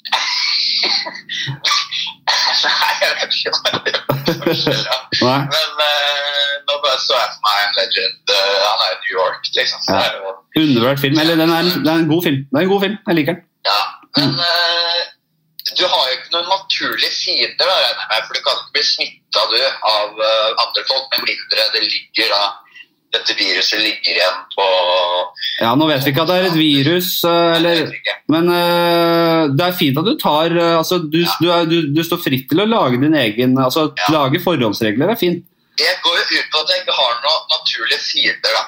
Nei, 2.65 2.95
jeg 3.03 3.13
vet 3.21 3.37
ikke 3.37 3.53
hva 3.55 3.83
det 3.85 3.93
gjør 3.93 4.03
forskjell, 4.49 4.83
ja. 4.89 4.97
Men 5.29 5.47
bare 6.89 7.03
så 7.05 7.15
jeg 7.21 7.31
for 7.35 7.43
meg 7.49 7.59
en 7.67 7.77
legend. 7.81 8.19
eh, 8.39 8.57
han 8.71 8.83
er 8.87 8.91
i 8.95 8.99
New 9.05 9.15
York, 9.21 9.53
liksom. 9.59 9.85
Ja. 9.89 10.01
er 10.01 10.19
jo, 10.19 10.35
Undervurdert 10.63 11.05
film. 11.05 11.21
Eller 11.23 11.37
den 11.43 11.55
er, 11.55 11.71
det 11.85 11.93
er 11.93 12.03
en 12.03 12.11
god 12.15 12.23
film. 12.27 12.41
Det 12.49 12.59
er 12.59 12.67
en 12.67 12.75
god 12.75 12.83
film. 12.87 12.99
Jeg 13.07 13.21
liker 13.21 13.39
den. 13.39 13.47
ja. 13.71 13.81
Men 14.19 14.31
eh, 14.43 15.03
du 15.79 15.85
har 15.85 16.05
jo 16.09 16.15
ikke 16.17 16.33
noen 16.35 16.49
naturlige 16.49 17.13
fiender, 17.13 17.69
da. 17.69 18.23
For 18.25 18.37
du 18.37 18.41
kan 18.45 18.57
ikke 18.63 18.77
bli 18.79 18.85
smitta 18.89 19.45
av 19.45 20.17
uh, 20.17 20.63
andre 20.65 20.85
folk, 20.89 21.13
med 21.13 21.29
mindre 21.29 21.67
det 21.75 21.85
ligger 21.85 22.33
da 22.33 22.43
dette 23.15 23.33
viruset 23.39 23.81
ligger 23.81 24.19
igjen 24.19 24.41
på 24.53 24.65
Ja, 25.63 25.71
Nå 25.79 25.87
vet 25.89 26.05
vi 26.05 26.13
ikke 26.13 26.27
at 26.27 26.31
det 26.31 26.35
er 26.39 26.49
et 26.51 26.59
virus, 26.59 27.13
øh, 27.25 27.55
eller, 27.57 27.79
men 28.29 28.51
uh, 28.53 29.49
det 29.49 29.65
er 29.65 29.79
fint 29.79 30.01
at 30.01 30.09
du 30.09 30.13
tar 30.21 30.53
uh, 30.53 30.75
altså, 30.77 30.99
du, 31.01 31.23
du, 31.41 31.47
er, 31.49 31.65
du, 31.71 31.79
du 31.95 32.03
står 32.05 32.21
fritt 32.21 32.45
til 32.51 32.61
å 32.61 32.69
lage 32.69 33.01
din 33.01 33.17
egen 33.17 33.57
altså 33.57 33.89
Ja. 34.03 34.11
Lage 34.13 34.43
forholdsregler 34.45 35.15
er 35.15 35.21
fint. 35.21 35.47
Jeg 35.79 36.01
går 36.03 36.17
jo 36.19 36.25
ut 36.41 36.51
på 36.53 36.61
at 36.65 36.71
jeg 36.73 36.83
ikke 36.83 36.97
har 36.99 37.15
noen 37.23 37.47
naturlige 37.55 38.01
fiender, 38.03 38.53
da. 38.57 38.65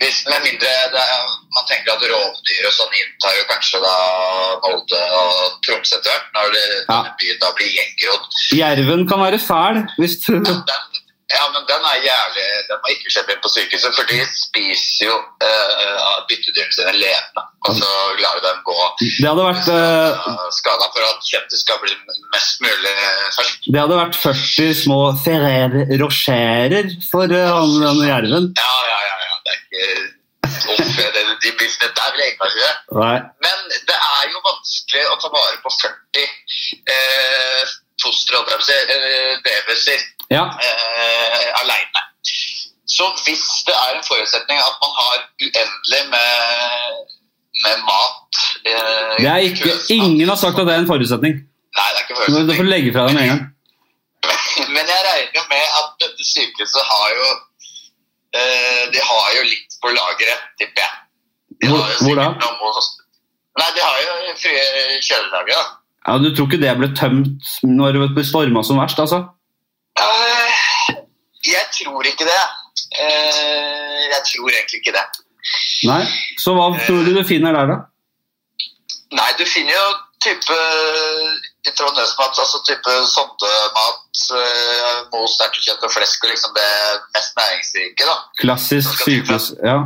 Hvis, 0.00 0.16
med 0.26 0.40
mindre 0.42 0.70
det 0.90 0.98
er, 0.98 1.26
man 1.54 1.66
tenker 1.68 1.92
at 1.94 2.02
rovdyr 2.10 2.64
og 2.66 2.72
sånn 2.74 2.96
inntar 2.98 3.36
jo 3.38 3.44
kanskje 3.52 3.78
da 3.84 3.92
Molde 4.64 5.02
og 5.20 5.60
Troms 5.62 5.92
etter 5.94 6.10
hvert, 6.10 6.26
når 6.34 6.50
det, 6.56 6.64
Ja. 6.64 6.96
denne 6.96 7.12
byen 7.20 7.38
da 7.44 7.52
blir 7.54 7.70
gjengrodd. 7.76 8.24
Jerven 8.58 9.06
kan 9.08 9.22
være 9.22 9.38
fæl 9.38 9.78
hvis 10.00 10.16
du 10.26 10.32
Den, 10.42 10.58
ja, 11.36 11.44
men 11.54 11.66
den 11.70 11.86
er 11.90 11.98
jævlig 12.08 12.46
Den 12.68 12.80
må 12.82 12.92
ikke 12.94 13.12
slippe 13.12 13.34
inn 13.34 13.42
på 13.44 13.50
sykehuset, 13.52 13.96
for 13.98 14.10
de 14.10 14.18
spiser 14.38 15.10
jo 15.10 15.16
uh, 15.18 16.16
byttedyrene 16.30 16.76
sine 16.76 16.94
levende. 16.96 17.44
Og 17.64 17.78
så 17.78 17.90
lar 18.20 18.38
de 18.38 18.42
dem 18.46 18.58
gå 18.68 18.78
Det 19.00 19.28
hadde 19.28 19.46
vært, 19.50 19.70
uh, 19.72 20.48
skada 20.58 20.90
for 20.94 21.06
at 21.10 21.30
kjøttet 21.30 21.62
skal 21.62 21.80
bli 21.84 21.94
mest 22.34 22.64
mulig 22.64 22.96
ferskt. 23.36 23.70
det 23.70 23.80
hadde 23.80 24.00
vært 24.02 24.20
40 24.24 24.74
små 24.84 25.00
Ferrer 25.24 25.78
Rocherer 26.02 26.92
for 27.10 27.30
uh, 27.30 27.46
han 27.54 27.78
denne 27.86 28.10
jerven. 28.10 28.52
Ja, 28.60 28.76
ja, 28.90 29.00
ja. 29.08 29.16
ja. 29.28 29.40
Det 29.44 29.56
er 29.56 29.62
ikke 29.62 30.12
Uff, 30.44 30.96
det, 31.14 31.22
de 31.44 31.50
bildene 31.58 31.88
der 31.98 32.10
vil 32.12 32.22
jeg 32.22 32.32
ikke 32.34 32.48
ha. 32.50 32.72
Nei. 33.00 33.16
Men 33.46 33.58
det 33.88 33.96
er 33.96 34.24
jo 34.32 34.42
vanskelig 34.44 35.04
å 35.10 35.16
ta 35.22 35.30
vare 35.32 35.58
på 35.64 35.72
40 35.72 36.26
eh, 36.94 37.72
fostre, 38.04 38.36
eh, 38.40 39.32
babyer 39.44 40.02
Ja. 40.30 40.44
eh, 40.66 41.60
aleine. 41.62 42.02
Så 42.96 43.04
hvis 43.24 43.44
det 43.66 43.74
er 43.74 43.90
en 43.96 44.04
forutsetning 44.10 44.58
at 44.60 44.76
man 44.84 44.92
har 45.00 45.16
uendelig 45.44 46.02
med, 46.14 46.30
med 47.64 47.76
mat 47.88 48.38
eh, 48.66 49.16
Det 49.22 49.30
er 49.34 49.42
ikke, 49.48 49.72
ingen 49.96 50.28
har 50.28 50.36
sagt 50.36 50.58
at 50.60 50.66
det 50.68 50.74
er 50.74 50.82
en 50.84 50.90
forutsetning. 50.92 51.34
Nei, 51.78 51.88
det 51.92 51.98
er 51.98 52.04
ikke 52.04 52.14
Du 52.14 52.20
får 52.20 52.30
forutsetning. 52.32 52.70
legge 52.74 52.92
fra 52.94 53.06
deg 53.08 53.14
med 53.16 53.22
en 53.24 53.30
gang. 53.32 53.42
Men 54.74 54.84
jeg 54.92 55.00
regner 55.08 55.34
jo 55.40 55.42
med 55.52 55.64
at 55.80 55.88
dette 56.04 56.24
sykehuset 56.32 56.84
har 56.92 57.08
jo 57.20 57.26
eh, 58.38 58.82
De 58.94 59.00
har 59.10 59.26
jo 59.38 59.42
litt 59.48 59.70
på 59.82 59.88
lageret, 59.96 60.44
tipper 60.60 60.84
jeg. 60.86 60.94
De 61.60 61.68
Hvor- 61.72 61.96
hvor 62.04 62.14
da? 62.20 62.28
noe 62.44 62.84
Nei, 63.58 63.68
de 63.76 63.80
har 63.86 63.98
jo 64.02 64.14
frie 64.42 64.62
kjølelager, 65.06 65.54
da. 65.54 65.64
Ja, 66.06 66.18
Du 66.18 66.28
tror 66.34 66.46
ikke 66.50 66.60
det 66.60 66.74
ble 66.78 66.90
tømt 66.96 67.48
når 67.64 67.92
det 67.96 68.08
ble 68.14 68.24
storma 68.24 68.62
som 68.64 68.78
verst? 68.80 68.98
altså? 69.00 69.22
Eh, 69.96 70.94
Jeg 71.44 71.66
tror 71.78 72.02
ikke 72.10 72.24
det. 72.28 72.42
Eh, 73.00 74.02
Jeg 74.12 74.22
tror 74.30 74.48
egentlig 74.50 74.80
ikke 74.82 74.92
det. 74.98 75.06
Nei? 75.88 76.02
Så 76.40 76.54
hva 76.56 76.70
tror 76.86 77.04
du 77.04 77.12
du 77.16 77.24
finner 77.24 77.52
der, 77.52 77.66
da? 77.72 77.76
Nei, 79.14 79.30
du 79.38 79.44
finner 79.44 79.72
jo 79.76 79.86
type 80.24 80.56
i 81.68 81.72
tråd 81.76 81.96
nødsmat, 81.96 82.38
altså 82.40 82.60
type 82.68 82.92
sondemat, 83.12 84.20
uh, 84.32 85.00
most 85.12 85.40
ertekjøtt 85.44 85.84
og 85.84 85.92
flesk 85.92 86.24
og 86.24 86.30
liksom 86.32 86.52
det 86.56 86.70
mest 87.16 87.36
næringsrike, 87.36 88.04
da. 88.08 88.16
Klassisk 88.40 89.04
sykehus... 89.04 89.50
Ja. 89.64 89.76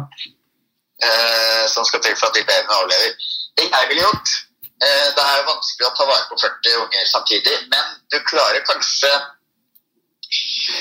eh, 1.03 1.65
som 1.75 1.85
skal 1.85 2.01
til 2.03 2.15
for 2.19 2.27
at 2.31 2.35
de 2.39 2.43
babyene 2.47 2.79
overlever. 2.79 3.11
Det 3.59 3.67
jeg 3.71 3.89
ville 3.91 4.03
gjort, 4.07 4.29
Eh, 4.29 4.48
det 4.81 5.25
er 5.25 5.41
jo 5.41 5.49
vanskelig 5.49 5.89
å 5.89 5.95
ta 5.97 6.07
vare 6.07 6.29
på 6.31 6.39
40 6.39 6.77
unger 6.85 7.09
samtidig, 7.11 7.57
men 7.73 7.97
du 8.13 8.19
klarer 8.29 8.63
kanskje 8.69 9.11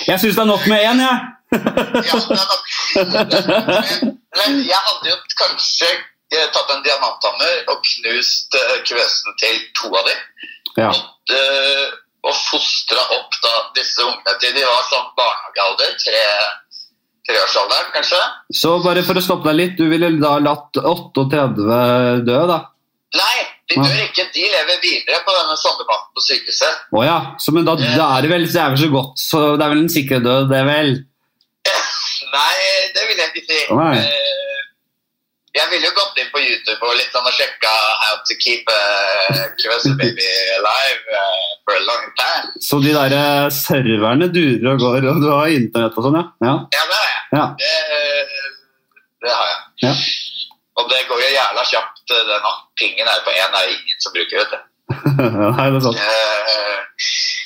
Jeg 0.08 0.20
syns 0.22 0.36
det 0.36 0.44
er 0.44 0.50
nok 0.52 0.68
med 0.70 0.84
én, 0.86 1.02
jeg. 1.02 1.18
Ja, 1.56 2.20
det 2.28 2.38
er 2.38 2.50
nok. 2.52 2.66
Men 4.38 4.58
jeg 4.68 4.82
hadde 4.88 5.10
jo 5.10 5.16
kanskje 5.40 5.88
eh, 5.88 6.50
tatt 6.54 6.74
en 6.74 6.84
diamanthammer 6.86 7.72
og 7.72 7.80
knust 7.88 8.58
kvøsen 8.90 9.38
til 9.40 9.62
to 9.80 9.90
av 9.96 10.10
dem. 10.10 10.20
Ja. 10.78 10.92
Og, 10.92 11.34
eh, 11.34 11.88
og 12.28 12.36
fostra 12.36 13.04
opp 13.16 13.38
da 13.44 13.54
disse 13.78 14.04
ungene 14.04 14.36
til 14.42 14.56
de 14.58 14.66
var 14.68 14.88
sånn 14.92 15.08
barnehagealder. 15.18 15.96
Tre, 16.04 16.24
treårsalderen, 17.28 17.92
kanskje. 17.96 18.20
Så 18.56 18.78
bare 18.84 19.04
for 19.08 19.20
å 19.20 19.24
stoppe 19.24 19.50
deg 19.50 19.60
litt, 19.62 19.80
du 19.80 19.88
ville 19.92 20.12
da 20.22 20.38
latt 20.44 20.80
38 20.80 21.48
dø, 22.28 22.42
da? 22.52 22.60
Nei, 23.16 23.38
de 23.72 23.78
dør 23.80 24.00
ikke. 24.04 24.26
De 24.36 24.42
lever 24.52 24.82
videre 24.84 25.22
på 25.24 25.32
denne 25.38 25.56
sondebanen 25.62 26.10
på 26.18 26.24
sykehuset. 26.26 26.82
Å 26.92 27.04
ja. 27.08 27.18
Så, 27.40 27.54
men 27.56 27.64
da, 27.68 27.78
da 27.80 28.08
er 28.18 28.26
det 28.26 28.32
vel 28.34 28.44
det 28.52 28.60
er 28.60 28.74
vel 28.74 28.82
så 28.82 28.90
godt, 28.92 29.14
så 29.22 29.44
det 29.56 29.64
er 29.64 29.72
vel 29.74 29.84
en 29.86 29.94
sikker 29.94 30.20
død, 30.26 30.50
det 30.52 30.64
vel? 30.68 30.92
Nei, 32.38 32.56
det 32.96 33.06
vil 33.08 33.22
jeg 33.24 33.32
ikke 33.32 33.46
si. 33.48 33.60
Eh, 33.72 34.64
Jeg 35.58 35.72
ville 35.72 35.88
jo 35.90 35.94
gått 35.98 36.20
inn 36.22 36.28
på 36.34 36.42
YouTube 36.44 36.86
og 36.86 36.94
litt 37.00 37.10
sånn 37.16 37.26
og 37.26 37.34
sjekka 37.34 37.72
how 38.04 38.18
to 38.30 38.36
keep 38.44 38.68
a 38.70 38.82
Kvesse 39.58 39.94
baby 39.98 40.28
alive 40.60 41.16
eh, 41.18 41.48
for 41.66 41.80
a 41.80 41.82
long 41.88 42.04
time. 42.20 42.52
Så 42.62 42.78
de 42.84 42.92
der 42.94 43.16
eh, 43.18 43.48
serverne 43.56 44.28
durer 44.36 44.68
og 44.76 44.84
går, 44.84 45.08
og 45.16 45.24
du 45.24 45.30
har 45.32 45.56
internett 45.56 45.98
og 45.98 46.06
sånn, 46.10 46.20
ja? 46.20 46.28
Ja. 46.46 46.56
Ja, 46.76 46.84
det 46.92 47.00
har 47.00 47.10
jeg. 47.10 47.24
ja. 47.40 47.48
Det, 47.64 47.74
det 49.26 49.34
har 49.40 49.48
jeg. 49.54 49.60
ja. 49.88 49.96
Og 50.78 50.90
det 50.92 51.04
går 51.10 51.22
jo 51.24 51.30
jævla 51.34 51.64
kjapt. 51.72 52.04
eh, 52.14 52.26
Den 52.32 52.50
pingen 52.80 53.08
er 53.08 53.24
på 53.26 53.32
én, 53.34 53.48
er 53.50 53.68
det 53.68 53.78
ingen 53.80 54.02
som 54.04 54.14
bruker, 54.14 54.38
vet 54.44 54.52
du. 54.54 54.60
Nei, 55.58 55.70
det 55.74 55.80
er 55.80 55.86
sant. 55.88 55.98
Uh, 56.00 56.84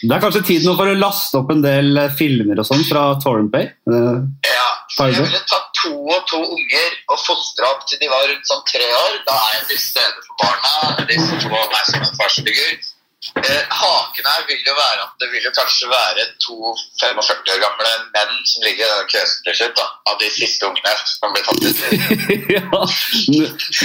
Det 0.01 0.15
er 0.15 0.21
kanskje 0.23 0.41
tid 0.45 0.63
nå 0.65 0.73
for 0.77 0.89
å 0.89 0.97
laste 0.97 1.37
opp 1.39 1.49
en 1.53 1.61
del 1.63 1.97
eh, 1.97 2.13
filmer 2.17 2.59
og 2.61 2.65
sånn 2.67 2.83
fra 2.89 3.03
Torrentpay. 3.23 3.67
Uh, 3.89 4.21
Ja, 4.47 4.67
så 4.95 5.07
jeg 5.09 5.21
ville 5.23 5.41
tatt 5.49 5.67
to 5.81 5.91
og 6.11 6.25
to 6.29 6.39
unger 6.43 6.89
og 7.13 7.19
fostra 7.23 7.69
opp 7.73 7.85
til 7.89 8.01
de 8.01 8.09
var 8.11 8.25
rundt 8.29 8.49
sånn 8.49 8.63
tre 8.69 8.87
år. 9.01 9.13
Da 9.27 9.37
er 9.47 9.53
jeg 9.59 9.67
til 9.71 9.81
stede 9.85 10.25
for 10.27 10.33
barna. 10.43 11.05
Disse 11.09 11.37
to 11.43 11.49
og 11.53 11.69
meg 11.73 11.85
som 11.89 12.03
en 12.05 12.17
farsfigur. 12.19 12.73
Eh, 13.21 13.63
haken 13.69 14.25
her 14.25 14.45
vil 14.49 14.61
jo 14.65 14.73
være 14.73 15.03
at 15.05 15.11
det 15.21 15.27
vil 15.31 15.43
jo 15.45 15.51
kanskje 15.53 15.89
være 15.91 16.23
to 16.41 16.55
45 17.01 17.51
år 17.53 17.59
gamle 17.61 17.91
menn 18.15 18.31
som 18.49 18.63
ligger 18.65 18.87
i 18.87 18.95
den 18.97 19.09
kvesen 19.11 19.43
til 19.45 19.57
slutt, 19.59 19.75
da, 19.77 19.85
av 20.09 20.15
de 20.23 20.29
siste 20.33 20.65
ungene 20.65 20.93
som 21.11 21.35
blir 21.35 21.45
tatt 21.45 21.61
ut. 21.67 21.83
ja. 22.57 22.81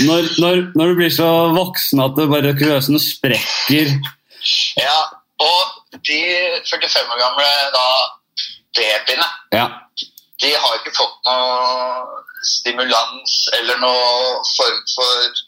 Når, 0.08 0.30
når, 0.40 0.62
når 0.78 0.92
du 0.92 0.94
blir 1.02 1.12
så 1.12 1.28
voksen 1.52 2.00
at 2.06 2.16
det 2.16 2.28
bare 2.32 2.54
køsen 2.62 2.96
sprekker 3.02 3.92
Ja, 4.80 4.98
og 5.44 6.00
de 6.08 6.20
45 6.64 7.12
år 7.12 7.20
gamle 7.26 7.50
da 7.76 7.86
babyene, 8.80 9.28
Ja. 9.52 9.66
de 10.40 10.50
har 10.64 10.80
ikke 10.80 10.96
fått 10.96 11.20
noe 11.28 12.24
stimulans 12.56 13.36
eller 13.60 13.78
noe 13.84 14.40
form 14.56 14.80
for 14.96 15.44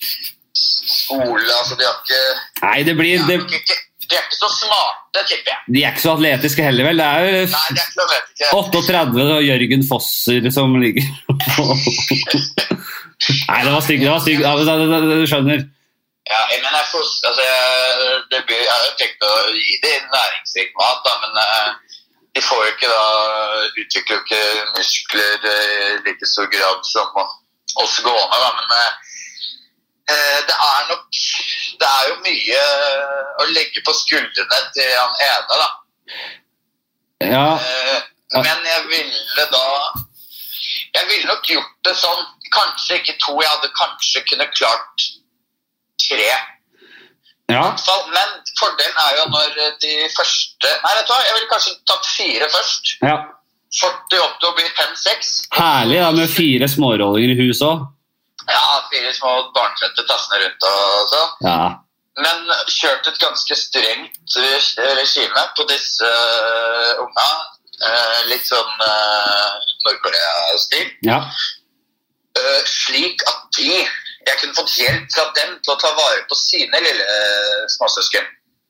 skole. 0.59 1.45
Altså, 1.61 1.77
de 1.79 1.87
har 1.87 1.97
ikke 2.03 2.23
Nei, 2.65 2.79
det 2.87 2.95
blir 2.99 3.23
de 3.29 3.37
er, 3.37 3.45
ikke, 3.45 3.79
de 4.09 4.17
er 4.17 4.25
ikke 4.27 4.39
så 4.39 4.51
smarte, 4.57 5.25
tipper 5.31 5.53
jeg. 5.53 5.61
De 5.75 5.85
er 5.85 5.93
ikke 5.93 6.05
så 6.05 6.15
atletiske 6.17 6.65
heller, 6.65 6.89
vel? 6.89 7.01
Det 7.01 7.09
er 7.09 7.25
jo 7.25 7.33
Nei, 7.55 7.65
de 7.71 7.83
er 7.83 7.89
ikke, 7.89 8.07
vet 8.13 8.29
38 8.59 9.27
og 9.39 9.43
Jørgen 9.47 9.85
Fosser 9.89 10.51
som 10.55 10.79
ligger 10.83 11.07
Nei, 13.49 13.61
det 13.67 13.73
var 13.75 13.83
stygt. 13.83 14.05
Det 14.05 14.13
var 14.13 14.23
stygt. 14.23 14.45
Ja, 14.47 14.53
Du 14.55 15.27
skjønner. 15.27 15.67
Ja, 16.29 16.41
jeg 16.53 16.61
mener, 16.61 16.79
jeg, 16.79 17.03
altså, 17.29 17.43
jeg, 17.43 18.17
det 18.31 18.41
blir, 18.47 18.61
jeg 18.61 18.75
har 18.75 18.97
tenkt 19.01 19.25
å 19.25 19.35
gi 19.57 19.79
dem 19.81 20.09
næringsrik 20.13 20.75
mat, 20.77 20.99
da, 21.07 21.15
men 21.23 21.39
eh, 21.41 21.71
de 22.37 22.43
får 22.45 22.67
jo 22.67 22.73
ikke 22.75 22.91
da 22.93 23.05
utvikler 23.81 24.19
jo 24.19 24.25
ikke 24.27 24.43
muskler 24.77 25.47
eh, 25.55 25.87
i 25.95 26.03
like 26.05 26.29
stor 26.29 26.51
grad 26.53 26.85
som 26.85 27.17
oss 27.23 27.97
gående. 28.05 28.43
Da, 28.45 28.51
men 28.59 28.77
eh, 28.77 29.08
det 30.49 30.57
er 30.57 30.85
nok 30.89 31.05
Det 31.81 31.89
er 31.89 32.09
jo 32.09 32.15
mye 32.25 32.61
å 33.43 33.47
legge 33.53 33.83
på 33.87 33.93
skuldrene 33.95 34.61
til 34.75 34.93
han 34.97 35.15
ene, 35.29 35.59
da. 35.63 35.69
Ja, 37.29 37.47
Eh, 37.59 38.43
Men 38.43 38.61
jeg 38.67 38.83
ville 38.89 39.45
da 39.53 39.65
Jeg 40.95 41.05
ville 41.09 41.27
nok 41.29 41.47
gjort 41.49 41.75
det 41.85 41.95
sånn. 41.97 42.25
Kanskje 42.53 42.99
ikke 43.01 43.15
to, 43.21 43.35
jeg 43.43 43.49
hadde 43.51 43.71
kanskje 43.77 44.23
kunne 44.31 44.47
klart 44.57 45.05
tre. 46.01 46.29
ja. 47.53 47.63
Men 48.15 48.29
fordelen 48.61 48.97
er 49.05 49.17
jo 49.19 49.25
når 49.33 49.59
de 49.83 49.93
første 50.17 50.69
Nei, 50.85 50.95
vet 50.97 51.07
du 51.09 51.13
hva, 51.13 51.21
jeg 51.27 51.35
ville 51.37 51.51
kanskje 51.53 51.75
tatt 51.91 52.07
fire 52.17 52.49
først. 52.57 52.95
ja. 53.03 53.19
48 53.69 54.47
og 54.49 54.55
bli 54.57 54.65
5-6. 54.79 55.33
Herlig 55.53 55.99
da, 56.01 56.11
med 56.17 56.31
fire 56.33 56.69
smårollinger 56.73 57.35
i 57.35 57.41
huset 57.43 57.67
òg. 57.69 57.83
Ja, 58.49 58.89
fire 58.93 59.13
små 59.15 59.35
barnfødte 59.57 60.05
tassende 60.09 60.41
rundt 60.45 60.67
og 60.71 61.13
sånn. 61.13 61.37
Ja. 61.45 61.61
Men 62.19 62.49
kjørt 62.73 63.07
et 63.07 63.21
ganske 63.23 63.55
strengt 63.55 64.39
regime 64.99 65.45
på 65.59 65.67
disse 65.71 66.09
uh, 66.09 67.05
unga. 67.05 67.29
Uh, 67.79 68.25
litt 68.27 68.43
sånn 68.49 68.83
uh, 68.83 69.55
Nord-Korea-stil. 69.87 70.91
ja. 71.07 71.23
Uh, 72.39 72.61
slik 72.71 73.23
at 73.27 73.47
de 73.57 73.71
Jeg 73.73 74.37
kunne 74.41 74.55
fått 74.55 74.75
hjelp 74.79 75.07
fra 75.11 75.25
dem 75.35 75.55
til 75.65 75.73
å 75.73 75.79
ta 75.81 75.89
vare 75.97 76.21
på 76.29 76.37
sine 76.37 76.81
lille 76.85 77.15
småsøsken. 77.73 78.27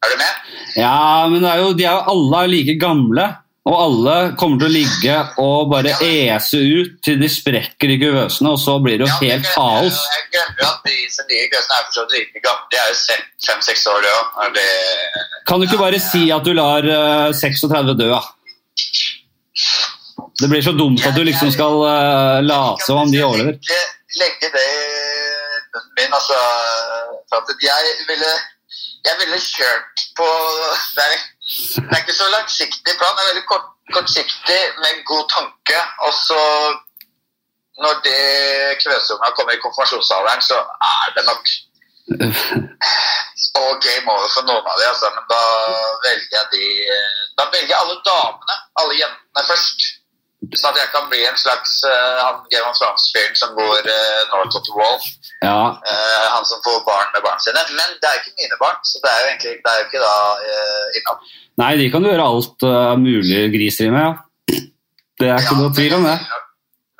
Er 0.06 0.12
du 0.12 0.16
med? 0.20 0.52
Ja, 0.78 1.26
men 1.26 1.42
det 1.42 1.56
jo, 1.58 1.72
de 1.74 1.86
er 1.88 1.96
jo 1.96 2.12
alle 2.12 2.42
like 2.52 2.76
gamle. 2.78 3.24
Og 3.68 3.74
alle 3.76 4.12
kommer 4.40 4.56
til 4.62 4.68
å 4.70 4.72
ligge 4.72 5.16
og 5.42 5.68
bare 5.72 5.92
ese 6.04 6.56
ut 6.56 6.94
til 7.04 7.18
de 7.20 7.28
sprekker 7.28 7.90
i 7.92 7.98
kuvøsene, 8.00 8.54
og 8.54 8.60
så 8.62 8.78
blir 8.80 8.96
det 8.96 9.04
jo 9.04 9.10
Ja, 9.12 9.18
helt 9.34 9.50
kaos. 9.52 9.98
Jeg 10.14 10.24
glemmer 10.32 10.62
jo 10.62 10.68
at 10.70 10.88
de 10.88 10.96
som 11.12 11.28
ligger 11.28 11.44
i 11.44 11.50
køsen 11.52 11.74
er 11.76 11.82
fortsatt 11.84 12.14
like 12.16 12.42
gamle. 12.46 12.64
De 12.72 12.80
er 12.80 12.88
jo 12.88 12.96
se- 13.02 13.26
fem-seks 13.48 13.84
år, 13.92 14.00
det 14.06 14.14
òg. 14.16 14.26
Kan 15.50 15.60
du 15.60 15.66
ikke 15.68 15.82
bare 15.82 16.00
si 16.00 16.24
at 16.32 16.48
du 16.48 16.54
lar 16.56 16.88
eh, 16.96 17.28
36 17.36 17.94
dø, 18.00 18.08
da? 18.14 18.22
Det 20.40 20.48
blir 20.48 20.62
så 20.64 20.72
dumt 20.72 21.04
at 21.06 21.16
du 21.18 21.24
liksom 21.26 21.50
skal 21.52 21.80
uh, 21.82 22.38
late 22.44 22.84
som 22.86 23.00
om 23.02 23.10
de 23.12 23.20
overlever. 23.26 23.56
Legge, 23.58 23.80
legge 24.22 24.50
det 24.54 24.66
i 24.68 24.84
munnen 25.74 25.90
min, 25.98 26.14
altså. 26.14 26.38
For 27.28 27.42
at 27.42 27.64
jeg 27.68 27.96
ville 28.08 28.30
jeg 29.08 29.16
ville 29.20 29.38
kjørt 29.40 30.04
på 30.18 30.26
det 30.96 31.04
er, 31.04 31.18
det 31.48 31.92
er 31.92 32.02
ikke 32.02 32.20
så 32.20 32.28
langsiktig 32.36 32.94
plan, 33.00 33.14
det 33.16 33.22
er 33.22 33.30
veldig 33.32 33.46
kort, 33.52 33.68
kortsiktig 33.94 34.60
med 34.82 35.04
god 35.10 35.24
tanke. 35.36 35.78
Og 36.06 36.12
så, 36.26 36.42
når 37.82 37.94
det 38.08 38.20
kvøsunga 38.82 39.30
kommer 39.36 39.52
i 39.56 39.62
konfirmasjonsalderen, 39.64 40.42
så 40.50 40.58
er 40.92 41.08
det 41.16 41.24
nok 41.30 41.44
og 43.58 43.80
game 43.84 44.08
over 44.14 44.28
for 44.34 44.44
noen 44.48 44.68
av 44.70 44.76
de, 44.80 44.86
altså. 44.92 45.08
Men 45.16 45.24
da 45.32 45.42
velger 46.06 46.36
jeg 46.38 46.46
de 46.54 46.64
Da 47.38 47.46
velger 47.52 47.72
jeg 47.72 47.80
alle 47.82 47.98
damene, 48.10 48.56
alle 48.80 49.00
jentene 49.02 49.44
først. 49.50 49.88
Sånn 50.38 50.70
at 50.70 50.78
jeg 50.78 50.90
kan 50.94 51.08
bli 51.10 51.18
en 51.26 51.36
slags 51.36 51.80
uh, 51.82 52.28
of 52.30 52.44
Thrones-fyren 52.78 53.34
som 53.36 53.56
går 53.56 53.88
uh, 53.90 54.20
north 54.30 54.54
of 54.56 54.64
the 54.68 54.76
wall. 54.76 55.00
Ja, 55.42 55.58
Uh, 55.78 56.24
han 56.34 56.46
som 56.46 56.62
får 56.64 56.80
barn 56.86 57.10
med 57.14 57.22
barna 57.26 57.42
sine. 57.42 57.62
Men 57.74 57.98
det 58.02 58.08
er 58.08 58.20
ikke 58.20 58.36
mine 58.38 58.58
barn, 58.62 58.78
så 58.86 59.02
det 59.02 59.10
er 59.10 59.18
jo 59.20 59.28
egentlig 59.32 59.54
det 59.64 59.72
er 59.72 59.80
jo 59.80 59.86
ikke 59.88 60.02
da 60.04 60.16
uh, 60.46 60.96
innom. 61.00 61.28
Nei, 61.62 61.72
de 61.80 61.90
kan 61.92 62.04
du 62.04 62.10
gjøre 62.10 62.30
alt 62.32 62.66
uh, 62.66 62.94
mulig 63.02 63.44
griseri 63.54 63.90
med, 63.94 64.06
ja. 64.06 64.62
Det 65.18 65.30
er 65.34 65.42
ikke 65.42 65.58
noe 65.58 65.74
tvil 65.74 65.98
om 65.98 66.06
det. 66.06 66.16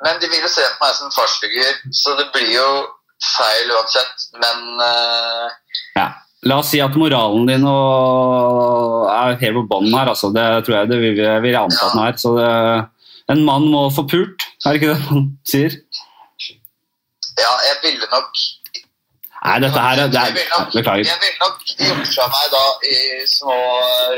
Men 0.05 0.19
de 0.21 0.29
vil 0.31 0.43
jo 0.43 0.51
se 0.51 0.63
på 0.63 0.85
meg 0.85 0.95
som 0.95 1.11
farsfigur, 1.15 1.83
så 1.95 2.15
det 2.19 2.27
blir 2.35 2.51
jo 2.53 2.69
feil 3.23 3.71
uansett. 3.75 4.29
Men 4.39 4.81
eh, 4.85 5.47
Ja. 5.99 6.09
La 6.47 6.61
oss 6.61 6.69
si 6.71 6.79
at 6.79 6.95
moralen 6.95 7.49
din 7.49 7.65
er 7.67 9.33
helt 9.41 9.57
på 9.57 9.63
bånn 9.67 9.89
her, 9.91 10.07
altså. 10.07 10.29
Det 10.31 10.45
tror 10.63 10.77
jeg 10.77 10.91
det 10.91 10.99
vil, 11.01 11.17
jeg 11.19 11.41
vil 11.43 11.57
anta 11.59 11.81
ja. 11.81 11.89
den 11.91 12.03
er. 12.05 12.13
Så 12.21 12.31
det, 12.37 12.53
en 13.29 13.43
mann 13.45 13.67
må 13.71 13.83
få 13.93 14.03
pult, 14.09 14.45
er 14.65 14.73
det 14.73 14.81
ikke 14.81 14.93
det 14.95 15.11
man 15.11 15.27
sier? 15.47 15.75
ja, 17.39 17.51
jeg 17.69 17.75
ville 17.83 18.07
nok 18.11 18.31
Nei, 19.39 19.53
dette 19.63 19.79
her 19.79 19.99
er, 20.03 20.09
det 20.11 20.19
er 20.19 20.33
Beklager. 20.73 21.05
jeg 21.07 21.19
ville 21.23 21.39
nok 21.39 21.61
gjort 21.79 22.09
fra 22.11 22.25
meg 22.33 22.47
da 22.51 22.63
i 22.91 22.95
små 23.31 23.55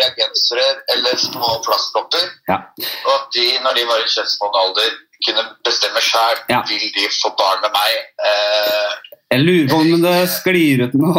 reagensrør 0.02 0.80
eller 0.96 1.20
små 1.22 1.50
plastkopper. 1.68 2.24
Ja. 2.50 2.58
Og 3.06 3.12
at 3.20 3.28
de, 3.36 3.44
når 3.62 3.78
de 3.78 3.84
var 3.92 4.02
i 4.02 4.08
kjønnsmoden 4.10 4.58
alder, 4.64 4.96
kunne 5.28 5.44
bestemme 5.68 6.02
sjæl 6.02 6.42
Ja. 6.50 6.64
vil 6.72 6.88
de 6.98 7.06
få 7.20 7.30
barn 7.38 7.62
med 7.62 7.70
meg. 7.78 8.02
Eh, 8.32 9.14
Jeg 9.36 9.46
lurer 9.46 9.70
på 9.70 9.78
om 9.84 10.02
det 10.08 10.18
sklir 10.34 10.84
ut 10.88 10.98
nå. 10.98 11.14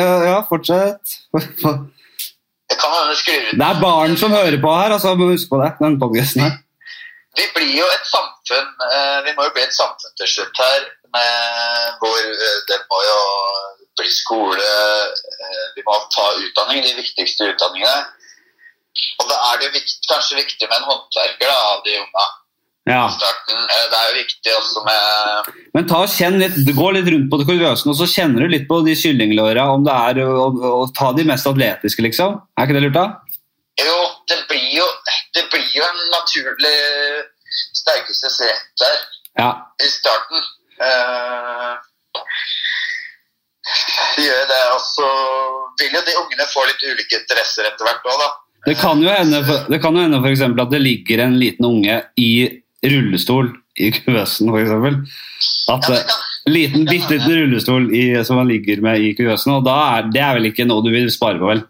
Ja, 0.00 0.12
ja, 0.30 0.38
fortsett. 0.48 1.18
jeg 1.36 2.78
kan 2.80 2.90
hende 2.96 3.16
sklir 3.20 3.50
ut 3.52 3.58
Det 3.60 3.68
er 3.68 3.80
barn 3.84 4.16
som 4.16 4.32
hører 4.32 4.56
på 4.64 4.72
her, 4.80 4.96
altså. 4.96 5.12
Husk 5.20 5.52
på 5.52 5.60
det. 5.60 5.74
Den 5.84 6.00
podcasten 6.00 6.40
her. 6.46 6.56
Vi 7.38 7.46
blir 7.54 7.70
jo 7.78 7.86
et 7.88 8.08
samfunn 8.08 8.66
eh, 8.88 9.18
Vi 9.26 9.34
må 9.36 9.46
jo 9.46 9.54
bli 9.56 9.64
et 9.64 9.76
samfunn 9.76 10.16
til 10.20 10.28
slutt 10.28 10.58
her 10.60 10.82
med, 11.12 11.96
hvor 12.00 12.18
eh, 12.18 12.58
det 12.68 12.80
må 12.88 12.98
jo 13.04 13.22
bli 14.00 14.08
skole, 14.08 14.68
eh, 15.44 15.64
vi 15.76 15.84
må 15.84 15.96
ta 16.14 16.28
utdanning, 16.40 16.80
de 16.84 16.94
viktigste 16.96 17.50
utdanningene. 17.52 18.06
Og 19.20 19.28
da 19.28 19.36
er 19.50 19.58
det 19.60 19.68
jo 19.68 19.74
viktig, 19.76 19.98
kanskje 20.08 20.38
viktig 20.40 20.68
med 20.68 20.78
en 20.78 20.88
håndverker 20.88 21.50
da, 21.50 21.58
av 21.74 21.82
de 21.84 21.98
unga. 22.00 22.24
Ja. 22.90 23.02
Det 23.06 23.94
er 23.94 24.06
jo 24.08 24.14
viktig 24.16 24.54
også 24.58 24.80
med 24.82 25.50
Men 25.76 25.84
ta 25.86 26.00
og 26.02 26.10
kjenn 26.10 26.40
litt, 26.40 26.56
gå 26.74 26.88
litt 26.96 27.10
rundt 27.14 27.28
på 27.30 27.38
det 27.38 27.46
kuriøsen, 27.46 27.92
og 27.92 27.98
så 28.00 28.08
kjenner 28.10 28.42
du 28.42 28.54
litt 28.56 28.66
på 28.70 28.80
de 28.86 28.96
kyllinglåra, 28.98 29.68
om 29.76 29.84
det 29.86 29.94
er 30.08 30.22
å, 30.24 30.48
å, 30.48 30.72
å 30.80 30.88
ta 30.96 31.12
de 31.16 31.28
mest 31.28 31.46
atletiske, 31.48 32.02
liksom. 32.08 32.40
Er 32.56 32.66
ikke 32.66 32.80
det 32.80 32.84
lurt, 32.88 32.98
da? 32.98 33.06
Jo, 33.80 33.98
det 34.28 34.38
blir 34.50 34.68
jo, 34.76 34.86
det 35.34 35.46
blir 35.52 35.68
jo 35.72 35.84
en 35.86 36.02
naturlig 36.12 36.76
sterkeste 37.80 38.28
rett 38.48 38.82
der 38.82 38.98
Ja. 39.38 39.50
i 39.80 39.88
starten. 39.88 40.42
Uh, 40.82 41.78
gjør 44.18 44.44
det, 44.50 44.62
og 44.74 44.80
så 44.84 45.08
vil 45.80 45.94
jo 45.96 46.02
de 46.04 46.16
ungene 46.20 46.48
få 46.52 46.64
litt 46.68 46.82
ulike 46.84 47.20
interesser 47.22 47.68
etter 47.70 47.86
hvert 47.86 48.08
òg, 48.08 48.18
da. 48.20 48.30
Det 48.66 48.76
kan 48.78 49.00
jo 49.02 49.10
hende, 49.10 49.40
det 49.70 49.80
kan 49.82 49.96
jo 49.96 50.04
hende 50.04 50.20
for 50.20 50.30
eksempel, 50.30 50.66
at 50.66 50.74
det 50.74 50.82
ligger 50.82 51.24
en 51.24 51.38
liten 51.40 51.66
unge 51.66 51.96
i 52.20 52.32
rullestol 52.84 53.48
i 53.80 53.88
kuvøsen, 53.96 54.52
eksempel. 54.58 55.00
At 55.72 55.88
Ja, 55.88 56.02
Liten, 56.50 56.82
bitte 56.88 57.14
liten 57.14 57.36
rullestol 57.38 57.84
i, 57.94 58.00
som 58.26 58.40
man 58.40 58.48
ligger 58.50 58.80
med 58.82 58.98
i 58.98 59.12
kuvøsen, 59.14 59.52
og 59.54 59.66
da 59.66 59.76
er, 59.96 60.08
det 60.10 60.22
er 60.26 60.34
vel 60.34 60.48
ikke 60.50 60.66
noe 60.66 60.82
du 60.82 60.90
vil 60.90 61.06
spare 61.14 61.38
på, 61.38 61.46
vel? 61.46 61.62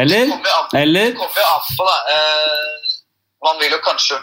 Eller? 0.00 0.30
Eller? 0.74 1.06
Det 1.12 1.16
kommer 1.16 1.40
jo 1.40 1.48
an 1.54 1.64
på, 1.78 1.84
da. 1.88 1.96
Eh, 2.14 2.92
man 3.46 3.58
vil 3.60 3.74
jo 3.74 3.80
kanskje 3.84 4.18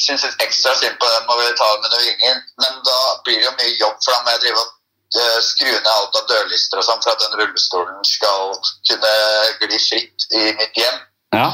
synes 0.00 0.24
litt 0.24 0.44
ekstra 0.44 0.74
synd 0.78 0.98
på 1.00 1.08
dem 1.12 1.32
og 1.32 1.40
vil 1.40 1.56
ta 1.58 1.66
dem 1.74 1.88
under 1.88 2.04
vingen, 2.04 2.44
men 2.62 2.78
da 2.86 2.98
blir 3.24 3.40
det 3.40 3.48
jo 3.48 3.56
mye 3.58 3.74
jobb, 3.80 3.98
for 4.04 4.14
dem 4.14 4.24
med 4.26 4.36
jeg 4.36 4.42
drive 4.44 4.62
og 4.62 4.68
eh, 5.20 5.40
skru 5.44 5.68
ned 5.72 5.90
alt 5.96 6.20
av 6.20 6.28
dørlister 6.30 6.80
og 6.80 6.86
sånn 6.86 7.02
for 7.04 7.12
at 7.12 7.24
den 7.24 7.36
rullestolen 7.40 8.00
skal 8.08 8.54
kunne 8.88 9.14
gli 9.64 9.82
fritt 9.88 10.28
i 10.30 10.46
mitt 10.60 10.80
hjem. 10.82 11.02
Ja. 11.36 11.50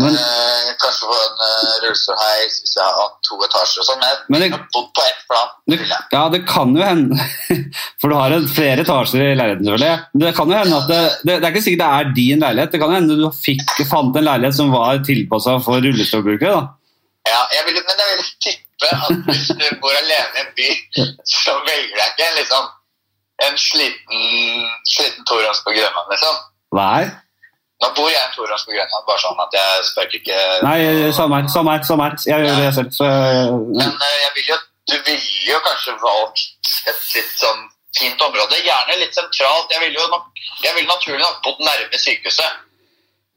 Men, 0.00 0.14
Eh, 0.14 0.68
kanskje 0.80 1.08
få 1.10 1.16
en 1.16 1.40
uh, 1.42 1.72
rullestolheis 1.82 2.54
hvis 2.62 2.74
jeg 2.78 2.94
har 2.98 3.10
to 3.26 3.36
etasjer 3.44 3.82
og 3.82 3.88
sånn, 3.88 4.04
men 4.32 4.44
jeg 4.44 4.52
har 4.54 4.62
bodd 4.74 4.88
på 4.96 5.04
ett 5.04 5.20
plan. 5.28 5.50
Du, 5.68 5.74
ja, 6.14 6.22
det 6.32 6.40
kan 6.48 6.72
jo 6.76 6.86
hende 6.86 7.18
For 8.00 8.08
du 8.08 8.16
har 8.16 8.34
en, 8.36 8.46
flere 8.48 8.86
etasjer 8.86 9.26
i 9.26 9.36
leiligheten, 9.36 9.66
selvfølgelig. 9.68 10.22
Det 10.24 10.32
kan 10.38 10.54
jo 10.54 10.62
hende 10.62 10.78
at 10.78 10.88
det, 10.92 11.02
det, 11.24 11.36
det 11.36 11.50
er 11.50 11.52
ikke 11.52 11.64
sikkert 11.66 11.84
det 11.84 11.90
er 11.98 12.16
din 12.16 12.46
leilighet. 12.46 12.72
Det 12.72 12.80
kan 12.80 12.94
jo 12.94 12.98
hende 13.00 13.18
du 13.20 13.28
fikk, 13.36 13.76
fant 13.90 14.16
en 14.16 14.28
leilighet 14.30 14.58
som 14.60 14.72
var 14.72 15.04
tilpassa 15.10 15.58
for 15.66 15.84
rullestolbrukere. 15.84 16.64
Ja, 17.28 17.44
jeg 17.58 17.68
vil, 17.68 17.82
men 17.84 18.02
jeg 18.02 18.16
vil 18.16 18.32
tippe 18.48 18.92
at 18.94 19.22
hvis 19.28 19.46
du 19.52 19.68
bor 19.82 19.94
alene 20.00 20.38
i 20.38 20.44
en 20.46 20.52
by, 20.56 20.68
så 21.28 21.58
velger 21.66 21.98
jeg 21.98 22.14
ikke 22.14 22.34
liksom 22.40 22.68
en 23.48 23.58
sliten, 23.60 24.28
sliten 24.88 25.26
toroms 25.28 25.60
på 25.66 25.74
Grønland, 25.76 26.14
liksom. 26.14 26.38
Nei, 26.78 27.08
Nå 27.82 27.88
bor 27.94 28.08
jeg 28.10 28.18
i 28.18 28.34
toroms 28.34 28.64
på 28.66 28.72
Grønland, 28.74 29.04
bare 29.06 29.20
sånn 29.22 29.40
at 29.44 29.52
jeg 29.54 29.82
spør 29.86 30.14
ikke 30.18 30.38
Nei 30.66 31.12
samme 31.14 31.36
her. 31.38 31.48
Samme 31.54 31.70
her, 31.76 31.82
samme 31.86 32.08
her. 32.08 32.16
Jeg 32.26 32.46
gjør 32.46 32.56
det 32.62 32.70
selv. 32.74 32.90
Så, 32.96 33.10
Men 33.78 33.92
eh, 33.92 34.16
jeg 34.24 34.32
vil 34.38 34.48
jo, 34.52 34.56
du 34.90 34.96
ville 35.06 35.52
jo 35.52 35.58
kanskje 35.66 35.94
valgt 36.02 36.72
et 36.90 37.04
litt 37.14 37.34
sånn 37.38 37.60
fint 37.98 38.20
område, 38.26 38.58
gjerne 38.66 38.96
litt 38.98 39.14
sentralt. 39.14 39.70
Jeg 39.74 39.80
ville 39.84 40.00
jo 40.00 40.08
nok, 40.10 40.26
jeg 40.64 40.74
ville 40.74 40.90
naturlig 40.90 41.22
nok 41.22 41.38
bodd 41.46 41.62
nærme 41.68 41.98
sykehuset. 42.02 42.64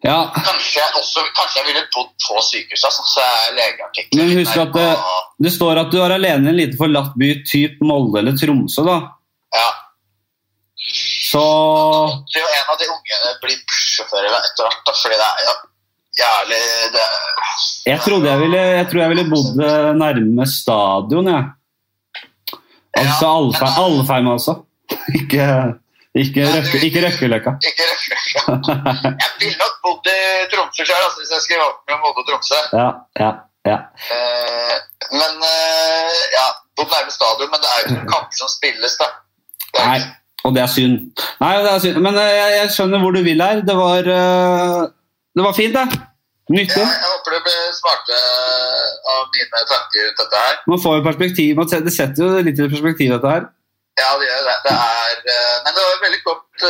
ja, 0.04 0.18
Kanskje 0.34 0.80
jeg, 0.82 0.90
også, 0.98 1.22
kanskje 1.38 1.60
jeg 1.62 1.68
ville 1.70 1.86
bodd 1.94 2.10
på 2.26 2.42
sykehuset, 2.50 2.98
sånn 2.98 3.10
så 3.14 3.22
er 3.22 3.56
legeartikler 3.60 4.24
Men 4.26 4.38
husk 4.42 4.58
at 4.58 4.74
det- 4.74 4.98
Det 5.46 5.52
står 5.54 5.80
at 5.86 5.92
du 5.94 6.02
er 6.02 6.12
alene 6.18 6.46
i 6.48 6.50
en 6.50 6.58
liten 6.58 6.78
forlatt 6.82 7.14
by 7.18 7.30
typ 7.46 7.78
Molde 7.82 8.20
eller 8.20 8.34
Tromsø. 8.42 8.84
da. 8.90 8.98
Ja. 9.54 9.70
Så 11.32 11.42
Det 12.28 12.40
er 12.40 12.44
jo 12.44 12.54
en 12.60 12.72
av 12.74 12.80
de 12.82 12.88
ungene 12.92 13.36
blir 13.44 13.60
bussjåfører 13.70 14.34
etter 14.40 14.68
hvert, 14.68 14.82
da, 14.88 14.96
fordi 15.04 15.20
det 15.22 15.28
er 15.30 15.46
jo 15.48 15.54
jævlig 16.22 16.64
det, 16.96 17.06
jeg 17.88 18.02
trodde 18.06 18.30
jeg 18.30 18.40
ville, 18.42 18.62
jeg 18.78 18.88
tror 18.92 19.02
jeg 19.02 19.12
ville 19.14 19.30
bodd 19.32 19.62
eh, 19.66 19.92
nærme 19.98 20.46
stadion, 20.50 21.30
jeg. 21.32 21.46
Altså 23.02 23.26
Ja, 23.26 23.38
Alfheim, 23.38 23.78
Alfheim 23.86 24.28
altså. 24.34 24.58
Ikke, 25.20 25.46
ikke, 26.22 26.44
røkke, 26.52 26.82
ikke 26.86 27.02
Røkkeløkka. 27.06 27.54
Ikke 27.70 27.86
Røkkeløkka. 27.88 28.42
Jeg 29.24 29.30
ville 29.40 29.58
nok 29.62 29.78
bodd 29.86 30.10
i 30.12 30.18
Tromsø 30.52 30.84
sjøl, 30.84 31.00
altså, 31.06 31.22
hvis 31.22 31.32
jeg 31.32 31.44
skulle 31.46 31.62
valgt 31.64 31.80
mellom 31.88 32.02
Molde 32.04 32.24
og 32.24 32.28
Tromsø. 32.28 32.60
Ja, 32.76 32.90
ja, 33.24 33.30
ja. 33.70 33.78
Eh, 34.18 34.76
men 35.16 35.46
eh, 35.48 36.20
ja, 36.36 36.44
bodd 36.76 36.92
nærme 36.92 37.16
stadion, 37.16 37.52
men 37.54 37.64
det 37.64 37.72
er 37.72 37.80
jo 37.80 37.94
ikke 37.94 38.12
kamper 38.12 38.40
som 38.42 38.52
spilles, 38.52 38.98
da. 39.00 39.08
Nei, 39.80 40.02
og 40.46 40.56
det 40.56 40.64
er 40.64 40.72
synd. 40.72 41.12
Nei, 41.42 41.52
det 41.64 41.72
er 41.72 41.82
synd. 41.84 42.00
Men 42.06 42.18
eh, 42.22 42.32
jeg, 42.38 42.54
jeg 42.60 42.74
skjønner 42.76 43.04
hvor 43.04 43.16
du 43.16 43.22
vil 43.26 43.44
her. 43.44 43.62
Det 43.68 43.76
var, 43.78 44.10
eh, 44.16 44.82
det 45.38 45.46
var 45.48 45.58
fint, 45.58 45.78
det. 45.78 46.02
Nyttig. 46.52 46.84
Ja, 46.84 46.88
jeg 46.90 47.10
håper 47.14 47.36
du 47.38 47.44
blir 47.46 47.60
smarte 47.78 48.22
av 49.14 49.28
mine 49.36 49.66
tanker 49.70 50.08
rundt 50.08 50.22
dette 50.24 50.46
her. 50.46 50.56
Man 50.74 50.82
får 50.84 50.98
jo 50.98 51.04
perspektiv. 51.08 51.52
man 51.60 51.70
setter, 51.72 51.88
Det 51.88 51.96
setter 51.96 52.24
jo 52.26 52.46
litt 52.48 52.60
i 52.60 52.70
perspektiv, 52.74 53.14
dette 53.16 53.36
her. 53.36 53.46
Ja, 54.00 54.10
det 54.18 54.28
gjør 54.28 54.48
det. 54.48 54.58
det 54.66 54.74
er, 54.74 55.14
eh, 55.36 55.58
men 55.66 55.76
det 55.76 55.86
var 55.86 55.94
et 55.94 56.06
veldig 56.08 56.24
godt, 56.30 56.66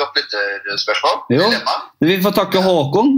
godt 0.00 0.18
lytterspørsmål. 0.20 1.22
Jo. 1.36 1.46
Dilemma. 1.46 1.78
Vi 2.08 2.18
får 2.26 2.36
takke 2.40 2.66
Håkon. 2.66 3.14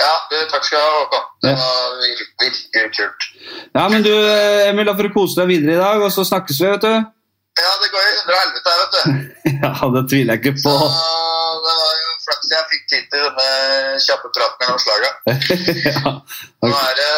Ja, 0.00 0.12
du, 0.30 0.36
takk 0.48 0.64
skal 0.64 0.80
du 0.80 0.84
ha, 0.86 1.00
Håkon. 1.02 1.24
Det 1.44 1.54
var 1.60 1.96
virkelig 2.00 2.90
kult. 2.96 3.26
Ja, 3.74 3.88
men 3.92 4.04
du, 4.04 4.12
eh, 4.12 4.68
Emil, 4.70 4.88
da 4.88 4.94
får 4.96 5.10
du 5.10 5.14
kose 5.14 5.42
deg 5.42 5.50
videre 5.52 5.76
i 5.76 5.80
dag, 5.80 6.04
og 6.06 6.12
så 6.14 6.24
snakkes 6.24 6.60
vi, 6.62 6.70
vet 6.72 6.86
du. 6.86 7.10
Ja, 7.58 7.70
det 7.82 7.88
går 7.92 8.04
i 8.06 8.12
hundre 8.18 8.34
og 8.36 8.40
helvete 8.44 8.70
her, 8.70 8.80
vet 8.80 8.92
du. 8.94 9.00
Ja, 9.60 9.72
det 9.94 10.02
tviler 10.08 10.36
jeg 10.36 10.40
ikke 10.40 10.52
på. 10.62 10.72
Så 10.72 10.90
det 11.64 11.72
var 11.80 11.96
jo 12.00 12.12
flaks 12.24 12.52
jeg 12.54 12.68
fikk 12.70 12.84
tid 12.92 13.08
til 13.12 13.24
denne 13.26 13.48
kjappe 14.06 14.30
praten 14.36 14.62
mellom 14.62 14.80
slaga. 14.80 15.10
ja. 15.90 16.12
Nå 16.64 16.70
er 16.70 16.94
det 17.00 17.10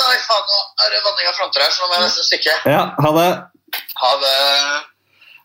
Nei, 0.00 0.16
faen, 0.24 0.44
nå 0.48 0.58
er 0.86 0.94
det 0.94 1.00
vanning 1.04 1.28
av 1.28 1.34
fronter 1.36 1.60
her, 1.60 1.72
så 1.74 1.84
nå 1.84 1.90
må 1.90 1.98
jeg 1.98 2.06
nesten 2.06 2.24
stikke. 2.24 2.54
ja, 2.72 2.82
ha 3.04 3.10
det. 3.18 3.30
Ha 4.00 4.12
det. 4.22 4.36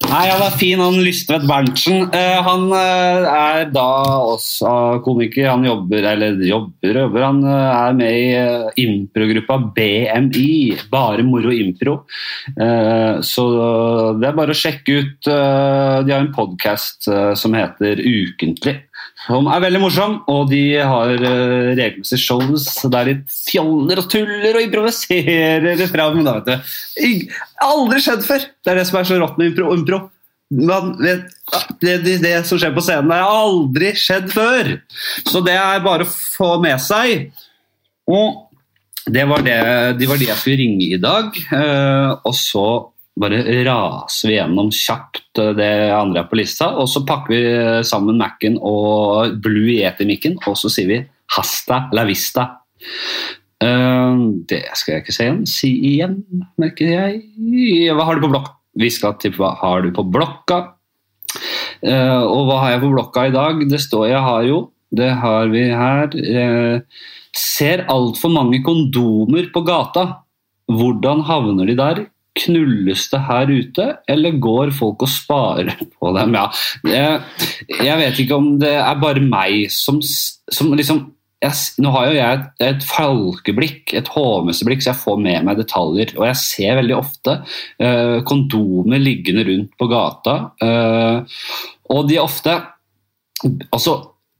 Nei, 0.03 0.25
han 0.27 0.41
er 0.43 0.55
fin, 0.59 0.81
han 0.83 0.97
Lystvedt 1.01 1.45
Berntsen. 1.47 2.09
Eh, 2.13 2.37
han 2.43 2.65
eh, 2.75 3.25
er 3.25 3.69
da 3.73 3.85
også 4.27 4.71
komiker. 5.05 5.47
Han 5.47 5.63
jobber, 5.65 6.05
eller 6.11 6.41
jobber, 6.45 6.99
jobber. 6.99 7.23
Han 7.23 7.39
eh, 7.47 7.69
er 7.79 7.95
med 7.95 8.19
i 8.19 8.83
improgruppa 8.85 9.57
BMI, 9.75 10.51
Bare 10.91 11.25
moro 11.25 11.53
impro. 11.55 11.97
Så 13.25 13.45
det 14.19 14.27
er 14.27 14.37
bare 14.37 14.53
å 14.53 14.57
sjekke 14.57 14.97
ut 14.99 15.27
De 15.27 16.11
har 16.11 16.19
en 16.19 16.33
podkast 16.35 17.07
som 17.39 17.55
heter 17.57 18.01
Ukentlig. 18.03 18.77
Som 19.25 19.47
er 19.49 19.61
veldig 19.63 19.81
morsom, 19.81 20.17
og 20.29 20.49
de 20.51 20.61
har 20.77 21.13
uh, 21.17 21.71
regelmessige 21.77 22.21
shows 22.21 22.67
der 22.93 23.09
de 23.09 23.15
fjoller 23.33 24.01
og 24.03 24.09
tuller 24.11 24.59
og 24.59 24.65
improviserer 24.67 25.81
fram. 25.93 26.21
Da, 26.25 26.35
vet 26.37 26.51
du. 26.51 27.31
Aldri 27.65 28.03
skjedd 28.05 28.25
før! 28.27 28.45
Det 28.61 28.73
er 28.73 28.81
det 28.81 28.85
som 28.89 28.99
er 29.01 29.09
så 29.09 29.17
rått 29.21 29.39
med 29.41 29.51
impro. 29.51 29.71
impro. 29.73 30.01
Vet, 30.53 31.33
det, 31.81 31.95
det, 32.05 32.19
det 32.21 32.35
som 32.45 32.61
skjer 32.61 32.75
på 32.75 32.83
scenen, 32.85 33.09
det 33.09 33.17
har 33.17 33.39
aldri 33.41 33.93
skjedd 33.97 34.29
før! 34.33 34.75
Så 35.25 35.41
det 35.45 35.57
er 35.57 35.85
bare 35.85 36.05
å 36.05 36.11
få 36.11 36.55
med 36.61 36.77
seg. 36.83 37.31
Og 38.05 38.43
det 39.09 39.25
var 39.29 39.41
det, 39.45 39.57
de 39.99 40.09
var 40.09 40.21
de 40.21 40.29
jeg 40.29 40.37
skulle 40.41 40.61
ringe 40.61 40.91
i 40.93 41.01
dag. 41.01 41.33
Uh, 41.49 42.13
og 42.21 42.37
så 42.37 42.67
bare 43.19 43.41
raser 43.65 44.29
vi 44.29 44.37
gjennom 44.37 44.71
kjapt 44.75 45.41
eh, 45.41 45.53
det 45.57 45.71
andre 45.95 46.23
er 46.23 46.29
på 46.31 46.39
lista, 46.39 46.73
og 46.75 46.89
så 46.91 47.05
pakker 47.07 47.33
vi 47.33 47.41
sammen 47.87 48.19
Mac-en 48.19 48.59
og 48.59 49.37
Blue 49.43 49.77
Yeti-mikken, 49.77 50.39
og 50.45 50.57
så 50.59 50.71
sier 50.71 50.91
vi 50.91 51.01
hasta 51.35 51.85
la 51.95 52.05
vista. 52.07 52.49
Eh, 53.63 54.21
det 54.49 54.63
skal 54.75 54.97
jeg 54.97 55.05
ikke 55.05 55.15
si 55.15 55.23
igjen. 55.25 55.41
Si 55.49 55.71
igjen, 55.93 56.19
merker 56.61 56.91
jeg. 56.91 57.91
Hva 57.95 58.07
har 58.09 58.17
du 58.17 58.25
på 58.25 58.33
blokka? 58.35 58.55
Vi 58.75 58.91
skal 58.91 59.15
til 59.21 59.35
hva 59.37 59.53
har 59.61 59.85
du 59.85 59.93
på 59.95 60.03
blokka. 60.11 60.61
Eh, 61.85 62.23
og 62.23 62.47
hva 62.49 62.61
har 62.63 62.75
jeg 62.75 62.83
på 62.83 62.93
blokka 62.93 63.27
i 63.29 63.35
dag? 63.35 63.63
Det 63.71 63.81
står 63.83 64.09
jeg 64.11 64.23
har 64.27 64.47
jo. 64.47 64.59
Det 64.95 65.11
har 65.21 65.51
vi 65.51 65.63
her. 65.71 66.11
Eh, 66.15 67.03
ser 67.35 67.85
altfor 67.91 68.31
mange 68.33 68.61
kondomer 68.63 69.49
på 69.53 69.63
gata. 69.67 70.05
Hvordan 70.71 71.23
havner 71.27 71.69
de 71.69 71.77
der? 71.77 72.05
Knulles 72.35 73.07
det 73.11 73.21
her 73.29 73.51
ute, 73.51 73.87
eller 74.11 74.39
går 74.43 74.73
folk 74.75 75.05
og 75.05 75.11
sparer 75.11 75.75
på 75.79 76.13
dem? 76.17 76.35
Ja, 76.35 76.47
jeg, 77.79 77.99
vet 78.01 78.19
ikke 78.19 78.39
om 78.39 78.55
det 78.59 78.73
er 78.75 78.97
bare 79.01 79.23
meg 79.23 79.69
som, 79.73 80.01
som 80.03 80.73
liksom 80.75 81.05
jeg, 81.43 81.51
Nå 81.83 81.91
har 81.93 82.07
jo 82.09 82.15
jeg 82.15 82.39
et, 82.39 82.45
et 82.65 82.85
falkeblikk, 82.89 83.93
et 83.97 84.09
hovmesterblikk, 84.15 84.81
så 84.81 84.91
jeg 84.93 85.01
får 85.03 85.19
med 85.21 85.47
meg 85.47 85.59
detaljer. 85.59 86.15
Og 86.17 86.25
jeg 86.29 86.39
ser 86.41 86.79
veldig 86.79 86.95
ofte 86.97 87.35
eh, 87.77 88.17
kondomer 88.27 89.03
liggende 89.03 89.45
rundt 89.47 89.75
på 89.77 89.89
gata. 89.91 90.35
eh, 90.63 91.43
og 91.93 92.07
de 92.09 92.17
er 92.17 92.25
ofte 92.25 92.55
Altså, 93.45 93.91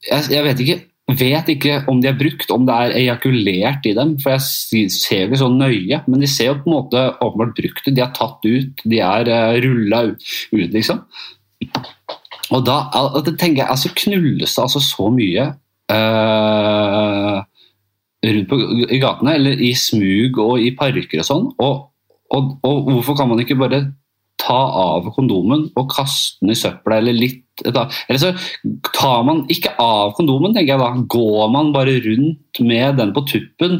jeg, 0.08 0.24
jeg 0.32 0.44
vet 0.46 0.62
ikke 0.64 0.78
vet 1.14 1.50
ikke 1.54 1.84
om 1.92 2.00
de 2.02 2.10
er 2.10 2.18
brukt, 2.18 2.50
om 2.54 2.66
det 2.66 2.76
er 2.76 2.96
ejakulert 3.04 3.86
i 3.86 3.94
dem. 3.98 4.16
For 4.22 4.36
jeg 4.36 4.90
ser 4.94 5.22
jo 5.22 5.30
ikke 5.30 5.42
så 5.44 5.50
nøye, 5.54 6.02
men 6.10 6.24
de 6.24 6.30
ser 6.30 6.50
jo 6.50 6.60
på 6.64 6.70
en 6.70 6.78
måte 6.80 7.04
åpenbart 7.22 7.58
brukt 7.60 7.86
ut. 7.86 7.94
De 7.94 8.04
er 8.04 8.14
tatt 8.16 8.48
ut, 8.48 8.86
de 8.86 9.02
er 9.06 9.30
uh, 9.30 9.58
rulla 9.66 10.02
ut, 10.10 10.72
liksom. 10.74 11.04
Og 12.54 12.66
da 12.66 12.80
tenker 13.26 13.64
jeg, 13.64 13.70
altså 13.70 13.94
knulles 13.98 14.54
det 14.54 14.64
altså 14.64 14.82
så 14.84 15.10
mye 15.14 15.46
uh, 15.94 17.38
rundt 18.26 18.50
på, 18.50 18.60
i 18.90 19.02
gatene, 19.02 19.38
eller 19.38 19.62
i 19.62 19.74
smug 19.78 20.42
og 20.42 20.58
i 20.62 20.74
parker 20.78 21.22
og 21.22 21.30
sånn. 21.30 21.48
Og, 21.62 21.86
og, 22.34 22.52
og 22.66 22.92
hvorfor 22.96 23.18
kan 23.22 23.30
man 23.30 23.42
ikke 23.46 23.60
bare 23.62 23.86
ta 24.42 24.58
av 24.82 25.10
kondomen 25.16 25.70
og 25.80 25.90
kaste 25.94 26.44
den 26.44 26.54
i 26.54 26.60
søpla 26.60 27.00
eller 27.00 27.18
litt 27.18 27.42
Eller 27.64 28.20
så 28.20 28.34
tar 28.92 29.22
man 29.24 29.46
ikke 29.48 29.72
av 29.80 30.12
kondomen, 30.18 30.52
tenker 30.52 30.74
jeg 30.74 30.82
da. 30.82 30.90
Går 31.08 31.54
man 31.54 31.70
bare 31.72 31.94
rundt 32.04 32.60
med 32.60 32.98
den 33.00 33.14
på 33.16 33.24
tuppen 33.32 33.78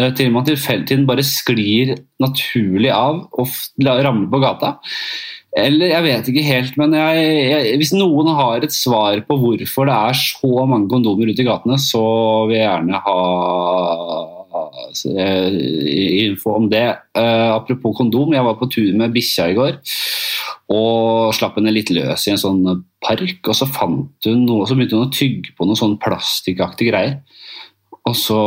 eh, 0.00 0.08
til 0.16 0.32
man 0.32 0.46
til 0.48 1.04
bare 1.04 1.26
sklir 1.26 1.98
naturlig 2.22 2.88
av 2.96 3.26
og 3.36 3.52
ramler 3.84 4.30
på 4.32 4.40
gata? 4.40 4.78
Eller 5.58 5.90
jeg 5.90 6.06
vet 6.06 6.28
ikke 6.30 6.46
helt, 6.46 6.76
men 6.78 6.94
jeg, 6.94 7.30
jeg, 7.50 7.76
hvis 7.82 7.92
noen 7.98 8.32
har 8.38 8.62
et 8.62 8.72
svar 8.72 9.20
på 9.26 9.36
hvorfor 9.42 9.90
det 9.90 9.96
er 9.98 10.20
så 10.24 10.66
mange 10.70 10.88
kondomer 10.88 11.28
ute 11.28 11.42
i 11.42 11.48
gatene, 11.48 11.76
så 11.76 12.04
vil 12.48 12.60
jeg 12.60 12.68
gjerne 12.68 13.04
ha 13.04 14.39
info 16.26 16.56
om 16.56 16.68
det. 16.70 16.86
Uh, 17.16 17.56
apropos 17.56 17.96
kondom, 17.96 18.34
jeg 18.34 18.46
var 18.46 18.58
på 18.60 18.70
tur 18.72 18.90
med 18.98 19.14
bikkja 19.14 19.50
i 19.50 19.58
går 19.58 19.80
og 20.70 21.32
slapp 21.34 21.56
henne 21.58 21.72
litt 21.74 21.90
løs 21.90 22.28
i 22.28 22.32
en 22.34 22.40
sånn 22.40 22.62
park. 23.02 23.40
Og 23.42 23.56
så 23.56 23.66
fant 23.66 24.28
hun 24.28 24.44
noe, 24.46 24.66
så 24.68 24.76
begynte 24.78 24.98
hun 24.98 25.08
å 25.08 25.14
tygge 25.14 25.54
på 25.58 25.66
noe 25.66 25.78
sånn 25.78 25.98
plastikkaktige 26.02 26.92
greier. 26.92 27.16
Og 28.08 28.16
så 28.16 28.40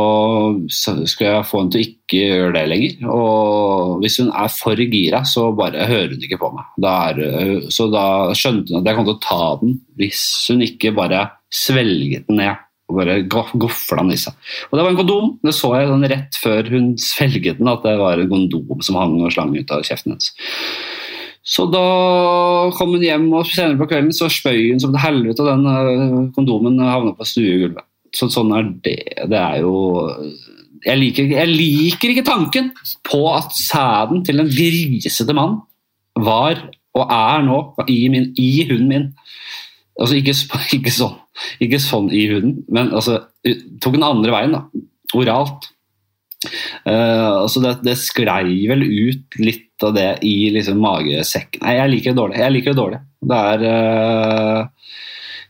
skulle 0.68 1.28
jeg 1.28 1.46
få 1.46 1.60
henne 1.60 1.72
til 1.72 1.80
å 1.80 1.84
ikke 1.84 2.20
gjøre 2.20 2.54
det 2.56 2.64
lenger. 2.72 3.06
Og 3.12 4.02
hvis 4.02 4.18
hun 4.20 4.32
er 4.34 4.50
for 4.52 4.80
gira, 4.82 5.22
så 5.28 5.46
bare 5.56 5.86
hører 5.88 6.16
hun 6.16 6.26
ikke 6.26 6.40
på 6.40 6.50
meg. 6.56 6.72
Da 6.84 6.94
er, 7.12 7.68
så 7.72 7.86
da 7.92 8.06
skjønte 8.36 8.72
hun 8.72 8.80
at 8.82 8.90
jeg 8.90 8.98
kom 8.98 9.08
til 9.08 9.16
å 9.16 9.24
ta 9.24 9.42
den 9.62 9.78
hvis 10.00 10.24
hun 10.50 10.64
ikke 10.66 10.94
bare 10.96 11.26
svelget 11.54 12.26
den 12.28 12.40
ned 12.42 12.64
og 12.88 12.98
bare 12.98 13.20
gofla 13.30 14.04
seg. 14.20 14.34
Og 14.68 14.76
det 14.76 14.82
var 14.84 14.90
en 14.90 14.98
kondom. 14.98 15.30
Det 15.44 15.54
så 15.56 15.70
jeg 15.78 15.88
sånn 15.88 16.08
rett 16.12 16.40
før 16.42 16.68
hun 16.74 16.90
svelget 17.00 17.60
den, 17.60 17.70
at 17.72 17.86
det 17.86 17.94
var 18.00 18.20
en 18.20 18.32
kondom 18.32 18.84
som 18.84 18.98
hang 19.00 19.16
og 19.22 19.32
slang 19.32 19.54
ut 19.56 19.72
av 19.72 19.86
kjeften 19.86 20.14
hennes. 20.14 20.32
Så 21.44 21.66
da 21.68 21.84
kom 22.76 22.94
hun 22.96 23.04
hjem, 23.04 23.26
og 23.36 23.48
senere 23.48 23.76
på 23.80 23.88
kvelden 23.90 24.14
så 24.16 24.30
spøy 24.32 24.70
hun 24.70 24.80
som 24.80 24.94
et 24.94 25.02
helvete, 25.02 25.44
og 25.44 25.50
den 25.50 25.66
eh, 25.68 26.20
kondomen 26.36 26.80
havna 26.80 27.12
på 27.16 27.26
stuegulvet. 27.28 27.84
Så 28.14 28.30
sånn 28.32 28.52
er 28.56 28.68
det. 28.84 29.00
Det 29.28 29.40
er 29.40 29.64
jo 29.64 29.74
jeg 30.84 31.00
liker, 31.00 31.28
jeg 31.32 31.48
liker 31.50 32.12
ikke 32.12 32.26
tanken 32.28 32.70
på 33.08 33.20
at 33.32 33.54
sæden 33.56 34.24
til 34.26 34.40
en 34.42 34.50
grisete 34.52 35.36
mann 35.36 35.62
var 36.20 36.60
og 36.94 37.10
er 37.10 37.44
nå 37.46 37.58
i, 37.88 38.04
min, 38.12 38.28
i 38.38 38.66
hunden 38.68 38.90
min. 38.90 39.06
Altså 40.00 40.18
ikke, 40.18 40.34
ikke, 40.78 40.94
sånn, 40.94 41.14
ikke 41.62 41.80
sånn 41.82 42.10
i 42.14 42.24
huden, 42.32 42.58
men 42.72 42.90
altså, 42.94 43.20
tok 43.82 43.96
den 43.96 44.06
andre 44.06 44.34
veien, 44.34 44.56
da. 44.56 44.84
Oralt. 45.14 45.70
Uh, 46.84 47.44
altså 47.44 47.62
det, 47.64 47.78
det 47.86 47.94
sklei 47.96 48.66
vel 48.68 48.82
ut 48.84 49.38
litt 49.40 49.84
av 49.84 49.94
det 49.96 50.10
i 50.26 50.50
liksom 50.54 50.82
magesekken. 50.82 51.62
Nei, 51.64 51.78
jeg 51.78 51.92
liker 51.92 52.12
det 52.12 52.20
dårlig. 52.20 52.40
Jeg 52.42 52.54
liker 52.54 52.74
det 52.74 52.80
dårlig. 52.80 53.00
Det 53.24 53.38
er, 53.52 53.64
uh, 53.70 54.92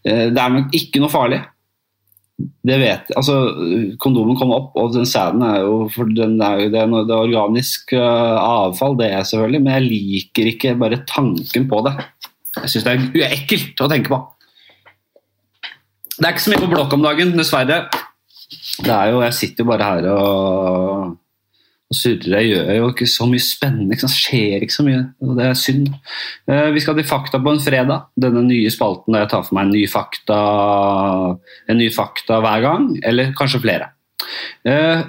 det 0.04 0.44
er 0.44 0.54
nok 0.54 0.78
ikke 0.78 1.02
noe 1.02 1.12
farlig. 1.12 1.40
Det 2.34 2.76
vet 2.80 3.12
Altså, 3.14 3.34
kondomen 4.02 4.34
kom 4.38 4.50
opp, 4.54 4.72
og 4.80 4.94
den 4.96 5.06
sæden 5.06 5.44
er 5.46 5.60
jo 5.62 5.84
for 5.94 6.10
den 6.10 6.34
er 6.42 6.64
det, 6.66 6.80
er 6.80 6.88
noe, 6.90 7.04
det 7.06 7.14
er 7.14 7.28
organisk 7.28 7.94
uh, 7.94 8.38
avfall, 8.40 8.98
det 8.98 9.12
er 9.14 9.28
selvfølgelig, 9.28 9.62
men 9.62 9.76
jeg 9.76 9.86
liker 9.86 10.50
ikke 10.50 10.74
bare 10.80 11.04
tanken 11.08 11.68
på 11.70 11.82
det. 11.86 11.94
Jeg 12.62 12.70
syns 12.70 12.86
det 12.86 12.94
er 13.24 13.34
ekkelt 13.34 13.82
å 13.82 13.90
tenke 13.90 14.12
på. 14.12 14.20
Det 16.14 16.28
er 16.28 16.34
ikke 16.34 16.44
så 16.44 16.52
mye 16.52 16.62
på 16.62 16.70
blokk 16.70 16.94
om 16.94 17.02
dagen, 17.02 17.34
dessverre. 17.34 17.84
Det 18.84 18.92
er 18.92 19.12
jo, 19.12 19.22
Jeg 19.24 19.34
sitter 19.34 19.64
jo 19.64 19.70
bare 19.70 19.88
her 19.88 20.06
og, 20.12 21.16
og 21.90 21.98
surrer. 21.98 22.36
Jeg 22.38 22.52
gjør 22.52 22.70
jo 22.78 22.90
ikke 22.92 23.08
så 23.10 23.26
mye 23.30 23.42
spennende. 23.42 23.98
Det 23.98 24.10
skjer 24.12 24.62
ikke 24.62 24.76
så 24.76 24.86
mye. 24.86 25.00
og 25.24 25.34
Det 25.40 25.48
er 25.48 25.58
synd. 25.58 25.90
Eh, 26.50 26.68
vi 26.76 26.84
skal 26.84 26.98
til 27.00 27.08
Fakta 27.08 27.40
på 27.42 27.54
en 27.54 27.64
fredag. 27.64 28.06
Denne 28.20 28.44
nye 28.46 28.70
spalten 28.72 29.16
der 29.16 29.24
jeg 29.24 29.32
tar 29.34 29.44
for 29.48 29.58
meg 29.58 29.66
en 29.66 29.74
ny 29.74 29.84
fakta, 29.90 30.38
en 31.70 31.80
ny 31.82 31.90
fakta 31.94 32.38
hver 32.44 32.64
gang. 32.68 32.88
Eller 33.02 33.34
kanskje 33.38 33.62
flere. 33.64 33.90
Eh, 34.70 35.02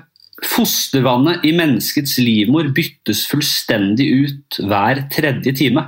fostervannet 0.44 1.46
i 1.48 1.54
menneskets 1.56 2.18
livmor 2.20 2.74
byttes 2.76 3.24
fullstendig 3.30 4.10
ut 4.26 4.60
hver 4.66 5.06
tredje 5.14 5.54
time. 5.62 5.86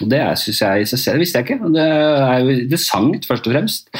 Og 0.00 0.08
Det 0.10 0.20
synes 0.40 0.60
jeg 0.62 0.82
i 0.82 0.88
seg 0.88 1.00
selv 1.02 1.22
visste 1.22 1.40
jeg 1.40 1.46
ikke. 1.46 1.70
Det 1.74 1.84
er 1.84 2.36
jo 2.40 2.54
interessant, 2.54 3.26
først 3.28 3.48
og 3.48 3.54
fremst. 3.54 3.90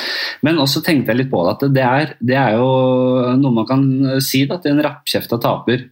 Men 0.46 0.60
også 0.62 0.82
tenkte 0.84 1.12
jeg 1.12 1.22
litt 1.22 1.32
på 1.32 1.42
det 1.44 1.54
at 1.54 1.64
det 1.76 1.86
er, 1.86 2.14
det 2.24 2.38
er 2.40 2.56
jo 2.56 2.68
noe 3.40 3.56
man 3.60 3.68
kan 3.68 3.86
si 4.24 4.46
da, 4.48 4.60
til 4.62 4.74
en 4.74 4.84
rappkjefta 4.86 5.40
taper 5.42 5.84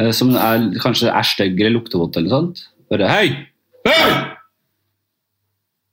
eh, 0.00 0.10
som 0.16 0.34
er, 0.36 0.68
kanskje 0.82 1.12
er 1.12 1.30
stygg 1.30 1.60
eller 1.60 1.78
luktevondt 1.78 2.20
eller 2.20 2.34
sånt. 2.34 2.66
Bare 2.92 3.08
Hei! 3.08 3.26
Hei! 3.88 4.10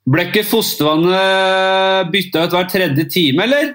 Ble 0.06 0.28
ikke 0.28 0.46
fostervannet 0.46 2.12
bytta 2.14 2.46
ut 2.46 2.54
hver 2.54 2.70
tredje 2.70 3.08
time, 3.10 3.48
eller? 3.48 3.74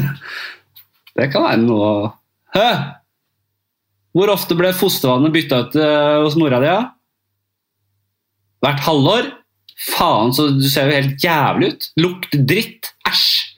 det 1.18 1.26
kan 1.32 1.44
være 1.44 1.60
noe 1.60 1.90
Hæ? 2.54 2.68
Hvor 4.16 4.30
ofte 4.32 4.56
ble 4.58 4.70
fostervannet 4.74 5.34
bytta 5.34 5.58
ut 5.64 5.76
uh, 5.78 6.22
hos 6.24 6.38
mora 6.38 6.58
di? 6.62 6.70
Ja? 6.70 6.80
Hvert 8.64 8.82
halvår. 8.86 9.30
Faen, 9.80 10.34
så 10.36 10.50
du 10.52 10.66
ser 10.68 10.90
jo 10.90 10.98
helt 10.98 11.24
jævlig 11.24 11.72
ut. 11.72 11.88
Lukter 12.00 12.44
dritt. 12.48 12.92
Æsj. 13.08 13.50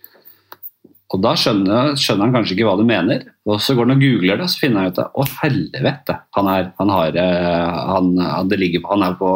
Og 1.12 1.20
da 1.20 1.34
skjønner, 1.36 1.92
skjønner, 2.00 2.24
han 2.24 2.36
kanskje 2.38 2.54
ikke 2.56 2.68
hva 2.70 2.78
du 2.80 2.86
mener. 2.88 3.26
Og 3.44 3.60
så 3.60 3.74
går 3.76 3.84
han 3.84 3.96
og 3.98 4.04
googler 4.04 4.38
det, 4.38 4.46
og 4.46 4.52
så 4.52 4.62
finner 4.62 4.80
han 4.80 4.94
ut 4.94 5.00
at 5.02 5.18
å 5.18 5.26
helvete, 5.42 6.16
han 6.38 6.48
er, 6.48 6.70
han 6.78 6.92
har, 6.94 7.18
han, 7.18 8.12
han, 8.22 8.48
det 8.48 8.58
ligger, 8.62 8.86
han 8.88 9.04
er 9.04 9.18
på, 9.18 9.32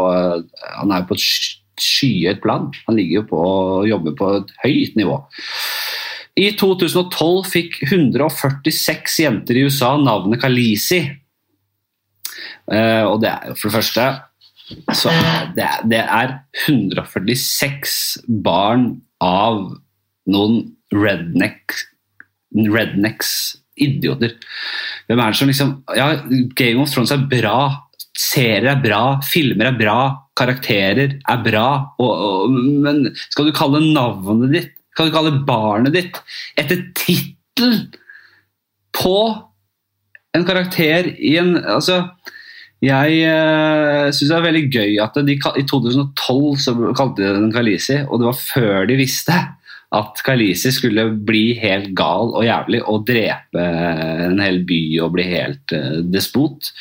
han 0.79 0.95
er 0.95 1.05
på 1.09 1.19
et 1.19 1.27
skyhøyt 1.83 2.41
plan. 2.45 2.71
Han 2.87 2.97
ligger 2.97 3.21
jo 3.21 3.27
på 3.35 3.43
og 3.43 3.91
jobber 3.91 4.17
på 4.17 4.31
et 4.39 4.55
høyt 4.63 4.97
nivå. 4.97 5.19
I 6.37 6.51
2012 6.57 7.45
fikk 7.49 7.79
146 7.89 9.21
jenter 9.25 9.57
i 9.57 9.67
USA 9.69 9.95
navnet 10.01 10.41
Kalisi. 10.41 11.01
Eh, 12.67 13.05
og 13.07 13.21
det 13.23 13.31
er 13.31 13.51
jo 13.51 13.57
for 13.57 13.69
det 13.69 13.77
første 13.79 14.07
så 14.95 15.13
det, 15.57 15.67
det 15.91 16.01
er 16.03 16.33
146 16.67 17.97
barn 18.45 18.89
av 19.23 19.77
noen 20.27 20.59
redneck, 20.95 21.75
rednecks, 22.51 23.31
idioter. 23.77 24.35
Hvem 25.07 25.21
er 25.21 25.33
det 25.33 25.39
som 25.39 25.51
liksom 25.51 25.73
Ja, 25.99 26.09
Game 26.59 26.83
of 26.83 26.91
Thrones 26.91 27.13
er 27.15 27.27
bra. 27.31 27.59
Serier 28.17 28.71
er 28.73 28.81
bra, 28.81 29.03
filmer 29.29 29.71
er 29.71 29.77
bra, 29.77 29.99
karakterer 30.39 31.19
er 31.21 31.43
bra. 31.45 31.67
Og, 32.01 32.11
og, 32.11 32.57
men 32.83 33.11
skal 33.29 33.49
du 33.49 33.55
kalle 33.57 33.83
navnet 33.85 34.55
ditt, 34.55 34.73
skal 34.97 35.11
du 35.11 35.15
kalle 35.15 35.35
barnet 35.47 35.95
ditt 35.95 36.23
etter 36.59 36.81
tittel 36.97 37.85
på 38.97 39.19
en 40.37 40.45
karakter 40.49 41.13
i 41.15 41.37
en 41.41 41.55
Altså 41.61 42.03
jeg 42.87 43.20
uh, 43.29 44.09
syns 44.14 44.31
det 44.31 44.37
er 44.37 44.46
veldig 44.46 44.64
gøy 44.72 44.96
at 45.03 45.18
de, 45.27 45.37
i 45.37 45.66
2012 45.68 46.59
så 46.62 46.75
kalte 46.96 47.22
de 47.22 47.35
den 47.37 47.53
Kalisi, 47.55 48.01
og 48.07 48.20
det 48.20 48.29
var 48.31 48.40
før 48.40 48.88
de 48.90 48.99
visste 49.01 49.37
at 49.96 50.22
Kalisi 50.27 50.72
skulle 50.75 51.07
bli 51.29 51.57
helt 51.61 51.92
gal 51.96 52.33
og 52.35 52.44
jævlig 52.44 52.83
og 52.85 53.07
drepe 53.09 53.66
en 54.27 54.40
hel 54.42 54.61
by 54.66 54.81
og 55.05 55.14
bli 55.16 55.29
helt 55.31 55.77
uh, 55.77 56.01
despot. 56.12 56.72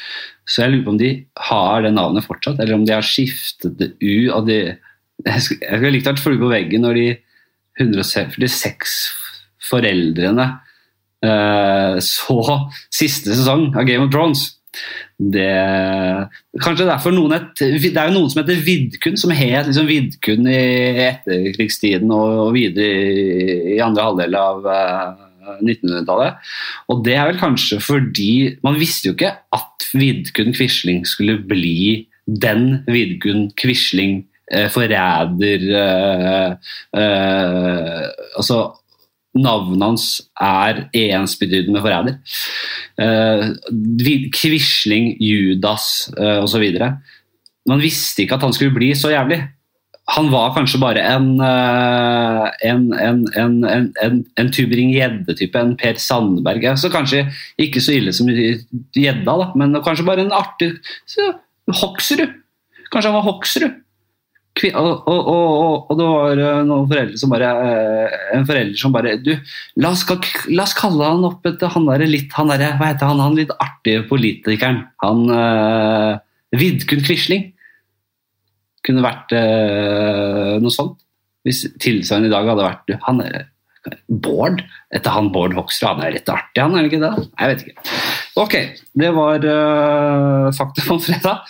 Så 0.45 0.63
jeg 0.63 0.73
lurer 0.73 0.85
på 0.85 0.93
om 0.93 0.99
de 1.01 1.11
har 1.49 1.85
det 1.85 1.93
navnet 1.95 2.25
fortsatt, 2.25 2.59
eller 2.61 2.77
om 2.77 2.85
de 2.85 2.93
har 2.93 3.05
skiftet 3.05 3.77
det 3.79 3.93
ut. 4.01 4.45
De, 4.49 4.59
jeg 5.25 5.45
skulle 5.45 5.93
likt 5.93 6.09
å 6.09 6.13
vært 6.13 6.25
flue 6.25 6.41
på 6.41 6.51
veggen 6.51 6.85
når 6.85 6.99
de 6.99 7.07
146 7.81 8.99
foreldrene 9.65 10.45
uh, 11.25 11.97
så 12.03 12.39
siste 12.93 13.33
sesong 13.33 13.71
av 13.73 13.87
Game 13.89 14.05
of 14.05 14.13
Thrones 14.13 14.51
det, 15.15 15.47
kanskje 16.59 16.87
derfor 16.89 17.13
noen 17.15 17.37
et, 17.37 17.61
det 17.61 17.93
er 17.93 18.09
jo 18.09 18.15
noen 18.17 18.31
som 18.31 18.41
heter 18.41 18.59
Vidkun, 18.65 19.15
som 19.19 19.31
het 19.31 19.69
liksom 19.69 19.87
Vidkun 19.87 20.49
i 20.51 20.63
etterkrigstiden 21.05 22.11
og, 22.11 22.51
videre 22.55 23.13
i, 23.75 23.79
andre 23.83 24.09
halvdel 24.09 24.35
av 24.39 24.67
uh, 24.67 25.23
eh, 25.45 25.61
1900-tallet. 25.63 26.51
Og 26.91 27.03
det 27.07 27.15
er 27.15 27.29
vel 27.29 27.39
kanskje 27.39 27.79
fordi 27.83 28.31
man 28.65 28.79
visste 28.79 29.09
jo 29.09 29.15
ikke 29.15 29.33
at 29.55 29.87
Vidkun 29.95 30.55
Quisling 30.57 31.05
skulle 31.07 31.39
bli 31.47 32.07
den 32.25 32.81
Vidkun 32.89 33.53
Quisling, 33.55 34.25
uh, 34.51 34.67
forræder 34.73 35.69
uh, 35.71 36.51
Altså 38.35 38.59
navnet 39.35 39.83
hans 39.83 40.05
er 40.41 40.85
ensbetydende 40.95 41.81
forræder. 41.83 42.19
Uh, 42.99 43.51
Quisling, 44.35 45.15
Judas 45.19 46.07
uh, 46.17 46.43
osv. 46.43 46.63
Man 47.69 47.83
visste 47.83 48.23
ikke 48.23 48.37
at 48.37 48.45
han 48.45 48.55
skulle 48.55 48.75
bli 48.75 48.93
så 48.95 49.11
jævlig. 49.13 49.41
Han 50.13 50.29
var 50.29 50.53
kanskje 50.53 50.79
bare 50.79 51.01
en, 51.15 51.31
uh, 51.41 52.45
en, 52.63 52.91
en, 52.93 53.23
en, 53.65 54.19
en, 54.37 54.51
Tubring-Gjedde-type, 54.53 55.57
en 55.57 55.73
Per 55.81 55.97
Sandberg. 55.97 56.67
Så 56.77 56.91
kanskje 56.93 57.25
ikke 57.57 57.81
så 57.81 57.97
ille 57.97 58.13
som 58.13 58.29
Gjedda, 58.29 59.37
men 59.57 59.81
kanskje 59.81 60.05
bare 60.05 60.27
en 60.27 60.35
artig 60.35 60.75
Hoksrud. 61.81 62.29
Kanskje 62.93 63.09
han 63.09 63.17
var 63.17 63.25
Hoksrud. 63.25 63.81
Og, 64.55 65.07
og, 65.11 65.27
og, 65.27 65.89
og, 65.89 65.97
det 65.99 66.05
var 66.07 66.39
eh, 66.39 66.59
noen 66.63 66.85
foreldre 66.87 67.19
som 67.19 67.31
bare 67.33 67.47
eh, 67.59 68.13
En 68.37 68.45
forelder 68.47 68.79
som 68.79 68.93
bare 68.95 69.17
Du, 69.19 69.33
la 69.83 69.89
oss, 69.91 70.05
la 70.47 70.63
oss 70.63 70.75
kalle 70.77 71.09
han 71.11 71.27
opp 71.27 71.43
etter 71.49 71.73
han 71.73 71.89
derre 71.89 72.07
litt 72.07 72.31
han 72.37 72.53
der, 72.53 72.77
Hva 72.79 72.93
heter 72.93 73.11
han? 73.11 73.19
Han 73.19 73.35
litt 73.35 73.51
artige 73.59 74.05
politikeren. 74.07 74.85
Han 75.03 75.25
uh, 75.27 76.15
Vidkun 76.55 77.03
Quisling. 77.03 77.49
Kunne 78.85 79.03
vært 79.03 79.35
uh, 79.35 80.55
noe 80.63 80.73
sånt. 80.73 81.03
Hvis 81.45 81.65
tilsvarende 81.81 82.31
i 82.31 82.33
dag 82.33 82.47
hadde 82.47 82.65
vært 82.65 82.87
du, 82.87 82.95
han 83.05 83.21
er, 83.25 83.49
Bård? 84.07 84.63
Etter 84.95 85.13
han 85.13 85.29
Bård 85.35 85.53
Hoksrud. 85.57 85.91
Han 85.91 86.07
er 86.07 86.15
litt 86.15 86.31
artig, 86.31 86.63
han, 86.63 86.73
er 86.73 86.85
han 86.85 86.89
ikke 86.89 87.03
det? 87.03 87.27
Jeg 87.35 87.51
vet 87.51 87.65
ikke. 87.67 87.95
Ok, 88.41 88.59
det 89.03 89.11
var 89.19 89.45
uh, 89.51 90.51
faktum 90.55 90.95
om 90.95 91.03
fredag 91.03 91.43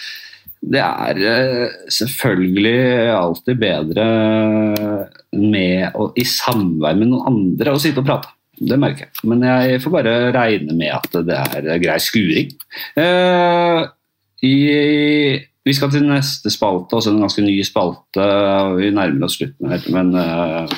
det 0.66 0.82
er 0.82 1.20
eh, 1.30 1.74
selvfølgelig 1.94 2.78
alltid 3.14 3.60
bedre 3.62 4.06
med 5.36 5.98
å, 5.98 6.10
i 6.18 6.26
samvær 6.26 6.98
med 6.98 7.12
noen 7.12 7.30
andre 7.30 7.76
å 7.76 7.82
sitte 7.82 8.02
og 8.02 8.08
prate. 8.08 8.32
Det 8.56 8.78
merker 8.80 9.06
jeg. 9.06 9.26
Men 9.28 9.44
jeg 9.44 9.82
får 9.84 9.94
bare 9.98 10.14
regne 10.36 10.78
med 10.78 10.94
at 10.96 11.18
det 11.28 11.36
er 11.36 11.82
grei 11.84 11.98
skuring. 12.00 12.54
Uh, 12.96 13.84
i, 14.48 14.56
vi 15.68 15.76
skal 15.76 15.92
til 15.92 16.06
neste 16.08 16.54
spalte, 16.54 16.96
også 16.96 17.12
en 17.12 17.20
ganske 17.26 17.44
ny 17.44 17.58
spalte. 17.68 18.30
Vi 18.80 18.94
nærmer 18.96 19.28
oss 19.28 19.36
slutten 19.42 19.74
her. 19.74 19.84
Men 19.92 20.16
uh, 20.16 20.72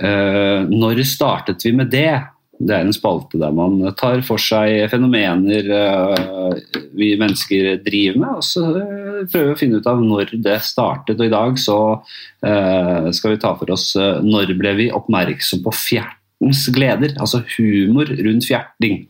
uh, 0.00 0.64
når 0.64 1.04
startet 1.12 1.68
vi 1.68 1.74
med 1.76 1.92
det? 1.92 2.14
Det 2.58 2.74
er 2.74 2.82
en 2.82 2.94
spalte 2.94 3.38
der 3.38 3.52
man 3.54 3.78
tar 3.98 4.18
for 4.26 4.42
seg 4.42 4.88
fenomener 4.90 5.68
uh, 5.70 6.56
vi 6.98 7.12
mennesker 7.20 7.76
driver 7.84 8.18
med, 8.18 8.32
og 8.40 8.46
så 8.46 8.64
uh, 8.74 9.20
prøver 9.30 9.52
vi 9.52 9.54
å 9.54 9.58
finne 9.60 9.78
ut 9.78 9.86
av 9.90 10.02
når 10.02 10.32
det 10.42 10.56
startet. 10.66 11.20
Og 11.20 11.28
i 11.28 11.32
dag 11.34 11.58
så 11.62 11.78
uh, 11.94 13.08
skal 13.14 13.34
vi 13.34 13.40
ta 13.44 13.52
for 13.58 13.70
oss 13.74 13.92
når 13.96 14.56
ble 14.58 14.74
vi 14.80 14.88
oppmerksom 14.94 15.62
på 15.66 15.74
fjertens 15.76 16.64
gleder, 16.74 17.14
altså 17.22 17.44
humor 17.54 18.10
rundt 18.10 18.48
fjerting. 18.50 19.04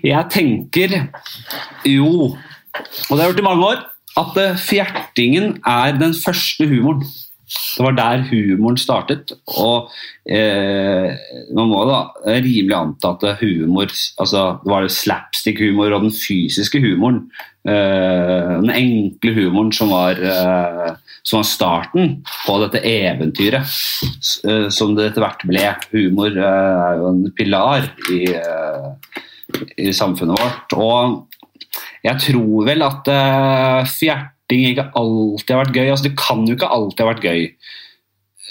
Jeg 0.00 0.24
tenker 0.32 0.96
jo, 1.88 2.32
og 2.32 3.12
det 3.12 3.18
har 3.18 3.26
jeg 3.26 3.34
gjort 3.34 3.44
i 3.44 3.50
mange 3.50 3.68
år, 3.68 3.84
at 4.22 4.40
fjertingen 4.60 5.54
er 5.68 6.00
den 6.00 6.16
første 6.16 6.64
humoren. 6.68 7.04
Det 7.52 7.84
var 7.84 7.96
der 7.96 8.24
humoren 8.28 8.78
startet. 8.80 9.32
Og 9.60 9.90
eh, 10.28 11.12
man 11.56 11.70
må 11.70 11.84
da 11.88 12.02
rimelig 12.26 12.76
anta 12.76 13.14
at 13.14 13.40
humor 13.42 13.90
altså 13.92 14.44
Det 14.62 14.72
var 14.72 14.88
slapstick-humor 14.92 15.92
og 15.92 16.06
den 16.06 16.14
fysiske 16.16 16.82
humoren. 16.84 17.24
Eh, 17.68 18.52
den 18.62 18.72
enkle 18.74 19.34
humoren 19.36 19.72
som 19.74 19.92
var, 19.94 20.18
eh, 20.18 20.94
som 21.22 21.42
var, 21.42 21.48
starten 21.48 22.16
på 22.46 22.56
dette 22.64 22.82
eventyret 22.88 23.76
eh, 24.48 24.68
som 24.74 24.96
det 24.96 25.10
etter 25.10 25.24
hvert 25.24 25.46
ble. 25.48 25.66
Humor 25.94 26.32
eh, 26.32 26.86
er 26.88 27.00
jo 27.00 27.12
en 27.12 27.22
pilar 27.38 27.88
i, 28.12 28.24
eh, 28.36 29.20
i 29.78 29.92
samfunnet 29.96 30.40
vårt. 30.40 30.76
Og 30.76 31.28
jeg 32.02 32.18
tror 32.26 32.66
vel 32.66 32.84
at 32.84 33.12
eh, 33.12 33.92
fjert 33.92 34.30
fjerting 34.52 34.72
ikke 34.72 34.90
alltid 34.98 35.54
har 35.54 35.64
vært 35.64 35.76
gøy. 35.76 35.86
Altså, 35.90 36.08
det 36.08 36.18
kan 36.20 36.44
jo 36.46 36.56
ikke 36.58 36.74
alltid 36.74 37.04
ha 37.04 37.12
vært 37.12 37.30
gøy. 37.30 37.46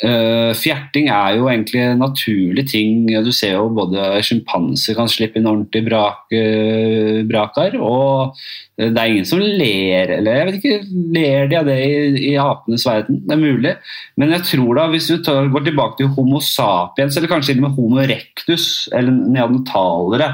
Uh, 0.01 0.49
fjerting 0.57 1.11
er 1.13 1.35
jo 1.37 1.45
egentlig 1.45 1.81
en 1.83 1.99
naturlig 2.01 2.65
ting. 2.71 3.05
Du 3.21 3.29
ser 3.31 3.53
jo 3.53 3.67
både 3.69 4.23
sjimpanser 4.25 4.97
kan 4.97 5.09
slippe 5.11 5.37
inn 5.37 5.45
ordentlig 5.45 5.83
brak, 5.85 6.23
uh, 6.33 7.21
brakar, 7.29 7.77
og 7.77 8.33
det 8.81 8.97
er 8.97 9.11
ingen 9.11 9.27
som 9.29 9.37
ler 9.37 10.09
eller 10.15 10.39
jeg 10.39 10.47
vet 10.47 10.55
ikke, 10.57 10.77
ler 11.13 11.49
de 11.51 11.57
av 11.59 11.67
det 11.69 11.75
i, 11.85 12.31
i 12.31 12.37
apenes 12.41 12.85
verden. 12.87 13.19
Det 13.27 13.35
er 13.35 13.43
mulig. 13.43 13.75
Men 14.17 14.33
jeg 14.33 14.47
tror 14.55 14.79
da, 14.79 14.87
hvis 14.89 15.11
vi 15.11 15.19
tar, 15.21 15.51
går 15.53 15.67
tilbake 15.67 15.99
til 15.99 16.09
Homo 16.15 16.41
sapiens, 16.41 17.19
eller 17.19 17.29
kanskje 17.29 17.53
til 17.53 17.61
og 17.61 17.67
med 17.67 17.77
Homo 17.77 18.01
erectus, 18.01 18.71
eller 18.97 19.13
neandertalere, 19.13 20.31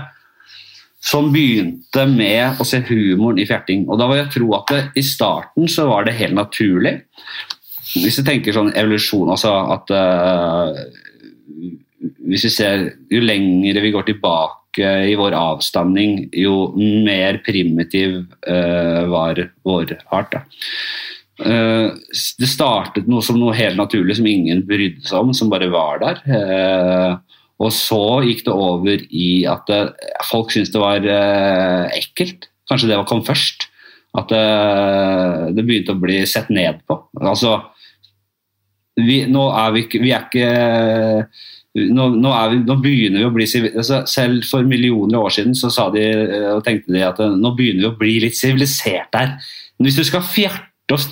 som 1.07 1.31
begynte 1.31 2.03
med 2.09 2.59
å 2.59 2.67
se 2.67 2.81
humoren 2.89 3.39
i 3.39 3.47
fjerting. 3.47 3.85
Og 3.87 3.99
da 3.99 4.09
vil 4.09 4.21
jeg 4.21 4.31
tro 4.35 4.51
at 4.57 4.73
det, 4.73 4.81
i 4.99 5.03
starten 5.05 5.69
så 5.71 5.87
var 5.89 6.07
det 6.07 6.17
helt 6.19 6.35
naturlig. 6.35 6.97
Hvis 7.95 8.19
du 8.19 8.25
tenker 8.27 8.55
sånn 8.55 8.73
evolusjon, 8.75 9.31
altså 9.31 9.53
at 9.77 9.93
uh, 9.95 10.75
Hvis 12.27 12.43
vi 12.45 12.51
ser 12.51 12.81
Jo 13.09 13.21
lengre 13.23 13.81
vi 13.81 13.93
går 13.95 14.09
tilbake 14.09 14.89
i 15.09 15.15
vår 15.17 15.33
avstamning, 15.33 16.27
jo 16.37 16.73
mer 16.77 17.39
primitiv 17.45 18.19
uh, 18.45 19.07
var 19.09 19.39
vår 19.65 19.95
art. 20.13 20.35
Da. 20.35 20.43
Uh, 21.37 21.95
det 22.37 22.49
startet 22.51 23.07
noe 23.09 23.23
som 23.25 23.39
noe 23.39 23.55
helt 23.57 23.79
naturlig 23.79 24.19
som 24.19 24.27
ingen 24.29 24.61
brydde 24.67 25.07
seg 25.07 25.23
om, 25.23 25.33
som 25.33 25.49
bare 25.49 25.71
var 25.73 26.03
der. 26.03 26.21
Uh, 26.29 27.17
og 27.57 27.73
så 27.73 28.01
gikk 28.25 28.43
det 28.45 28.53
over 28.53 29.01
i 29.09 29.31
at 29.49 29.71
eh, 29.73 29.89
folk 30.29 30.53
syntes 30.53 30.73
det 30.73 30.81
var 30.81 31.07
eh, 31.09 31.97
ekkelt. 31.97 32.49
Kanskje 32.69 32.91
det 32.91 32.99
kom 33.09 33.23
først. 33.25 33.65
At 34.17 34.29
det, 34.29 34.43
eh, 34.43 35.47
det, 35.57 35.65
begynte 35.65 35.95
å 35.95 36.01
bli 36.01 36.21
sett 36.29 36.51
ned 36.53 36.83
på. 36.87 36.99
Altså 37.17 37.57
vi, 38.97 39.23
Nå 39.29 39.49
er 39.53 39.73
vi 39.73 39.85
ikke, 39.85 40.01
vi 40.01 40.13
er 40.13 40.27
ikke 40.27 40.51
nå, 41.93 42.07
nå, 42.17 42.29
vi, 42.53 42.61
nå, 42.65 42.77
begynner 42.81 43.21
vi 43.21 43.27
å 43.27 43.33
bli 43.33 43.45
altså, 43.67 43.99
Selv 44.09 44.45
for 44.49 44.65
millioner 44.65 45.19
av 45.19 45.27
år 45.27 45.35
siden 45.35 45.53
så 45.57 45.69
de 45.93 46.07
tenkte 46.65 46.95
de 46.95 47.03
at 47.05 47.19
nå 47.21 47.51
begynner 47.57 47.83
vi 47.83 47.91
å 47.91 47.97
bli 47.99 48.15
litt 48.23 48.37
sivilisert 48.37 49.17
her. 49.17 49.35
Men 49.77 49.89
hvis 49.89 49.99
du 49.99 50.05
skal 50.05 50.25
fjerte 50.25 50.97
oss 50.97 51.09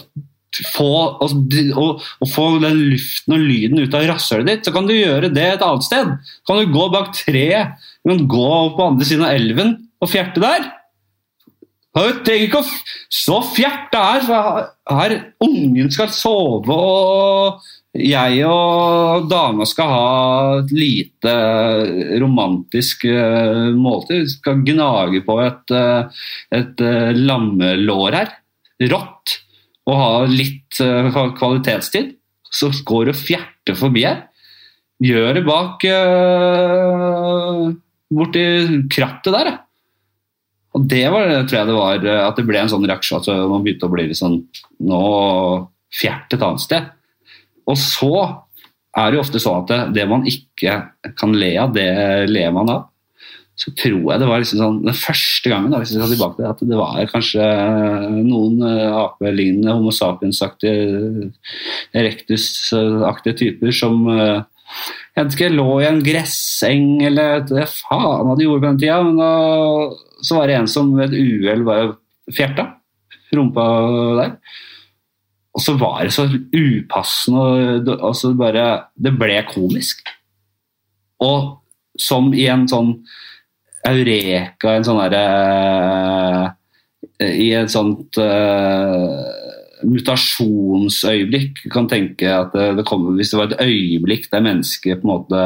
få, 0.64 0.92
og, 1.22 1.36
og, 1.76 2.06
og, 2.22 2.30
få 2.32 2.48
den 2.64 2.80
luften 2.92 3.36
og 3.36 3.44
lyden 3.44 3.82
ut 3.82 3.98
av 3.98 4.08
rasshølet 4.12 4.50
ditt, 4.52 4.66
så 4.68 4.74
kan 4.76 4.88
du 4.88 4.96
gjøre 4.96 5.34
det 5.34 5.46
et 5.56 5.66
annet 5.66 5.88
sted. 5.88 6.16
Kan 6.48 6.62
du 6.62 6.74
gå 6.74 6.88
bak 6.94 7.12
treet, 7.18 7.76
kan 8.06 8.26
gå 8.30 8.50
på 8.78 8.90
andre 8.90 9.08
siden 9.08 9.28
av 9.28 9.36
elven 9.36 9.78
og 10.02 10.12
fjerte 10.12 10.44
der. 10.44 10.68
Du 11.96 12.02
trenger 12.28 12.50
ikke 12.50 12.60
å 12.60 12.68
stå 13.14 13.38
og 13.40 13.52
fjerte 13.56 14.02
her, 14.04 14.26
for 14.28 14.98
her 15.00 15.14
ungen 15.46 15.92
skal 15.94 16.12
sove 16.12 16.76
og 16.76 17.64
jeg 17.96 18.42
og 18.44 19.30
dama 19.32 19.64
skal 19.68 19.88
ha 19.88 20.08
et 20.60 20.74
lite 20.76 21.36
romantisk 22.20 23.06
uh, 23.08 23.72
måltid. 23.72 24.26
Vi 24.26 24.34
skal 24.34 24.64
gnage 24.68 25.22
på 25.24 25.38
et, 25.46 25.72
uh, 25.72 26.26
et 26.52 26.84
uh, 26.84 27.16
lammelår 27.16 28.20
her. 28.20 28.34
Rått 28.92 29.38
og 29.86 30.00
ha 30.00 30.14
litt 30.30 30.80
uh, 30.82 31.10
kvalitetstid, 31.38 32.16
så 32.46 32.72
går 32.88 33.12
det 33.12 33.20
fjerte 33.20 33.76
forbi 33.78 34.06
her. 34.06 34.26
Gjør 35.04 35.36
det 35.38 35.44
bak 35.46 35.84
uh, 35.90 37.68
borti 38.16 38.46
krattet 38.94 39.36
der. 39.36 39.52
Og 40.76 40.88
det 40.92 41.06
var, 41.12 41.30
tror 41.48 41.60
jeg 41.60 41.70
det 41.70 41.76
var, 41.78 42.02
eh, 42.04 42.24
at 42.26 42.36
det 42.36 42.44
ble 42.48 42.60
en 42.60 42.72
sånn 42.72 42.84
reaksjon 42.84 43.22
at 43.22 43.30
man 43.48 43.62
begynte 43.64 43.88
å 43.88 43.94
bli 43.94 44.10
litt 44.10 44.20
sånn 44.20 44.42
Nå 44.84 45.04
fjert 45.96 46.34
et 46.36 46.44
annet 46.44 46.64
sted. 46.66 46.90
Og 47.72 47.78
så 47.80 48.12
er 49.00 49.08
det 49.08 49.16
jo 49.16 49.22
ofte 49.24 49.40
sånn 49.40 49.62
at 49.62 49.72
det, 49.72 49.78
det 49.96 50.06
man 50.12 50.26
ikke 50.28 50.74
kan 51.16 51.32
le 51.36 51.54
av, 51.62 51.72
det 51.76 51.88
ler 52.28 52.52
man 52.56 52.74
av 52.74 52.84
så 53.56 53.72
tror 53.80 54.02
jeg 54.12 54.20
det 54.20 54.28
var 54.28 54.42
liksom 54.42 54.60
sånn, 54.60 54.80
den 54.84 54.98
første 55.00 55.52
gangen 55.52 55.72
da, 55.72 55.80
hvis 55.80 55.94
jeg 55.94 56.02
skal 56.02 56.12
tilbake 56.12 56.40
til 56.42 56.50
at 56.50 56.64
det 56.68 56.80
var 56.80 57.12
kanskje 57.12 57.46
noen 58.26 58.58
uh, 58.66 58.98
apelignende 59.06 59.78
Homo 59.78 59.94
sapiens-aktige, 59.96 61.30
erectus-aktige 61.96 63.40
typer 63.46 63.72
som 63.76 64.04
jeg 65.16 65.32
ikke, 65.32 65.52
lå 65.54 65.70
i 65.80 65.88
en 65.88 66.02
gresseng 66.04 66.88
eller 67.08 67.46
det 67.48 67.68
faen 67.72 68.28
hva 68.28 68.36
de 68.36 68.48
gjorde 68.48 68.64
på 68.64 68.72
den 68.74 68.80
tida. 68.82 68.98
Men 69.06 69.22
da 69.22 70.26
så 70.26 70.40
var 70.40 70.50
det 70.50 70.58
en 70.60 70.72
som 70.72 70.92
ved 70.98 71.14
et 71.14 71.20
uhell 71.22 71.64
bare 71.68 71.94
fjerta 72.34 72.68
rumpa 73.36 73.66
der. 74.20 74.34
Og 75.56 75.64
så 75.64 75.76
var 75.80 76.04
det 76.04 76.12
så 76.16 76.26
upassende 76.28 77.44
og 77.86 78.04
altså 78.10 78.34
bare, 78.36 78.90
Det 78.96 79.14
ble 79.16 79.40
komisk. 79.54 80.04
Og 81.24 81.62
som 81.98 82.34
i 82.36 82.48
en 82.52 82.68
sånn 82.68 82.98
eureka 83.90 84.76
en 84.76 84.88
sånn 84.88 85.02
herre 85.04 85.24
uh, 86.46 86.50
I 87.22 87.52
et 87.60 87.72
sånt 87.72 88.20
uh, 88.22 89.22
mutasjonsøyeblikk 89.86 91.66
kan 91.74 91.90
tenke 91.92 92.32
at 92.32 92.56
det, 92.56 92.86
kommer, 92.88 93.16
Hvis 93.20 93.34
det 93.34 93.40
var 93.40 93.52
et 93.52 93.66
øyeblikk 93.68 94.30
der 94.32 94.44
mennesket 94.46 95.02
på 95.02 95.08
en 95.08 95.14
måte 95.14 95.46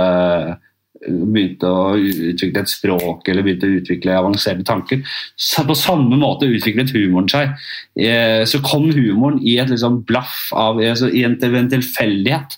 begynte 1.08 1.70
å 1.70 1.94
utvikle 1.98 2.64
et 2.64 2.72
språk 2.72 3.30
eller 3.30 3.46
begynte 3.46 3.70
å 3.70 3.78
utvikle 3.80 4.18
avanserte 4.18 4.66
tanker. 4.68 5.04
Så 5.40 5.64
på 5.68 5.78
samme 5.78 6.20
måte 6.20 6.50
utviklet 6.50 6.92
humoren 6.96 7.30
seg. 7.32 7.54
Eh, 7.96 8.44
Så 8.46 8.62
kom 8.66 8.90
humoren 8.92 9.40
i 9.44 9.58
et 9.60 9.70
liksom 9.70 10.04
blaff 10.08 10.50
av 10.54 10.80
altså 10.80 11.10
I 11.10 11.24
en, 11.24 11.38
en 11.42 11.72
tilfeldighet 11.72 12.58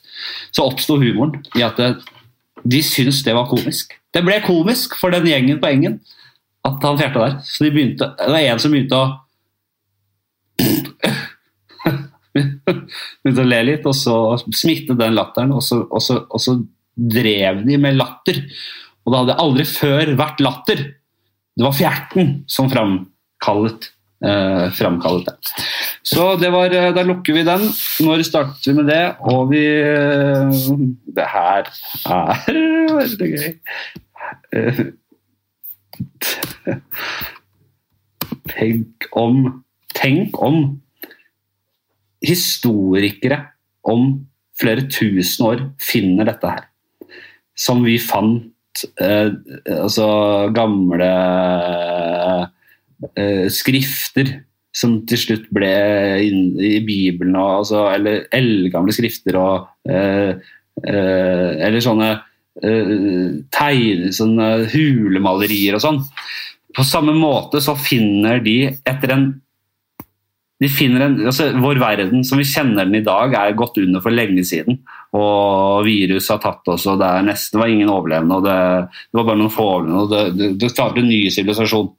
så 0.52 0.66
oppsto 0.66 0.98
humoren 1.02 1.42
i 1.58 1.64
at 1.66 1.80
de 2.64 2.82
syntes 2.86 3.24
det 3.26 3.36
var 3.36 3.50
komisk. 3.50 3.96
Det 4.12 4.24
ble 4.26 4.42
komisk 4.46 4.96
for 5.00 5.14
den 5.14 5.28
gjengen 5.30 5.62
på 5.62 5.70
Engen 5.72 6.00
at 6.68 6.84
han 6.86 7.00
fjerta 7.00 7.24
der. 7.24 7.38
Så 7.46 7.66
de 7.66 7.72
begynte, 7.74 8.12
det 8.20 8.30
var 8.30 8.46
en 8.46 8.62
som 8.62 8.74
begynte 8.74 9.00
å 9.00 9.06
begynte 12.32 13.44
å 13.44 13.48
le 13.48 13.62
litt, 13.66 13.88
og 13.88 13.96
så 13.98 14.18
smittet 14.54 15.00
den 15.00 15.18
latteren, 15.18 15.52
og 15.56 15.64
så, 15.66 15.82
og, 15.88 16.02
så, 16.04 16.22
og 16.30 16.44
så 16.44 16.58
drev 16.96 17.64
de 17.66 17.80
med 17.82 17.98
latter. 17.98 18.44
Og 19.02 19.14
det 19.14 19.22
hadde 19.24 19.40
aldri 19.42 19.66
før 19.68 20.14
vært 20.20 20.44
latter. 20.44 20.84
Det 21.58 21.66
var 21.66 21.76
fjerten 21.76 22.34
som 22.52 22.70
framkallet, 22.72 23.90
eh, 24.26 24.68
framkallet 24.78 25.32
det. 25.32 25.56
Så 26.04 26.36
det 26.42 26.50
var, 26.54 26.74
eh, 26.74 26.94
da 26.96 27.04
lukker 27.06 27.34
vi 27.34 27.44
den. 27.46 27.68
Når 28.02 28.24
starter 28.26 28.72
vi 28.72 28.74
med 28.80 28.88
det? 28.90 29.16
Og 29.30 29.52
vi 29.52 29.66
eh, 29.66 30.50
Det 31.16 31.28
her 31.34 31.70
er 32.10 32.54
veldig 33.02 33.30
gøy. 33.36 33.50
Tenk 38.52 39.12
om 39.14 39.64
Tenk 40.02 40.38
om 40.42 40.82
historikere 42.26 43.38
om 43.84 44.28
flere 44.58 44.86
tusen 44.90 45.46
år 45.46 45.64
finner 45.82 46.30
dette 46.30 46.50
her. 46.50 46.64
Som 47.58 47.84
vi 47.86 47.98
fant 48.02 48.86
eh, 49.02 49.34
altså 49.74 50.08
gamle 50.56 51.10
eh, 53.18 53.46
skrifter 53.52 54.40
som 54.76 55.02
til 55.08 55.20
slutt 55.20 55.50
ble 55.54 55.72
inn 56.24 56.56
i 56.56 56.78
Bibelen, 56.86 57.36
og, 57.36 57.62
altså, 57.62 57.86
eller 57.92 58.26
eldgamle 58.34 58.96
skrifter 58.96 59.38
og 59.40 59.68
eh, 59.92 60.40
eh, 60.88 61.50
Eller 61.68 61.84
sånne 61.84 62.12
eh, 62.16 62.96
tegne, 63.52 64.14
sånne 64.16 64.50
hulemalerier 64.72 65.78
og 65.78 65.84
sånn. 65.84 66.02
På 66.72 66.88
samme 66.88 67.16
måte 67.18 67.60
så 67.64 67.76
finner 67.76 68.40
de 68.44 68.58
etter 68.88 69.16
en 69.18 69.32
de 70.62 70.70
finner 70.70 71.08
en, 71.08 71.16
altså 71.26 71.48
Vår 71.58 71.80
verden 71.82 72.22
som 72.28 72.38
vi 72.38 72.46
kjenner 72.46 72.86
den 72.86 73.00
i 73.00 73.06
dag, 73.06 73.34
er 73.34 73.58
gått 73.58 73.80
under 73.82 74.04
for 74.04 74.14
lenge 74.14 74.44
siden. 74.46 74.78
Og 75.18 75.82
virus 75.88 76.30
har 76.30 76.38
tatt 76.44 76.70
oss, 76.70 76.86
og 76.86 77.00
det, 77.02 77.10
nesten, 77.26 77.56
det 77.56 77.62
var 77.64 77.72
ingen 77.74 77.90
overlevende. 77.90 78.38
og 78.38 78.46
Det, 78.46 78.58
det 79.10 79.18
var 79.18 79.26
bare 79.32 79.42
noen 79.42 79.54
få 79.54 79.66
overlevende. 79.72 80.04
og 80.04 80.14
Det, 80.14 80.22
det, 80.38 80.52
det 80.62 80.70
startet 80.70 81.02
en 81.02 81.10
ny 81.10 81.24
sivilisasjon. 81.34 81.90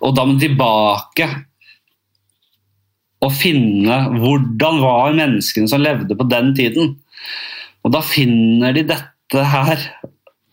Og 0.00 0.16
da 0.16 0.24
må 0.26 0.36
du 0.36 0.44
tilbake 0.44 1.28
og 3.20 3.32
finne 3.36 3.96
hvordan 4.16 4.80
var 4.80 5.16
menneskene 5.16 5.68
som 5.68 5.82
levde 5.82 6.16
på 6.16 6.26
den 6.30 6.54
tiden. 6.56 6.94
Og 7.84 7.94
da 7.94 8.02
finner 8.04 8.74
de 8.76 8.86
dette 8.88 9.46
her. 9.54 9.84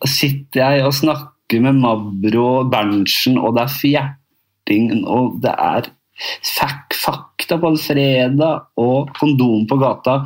Sitter 0.05 0.62
jeg 0.62 0.86
og 0.86 0.93
snakker 0.93 1.64
med 1.64 1.80
Mabro 1.80 2.43
og 2.60 2.72
Berntsen, 2.74 3.39
og 3.39 3.55
det 3.55 3.64
er 3.64 3.78
fjerting, 3.80 4.89
og 5.10 5.39
det 5.41 5.53
er 5.55 5.88
Fuck, 6.18 6.95
fakta 6.97 7.59
på 7.61 7.70
en 7.70 7.78
fredag 7.78 8.82
og 8.82 9.11
kondom 9.20 9.68
på 9.70 9.78
gata. 9.78 10.18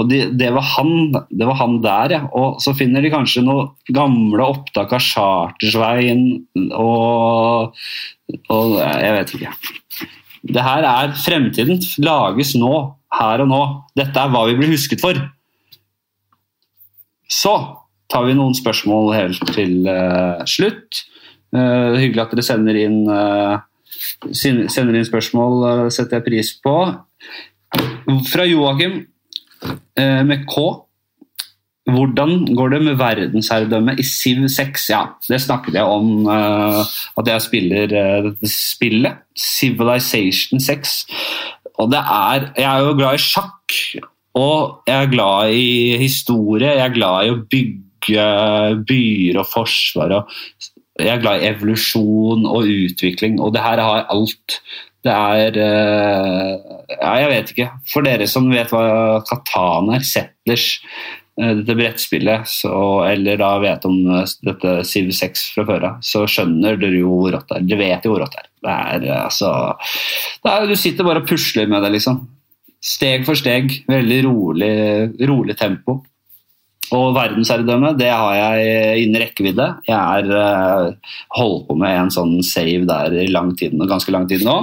Og 0.00 0.08
det, 0.08 0.22
det, 0.40 0.48
var 0.56 0.64
han, 0.74 1.12
det 1.12 1.48
var 1.48 1.58
han 1.60 1.78
der, 1.84 2.16
ja. 2.16 2.22
Og 2.32 2.62
så 2.64 2.72
finner 2.76 3.04
de 3.04 3.12
kanskje 3.12 3.44
noen 3.44 3.74
gamle 3.92 4.48
opptak 4.54 4.94
av 4.96 5.04
Chartersveien 5.04 6.24
og, 6.72 7.76
og 8.48 8.76
Jeg 8.80 9.16
vet 9.18 9.34
ikke. 9.36 9.54
Det 10.54 10.64
her 10.64 10.88
er 10.88 11.14
fremtiden. 11.20 11.80
Lages 12.04 12.54
nå, 12.60 12.74
her 13.20 13.44
og 13.44 13.50
nå. 13.52 13.62
Dette 13.96 14.20
er 14.20 14.32
hva 14.32 14.46
vi 14.48 14.56
blir 14.58 14.72
husket 14.72 15.04
for. 15.04 15.20
Så 17.28 17.54
tar 18.12 18.26
vi 18.28 18.36
noen 18.36 18.56
spørsmål 18.56 19.12
helt 19.16 19.44
til 19.52 19.84
uh, 19.88 20.40
slutt. 20.48 21.04
Uh, 21.54 21.96
hyggelig 22.00 22.24
at 22.24 22.34
dere 22.34 22.44
sender 22.44 22.80
inn 22.80 23.04
uh, 23.08 23.60
sender 24.32 24.94
inn 24.94 25.06
spørsmål, 25.08 25.60
uh, 25.64 25.90
setter 25.92 26.20
jeg 26.20 26.26
pris 26.28 26.54
på. 26.64 26.78
Fra 28.30 28.46
Joakim 28.46 29.04
med 29.96 30.44
K. 30.46 30.62
Hvordan 31.90 32.44
går 32.54 32.68
det 32.74 32.80
med 32.84 32.98
verdensherredømme 33.00 33.96
i 33.98 34.04
Siv 34.06 34.44
6? 34.52 34.84
Ja, 34.92 35.00
det 35.26 35.40
snakket 35.42 35.78
jeg 35.80 35.82
om 35.82 36.28
at 36.28 37.30
jeg 37.32 37.42
spiller 37.42 37.90
dette 37.90 38.50
spillet. 38.52 39.24
Civilization 39.34 40.62
6. 40.62 40.94
Og 41.82 41.90
det 41.90 41.98
er 41.98 42.52
Jeg 42.56 42.68
er 42.70 42.86
jo 42.86 42.94
glad 42.94 43.18
i 43.18 43.24
sjakk. 43.24 43.78
Og 44.34 44.82
jeg 44.86 45.02
er 45.02 45.10
glad 45.10 45.54
i 45.54 45.96
historie. 45.98 46.74
Jeg 46.74 46.88
er 46.88 46.94
glad 46.94 47.26
i 47.26 47.34
å 47.34 47.42
bygge 47.50 48.28
byer 48.88 49.38
og 49.42 49.46
forsvar. 49.52 50.14
og 50.18 50.30
jeg 51.00 51.10
er 51.10 51.22
glad 51.22 51.42
i 51.42 51.48
evolusjon 51.50 52.44
og 52.46 52.68
utvikling, 52.70 53.40
og 53.42 53.54
det 53.54 53.64
her 53.64 53.82
har 53.82 54.06
alt. 54.12 54.60
Det 55.04 55.12
er 55.12 55.58
Ja, 55.58 57.12
jeg 57.20 57.28
vet 57.32 57.50
ikke. 57.52 57.68
For 57.90 58.06
dere 58.06 58.28
som 58.30 58.46
vet 58.52 58.70
hva 58.72 59.20
Katan 59.26 59.90
er, 59.96 60.04
Settlers, 60.06 60.78
dette 61.34 61.74
brettspillet, 61.74 62.46
så, 62.46 62.74
eller 63.08 63.40
da 63.40 63.50
vet 63.62 63.86
om 63.88 63.96
dette 64.46 64.76
Civ 64.86 65.10
6 65.16 65.44
fra 65.56 65.66
før 65.66 65.88
av, 65.88 65.98
så 66.04 66.22
skjønner 66.30 66.78
dere 66.78 67.00
jo 67.00 67.10
hvor 67.18 67.34
rått 67.34 67.50
det 67.50 67.58
er. 67.58 67.66
Dere 67.72 67.80
vet 67.82 68.06
jo 68.06 68.14
hvor 68.14 68.22
rått 68.22 68.36
det 68.38 68.44
er. 68.44 68.50
Det 69.02 69.10
er 69.10 69.18
altså 69.24 69.50
det 70.44 70.52
er, 70.52 70.68
Du 70.70 70.76
sitter 70.78 71.08
bare 71.08 71.24
og 71.24 71.28
pusler 71.28 71.68
med 71.70 71.82
det, 71.84 71.92
liksom. 71.96 72.22
Steg 72.84 73.26
for 73.26 73.38
steg. 73.40 73.72
Veldig 73.90 74.20
rolig, 74.28 74.74
rolig 75.26 75.58
tempo. 75.58 76.02
Og 76.94 77.14
verdensherredømme 77.16 77.94
det 77.98 78.10
har 78.12 78.34
jeg 78.38 79.04
innen 79.04 79.22
rekkevidde. 79.24 79.68
Jeg 79.88 79.98
er 79.98 80.30
uh, 80.30 81.12
holdt 81.38 81.68
på 81.68 81.76
med 81.80 81.98
en 81.98 82.12
sånn 82.14 82.38
save 82.46 82.84
der 82.88 83.16
i 83.24 83.30
lang 83.32 83.54
tid, 83.58 83.76
ganske 83.90 84.14
lang 84.14 84.28
tid 84.30 84.44
nå. 84.46 84.58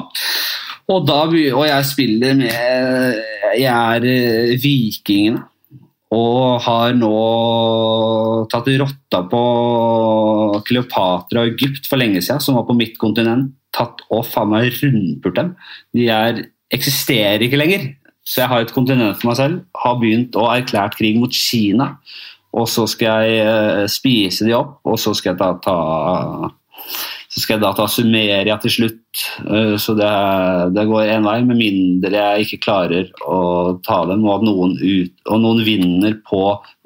Og, 0.91 1.05
da, 1.07 1.23
og 1.27 1.63
jeg 1.67 1.87
spiller 1.87 2.35
med 2.39 3.19
Jeg 3.59 3.71
er 3.71 4.05
uh, 4.07 4.53
vikingene. 4.61 5.47
Og 6.11 6.59
har 6.65 6.91
nå 6.91 7.09
tatt 8.51 8.65
rotta 8.81 9.21
på 9.31 9.43
Kleopatra 10.67 11.45
og 11.45 11.53
Egypt 11.53 11.87
for 11.87 12.01
lenge 12.01 12.19
siden, 12.19 12.41
som 12.43 12.57
var 12.59 12.65
på 12.67 12.75
mitt 12.75 12.97
kontinent. 12.99 13.53
Tatt 13.71 14.03
og 14.11 14.25
faen 14.27 14.51
meg 14.51 14.73
rundpult 14.75 15.37
dem. 15.37 15.53
De 15.95 16.09
er, 16.11 16.41
eksisterer 16.75 17.45
ikke 17.47 17.61
lenger. 17.61 17.87
Så 18.23 18.43
jeg 18.43 18.51
har 18.51 18.63
et 18.63 18.73
kontinent 18.73 19.17
for 19.19 19.31
meg 19.31 19.39
selv. 19.39 19.61
Har 19.83 19.97
begynt 20.01 20.37
å 20.37 20.49
erklært 20.53 20.97
krig 20.99 21.17
mot 21.19 21.33
Kina. 21.33 21.95
Og 22.57 22.67
så 22.67 22.85
skal 22.89 23.29
jeg 23.29 23.45
uh, 23.47 23.85
spise 23.89 24.47
de 24.47 24.55
opp, 24.57 24.81
og 24.83 24.99
så 24.99 25.13
skal 25.15 25.33
jeg 25.33 25.39
da 25.39 25.53
ta 25.63 25.77
så 27.31 27.39
skal 27.39 27.55
jeg 27.55 27.61
da 27.63 27.69
ta 27.71 27.85
Sumeria 27.87 28.57
til 28.59 28.73
slutt. 28.73 29.21
Uh, 29.45 29.77
så 29.79 29.95
det, 29.95 30.09
det 30.75 30.83
går 30.89 31.13
én 31.13 31.23
vei, 31.23 31.37
med 31.47 31.61
mindre 31.61 32.11
jeg 32.11 32.47
ikke 32.47 32.59
klarer 32.65 33.07
å 33.23 33.37
ta 33.87 34.01
dem. 34.09 34.25
Og, 34.27 34.43
noen, 34.43 34.75
ut, 34.81 35.13
og 35.31 35.39
noen 35.45 35.63
vinner 35.67 36.17
på 36.27 36.41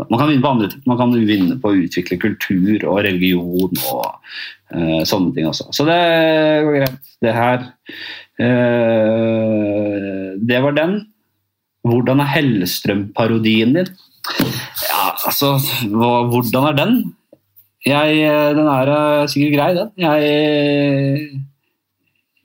Man 0.05 0.19
kan 0.19 0.29
vinne 0.29 0.43
på 0.43 0.51
andre 0.53 0.69
ting. 0.69 0.83
Man 0.85 1.01
kan 1.01 1.17
vinne 1.17 1.57
på 1.61 1.71
å 1.71 1.79
utvikle 1.87 2.19
kultur 2.21 2.85
og 2.91 3.01
religion 3.07 3.73
og 3.89 4.05
uh, 4.05 5.01
sånne 5.01 5.33
ting 5.33 5.49
også. 5.49 5.71
Så 5.73 5.87
det 5.89 5.99
går 6.67 6.79
greit. 6.83 7.11
Det 7.25 7.33
her 7.33 7.67
Det 10.45 10.57
var 10.61 10.73
den. 10.77 10.97
Hvordan 11.85 12.23
er 12.23 12.31
Hellstrøm-parodien 12.33 13.75
din? 13.77 13.91
Ja, 14.87 15.11
altså 15.27 15.55
hva, 15.93 16.25
Hvordan 16.31 16.69
er 16.71 16.77
den? 16.79 16.95
Jeg, 17.85 18.15
den 18.57 18.65
er 18.65 18.89
uh, 18.89 19.27
sikkert 19.29 19.53
grei, 19.53 19.67
den. 19.77 19.91
Jeg, 20.01 20.21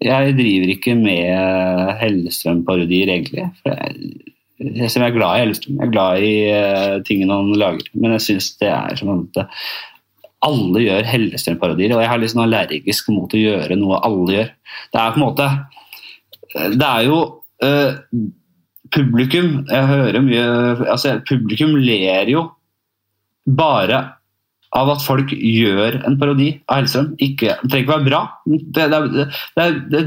jeg 0.05 0.34
driver 0.36 0.72
ikke 0.74 0.97
med 0.99 1.95
Hellestrøm-parodier, 2.03 3.14
egentlig. 3.14 3.47
For 3.62 3.72
jeg, 3.72 4.18
jeg, 4.61 4.91
er 5.01 5.14
glad 5.16 5.38
i 5.38 5.45
Hellestrøm. 5.47 5.78
Jeg 5.78 5.86
er 5.86 5.95
glad 5.95 6.26
i 6.26 6.34
uh, 6.53 6.99
tingene 7.09 7.38
han 7.41 7.57
lager. 7.62 7.88
Men 7.95 8.18
jeg 8.18 8.26
syns 8.26 8.51
det 8.61 8.68
er 8.68 9.01
som 9.01 9.14
at 9.14 9.47
alle 10.45 10.84
gjør 10.84 11.09
Hellestrøm-parodier, 11.09 11.95
og 11.97 12.05
jeg 12.05 12.12
er 12.12 12.20
litt 12.20 12.32
sånn 12.34 12.45
allergisk 12.45 13.09
mot 13.12 13.32
å 13.32 13.41
gjøre 13.41 13.76
noe 13.80 14.03
alle 14.05 14.36
gjør. 14.36 14.53
Det 14.93 15.01
er 15.01 15.14
på 15.14 15.20
en 15.20 15.24
måte 15.26 15.49
Det 16.76 16.86
er 16.86 17.09
jo 17.09 17.18
uh, 17.64 17.97
publikum 18.95 19.61
jeg 19.68 19.91
hører 19.91 20.24
mye, 20.24 20.47
altså 20.91 21.18
Publikum 21.28 21.76
ler 21.78 22.30
jo 22.30 22.47
bare 23.47 24.01
av 24.76 24.91
at 24.93 25.03
folk 25.03 25.32
gjør 25.34 25.99
en 26.07 26.16
parodi 26.20 26.51
av 26.70 26.80
Hellstrøm. 26.80 27.09
Ikke, 27.18 27.57
det 27.62 27.72
trenger 27.72 27.84
ikke 27.84 27.97
være 27.97 28.07
bra. 28.07 28.20
Det, 28.47 28.86
det, 28.93 29.01
det, 29.57 30.05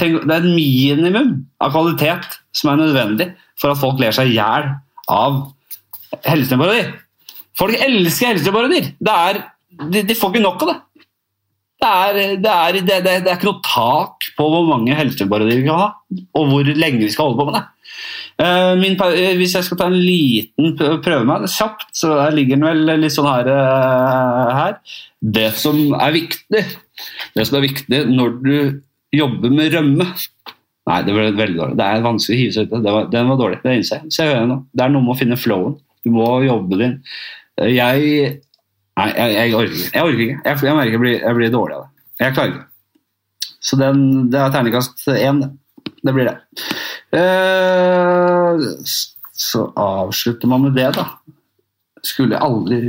det, 0.00 0.08
er 0.08 0.38
et 0.38 0.48
minimum 0.48 1.34
av 1.60 1.74
kvalitet 1.74 2.38
som 2.56 2.72
er 2.72 2.80
nødvendig 2.80 3.28
for 3.60 3.74
at 3.74 3.80
folk 3.82 4.00
ler 4.00 4.16
seg 4.16 4.30
i 4.30 4.38
hjel 4.38 4.70
av 5.12 5.42
Hellstrøm-parodier. 6.24 6.94
Folk 7.58 7.74
elsker 7.82 8.32
helseparodier! 8.32 8.92
Det 9.02 9.14
er, 9.28 9.40
de, 9.90 10.04
de 10.06 10.16
får 10.16 10.32
ikke 10.32 10.44
nok 10.44 10.62
av 10.64 10.70
det. 10.72 10.78
Det 11.78 11.88
er, 11.88 12.16
er, 12.42 12.76
er 13.06 13.34
ikke 13.36 13.46
noe 13.46 13.62
tak 13.62 14.30
på 14.34 14.46
hvor 14.50 14.64
mange 14.66 14.96
helseparodier 14.98 15.60
vi 15.60 15.66
kan 15.68 15.78
ha, 15.78 15.90
og 16.38 16.48
hvor 16.50 16.70
lenge 16.70 17.04
vi 17.04 17.10
skal 17.12 17.28
holde 17.28 17.38
på 17.38 17.48
med 17.50 17.58
det. 17.58 17.66
Eh, 18.38 18.72
min, 18.78 18.94
eh, 19.02 19.34
hvis 19.38 19.56
jeg 19.56 19.66
skal 19.66 19.80
ta 19.80 19.86
en 19.90 19.98
liten 19.98 20.76
prøve 20.78 21.24
meg 21.26 21.48
kjapt, 21.50 21.88
så 21.96 22.14
ligger 22.34 22.58
den 22.58 22.66
vel 22.68 23.00
litt 23.02 23.14
sånn 23.14 23.26
her, 23.26 23.50
eh, 23.50 24.52
her. 24.58 24.76
Det 25.20 25.50
som 25.58 25.94
er 25.98 26.14
viktig, 26.14 26.64
det 27.34 27.46
som 27.46 27.58
er 27.58 27.66
viktig 27.66 28.04
når 28.12 28.36
du 28.42 28.82
jobber 29.12 29.50
med 29.50 29.72
rømme 29.74 30.12
Nei, 30.88 31.02
det 31.04 31.12
ble 31.12 31.24
veldig 31.36 31.58
dårlig. 31.58 31.76
Det 31.76 31.84
er 31.84 32.00
vanskelig 32.00 32.32
å 32.32 32.40
hive 32.40 32.52
seg 32.54 32.70
ut 32.70 32.86
av. 32.88 33.10
Den 33.12 33.28
var 33.28 33.36
dårlig. 33.36 33.58
Det 33.60 33.74
innser 33.76 34.06
jeg. 34.08 34.54
Det 34.72 34.84
er 34.86 34.88
noe 34.88 35.04
med 35.04 35.12
å 35.12 35.18
finne 35.18 35.36
flowen. 35.36 35.74
Du 36.00 36.08
må 36.14 36.24
jobbe 36.46 36.78
din. 36.80 36.94
Jeg 37.60 38.38
Nei, 38.98 39.10
jeg, 39.14 39.34
jeg, 39.36 39.54
orker 39.54 39.74
ikke. 39.76 39.90
Jeg 39.92 40.06
orker 40.08 40.22
ikke. 40.24 40.38
Jeg, 40.46 40.60
jeg 40.66 40.76
merker 40.78 40.96
jeg 40.96 41.02
blir, 41.02 41.18
jeg 41.20 41.36
blir 41.36 41.52
dårlig 41.54 41.76
av 41.76 41.82
det. 41.84 41.90
Jeg 42.22 42.34
klarer 42.34 42.54
ikke. 42.54 42.64
Så 43.68 43.78
den, 43.78 44.00
det 44.32 44.40
er 44.40 44.54
terningkast 44.54 45.04
én. 45.12 45.42
Det 46.02 46.14
blir 46.16 46.30
det. 46.30 46.34
Uh, 47.14 48.60
så 49.38 49.68
avslutter 49.78 50.50
man 50.50 50.66
med 50.66 50.74
det, 50.76 50.90
da. 50.98 51.06
Skulle 52.04 52.36
jeg 52.36 52.44
aldri 52.44 52.80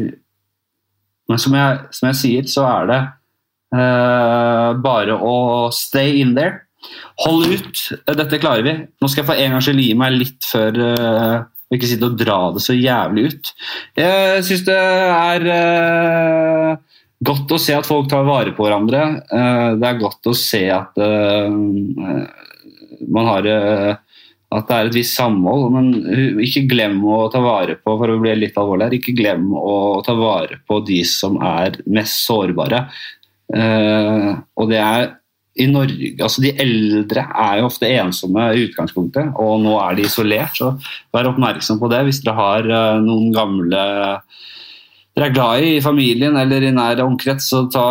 Men 1.30 1.40
som 1.42 1.56
jeg, 1.56 1.80
som 1.96 2.08
jeg 2.10 2.18
sier, 2.20 2.50
så 2.50 2.66
er 2.66 2.90
det 2.90 3.00
uh, 3.78 4.74
bare 4.82 5.14
å 5.14 5.70
stay 5.74 6.20
in 6.24 6.34
there. 6.38 6.66
Hold 7.26 7.54
ut. 7.54 7.84
Dette 8.18 8.40
klarer 8.42 8.66
vi. 8.66 8.74
Nå 8.98 9.10
skal 9.10 9.24
jeg 9.24 9.30
for 9.30 9.42
en 9.44 9.56
gangs 9.56 9.68
skyld 9.68 9.84
gi 9.84 9.94
meg 10.00 10.16
litt 10.16 10.48
før 10.50 10.80
uh, 10.80 11.38
ikke 11.70 11.90
sitte 11.92 12.10
og 12.10 12.18
dra 12.18 12.40
det 12.56 12.64
så 12.66 12.74
jævlig 12.74 13.28
ut. 13.30 13.52
Jeg 14.00 14.46
syns 14.48 14.66
det 14.66 14.80
er 14.80 15.46
uh, 15.54 16.72
godt 17.30 17.54
å 17.54 17.62
se 17.62 17.78
at 17.78 17.90
folk 17.90 18.10
tar 18.10 18.26
vare 18.26 18.56
på 18.58 18.66
hverandre. 18.66 19.04
Uh, 19.30 19.78
det 19.78 19.92
er 19.92 20.02
godt 20.02 20.32
å 20.32 20.38
se 20.38 20.64
at 20.74 20.98
man 23.10 23.30
har 23.30 23.46
at 24.50 24.66
det 24.66 24.76
er 24.76 24.88
et 24.90 24.98
visst 24.98 25.20
samhold. 25.20 25.68
Men 25.76 25.92
ikke 26.46 26.68
glem 26.72 27.00
å 27.06 27.28
ta 27.34 27.42
vare 27.44 27.78
på 27.78 27.96
for 28.00 28.14
å 28.14 28.20
bli 28.22 28.34
litt 28.40 28.58
alvorlig 28.58 28.88
her, 28.88 28.98
ikke 28.98 29.18
glem 29.18 29.52
å 29.54 30.02
ta 30.06 30.16
vare 30.18 30.62
på 30.68 30.82
de 30.88 31.04
som 31.08 31.38
er 31.44 31.82
mest 31.86 32.26
sårbare. 32.26 32.86
og 33.50 34.70
det 34.70 34.82
er 34.82 35.08
i 35.60 35.68
Norge, 35.70 36.14
altså 36.24 36.44
De 36.44 36.54
eldre 36.62 37.26
er 37.28 37.60
jo 37.60 37.68
ofte 37.68 37.90
ensomme 38.00 38.46
i 38.54 38.66
utgangspunktet, 38.68 39.34
og 39.42 39.64
nå 39.64 39.76
er 39.82 39.98
de 39.98 40.08
isolert. 40.08 40.56
så 40.56 40.74
Vær 41.16 41.32
oppmerksom 41.32 41.82
på 41.82 41.90
det 41.92 42.04
hvis 42.08 42.22
dere 42.24 42.38
har 42.38 42.70
uh, 42.70 43.02
noen 43.04 43.34
gamle 43.36 43.84
dere 45.20 45.28
er 45.28 45.36
glad 45.36 45.64
i 45.66 45.72
i 45.76 45.82
familien 45.84 46.38
eller 46.40 46.64
i 46.64 46.72
nær 46.72 47.02
omkrets. 47.04 47.50
så 47.52 47.66
ta, 47.72 47.84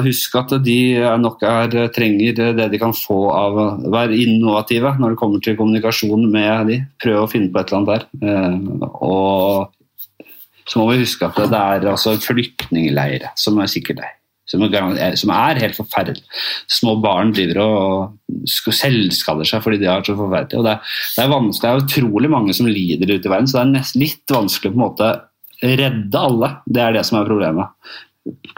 Husk 0.00 0.36
at 0.40 0.54
de 0.64 0.78
nok 1.20 1.42
er, 1.44 1.74
trenger 1.92 2.54
det 2.56 2.70
de 2.72 2.80
kan 2.80 2.94
få 2.96 3.18
av 3.36 3.58
å 3.60 3.66
være 3.92 4.16
innovative 4.16 4.94
når 4.96 5.12
det 5.12 5.20
kommer 5.20 5.44
til 5.44 5.58
kommunikasjon 5.58 6.24
med 6.32 6.70
de. 6.70 6.78
Prøv 7.04 7.24
å 7.24 7.28
finne 7.28 7.52
på 7.52 7.60
et 7.60 7.68
eller 7.68 7.82
annet 7.82 7.92
der. 7.92 8.06
Uh, 8.24 8.88
og 9.04 10.24
så 10.64 10.80
må 10.80 10.88
vi 10.92 11.02
huske 11.02 11.28
at 11.28 11.36
det 11.52 11.60
er 11.60 11.90
altså 11.92 12.16
flyktningleirer 12.22 13.34
som 13.36 13.60
er 13.60 13.70
sikkert 13.70 14.00
der 14.00 14.16
som 14.50 14.64
er, 14.66 15.14
som 15.14 15.30
er 15.30 15.60
helt 15.62 15.76
forferdelig. 15.78 16.24
Små 16.66 16.96
barn 17.02 17.30
driver 17.34 17.60
og 17.62 18.48
selvskader 18.50 19.46
seg 19.46 19.62
fordi 19.62 19.78
de 19.78 19.86
har 19.86 20.02
så 20.02 20.16
forferdelig. 20.18 20.58
Og 20.58 20.66
det, 20.66 20.72
er, 20.74 20.96
det, 21.14 21.22
er 21.22 21.44
det 21.54 21.68
er 21.70 21.84
utrolig 21.84 22.30
mange 22.32 22.56
som 22.56 22.66
lider 22.66 23.12
ute 23.12 23.28
i 23.28 23.30
verden, 23.30 23.46
så 23.46 23.60
det 23.60 23.62
er 23.62 23.74
nest, 23.76 23.98
litt 24.00 24.34
vanskelig 24.34 24.72
på 24.72 24.80
en 24.80 24.86
måte 24.88 25.12
redde 25.62 26.20
alle. 26.20 26.54
Det 26.66 26.82
er 26.84 26.96
det 26.96 27.04
som 27.08 27.20
er 27.20 27.28
problemet. 27.28 27.98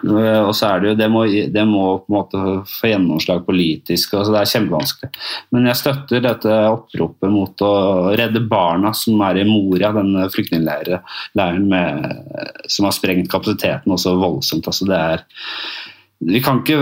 Og 0.02 0.50
så 0.58 0.72
er 0.72 0.80
det 0.82 0.88
jo, 0.88 0.94
det 0.98 1.06
må, 1.12 1.22
det 1.54 1.62
må 1.68 1.84
på 2.02 2.10
en 2.10 2.16
måte 2.16 2.40
få 2.66 2.90
gjennomslag 2.90 3.44
politisk. 3.46 4.16
Altså 4.18 4.34
det 4.34 4.40
er 4.40 4.50
kjempevanskelig. 4.50 5.10
Men 5.54 5.68
jeg 5.70 5.80
støtter 5.80 6.24
dette 6.24 6.56
oppropet 6.72 7.30
mot 7.32 7.64
å 7.64 7.72
redde 8.18 8.42
barna 8.50 8.90
som 8.96 9.22
er 9.28 9.38
i 9.40 9.46
Moria, 9.48 9.92
den 9.94 10.18
flyktningleiren 10.34 11.70
som 12.66 12.88
har 12.88 12.96
sprengt 12.96 13.30
kapasiteten 13.32 13.94
også 13.94 14.16
voldsomt. 14.20 14.66
Altså 14.68 14.88
det 14.90 14.98
er, 14.98 15.24
vi 16.32 16.42
kan 16.42 16.60
ikke 16.62 16.80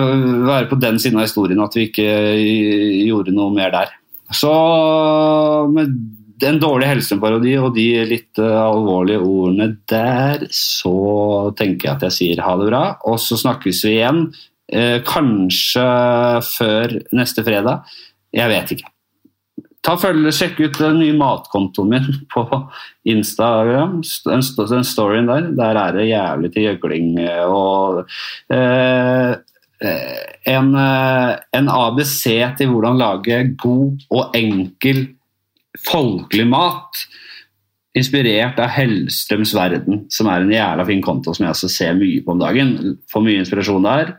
være 0.48 0.70
på 0.72 0.80
den 0.80 0.98
siden 1.02 1.20
av 1.20 1.28
historien 1.28 1.60
at 1.64 1.76
vi 1.76 1.90
ikke 1.90 2.08
gjorde 3.04 3.36
noe 3.36 3.52
mer 3.54 3.76
der. 3.76 3.92
Så 4.32 4.50
med 5.74 5.92
en 6.46 6.60
dårlig 6.62 6.88
helseparodi 6.90 7.56
og 7.60 7.74
de 7.76 7.88
litt 8.08 8.40
uh, 8.40 8.60
alvorlige 8.62 9.22
ordene 9.24 9.72
der, 9.90 10.46
så 10.54 11.50
tenker 11.58 11.88
jeg 11.88 11.96
at 11.96 12.06
jeg 12.08 12.16
sier 12.16 12.44
ha 12.44 12.54
det 12.60 12.70
bra. 12.70 12.84
Og 13.10 13.20
så 13.22 13.38
snakkes 13.40 13.82
vi 13.86 13.96
igjen. 13.98 14.24
Uh, 14.70 14.98
kanskje 15.06 15.84
før 16.46 16.96
neste 17.16 17.44
fredag. 17.46 17.84
Jeg 18.36 18.52
vet 18.52 18.74
ikke. 18.76 18.90
Ta 19.80 19.94
følge, 19.96 20.32
Sjekk 20.36 20.58
ut 20.60 20.76
den 20.76 20.98
nye 21.00 21.16
matkontoen 21.16 21.94
min 21.94 22.08
på 22.34 22.46
Instagram. 23.08 24.00
Den, 24.26 24.44
den 24.74 24.88
storyen 24.88 25.30
der. 25.30 25.52
Der 25.60 25.84
er 25.84 25.96
det 25.96 26.10
jævlig 26.10 26.52
til 26.54 26.68
gjøgling 26.68 27.14
og 27.48 28.02
uh, 28.04 29.32
en, 29.80 30.74
en 30.76 31.70
ABC 31.72 32.34
til 32.58 32.68
hvordan 32.68 33.00
lage 33.00 33.38
god 33.62 34.02
og 34.12 34.36
enkel 34.36 35.06
folkelig 35.88 36.46
mat. 36.50 37.04
Inspirert 37.98 38.60
av 38.62 38.70
Hellstrøms 38.70 39.50
verden, 39.56 40.04
som 40.14 40.28
er 40.30 40.44
en 40.44 40.52
jævla 40.54 40.84
fin 40.86 41.00
konto 41.02 41.32
som 41.34 41.42
jeg 41.42 41.56
også 41.56 41.70
ser 41.72 41.96
mye 41.98 42.20
på 42.22 42.36
om 42.36 42.42
dagen. 42.42 42.76
Får 43.10 43.24
mye 43.24 43.40
inspirasjon 43.42 43.88
der. 43.88 44.12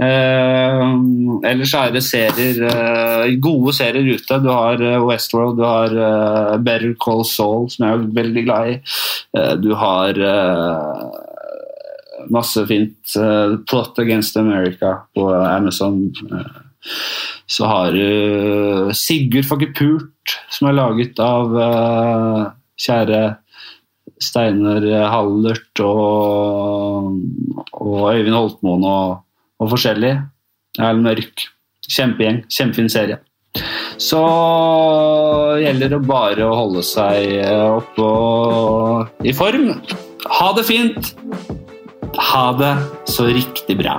Uh, 0.00 0.96
ellers 1.44 1.74
er 1.76 1.90
det 1.92 2.00
serier, 2.06 2.62
uh, 2.64 3.26
gode 3.44 3.74
serier 3.76 4.06
ute. 4.16 4.38
Du 4.40 4.48
har 4.48 4.80
uh, 4.80 5.02
Westworld, 5.04 5.58
du 5.58 5.66
har 5.66 5.92
uh, 5.92 6.54
Better 6.64 6.94
Call 7.04 7.20
Saul, 7.28 7.68
som 7.68 7.84
jeg 7.84 7.98
er 7.98 8.06
veldig 8.16 8.46
glad 8.46 8.70
i. 8.72 8.78
du 9.60 9.74
har 9.78 10.16
masse 12.30 12.64
fint. 12.66 13.14
Plot 13.68 14.00
Against 14.00 14.36
America 14.36 14.96
på 15.14 15.28
Amazon. 15.30 16.10
Så 17.50 17.68
har 17.68 17.92
du 17.92 18.90
Sigurd 18.96 19.48
får 19.48 19.62
ikke 19.64 19.78
pult, 19.80 20.36
som 20.54 20.70
er 20.70 20.78
laget 20.78 21.20
av 21.22 21.54
uh, 21.56 22.42
kjære 22.80 23.22
Steinar 24.20 24.84
Hallert 25.12 25.82
og, 25.84 27.16
og 27.72 28.04
Øyvind 28.12 28.36
Holtmoen 28.36 28.84
og, 28.84 29.24
og 29.60 29.72
forskjellig. 29.72 30.14
Erlend 30.78 31.06
Mørk. 31.08 31.48
Kjempegjeng. 31.90 32.44
Kjempefin 32.52 32.92
serie. 32.92 33.18
Så 34.00 34.20
gjelder 35.60 35.96
det 35.96 36.00
bare 36.06 36.46
å 36.46 36.56
holde 36.56 36.84
seg 36.86 37.40
oppe 37.50 38.06
og 38.06 39.26
i 39.26 39.34
form. 39.36 39.72
Ha 40.38 40.52
det 40.56 40.66
fint! 40.68 41.14
Ha 42.30 42.44
det 42.58 42.74
så 43.10 43.26
riktig 43.30 43.76
bra. 43.80 43.98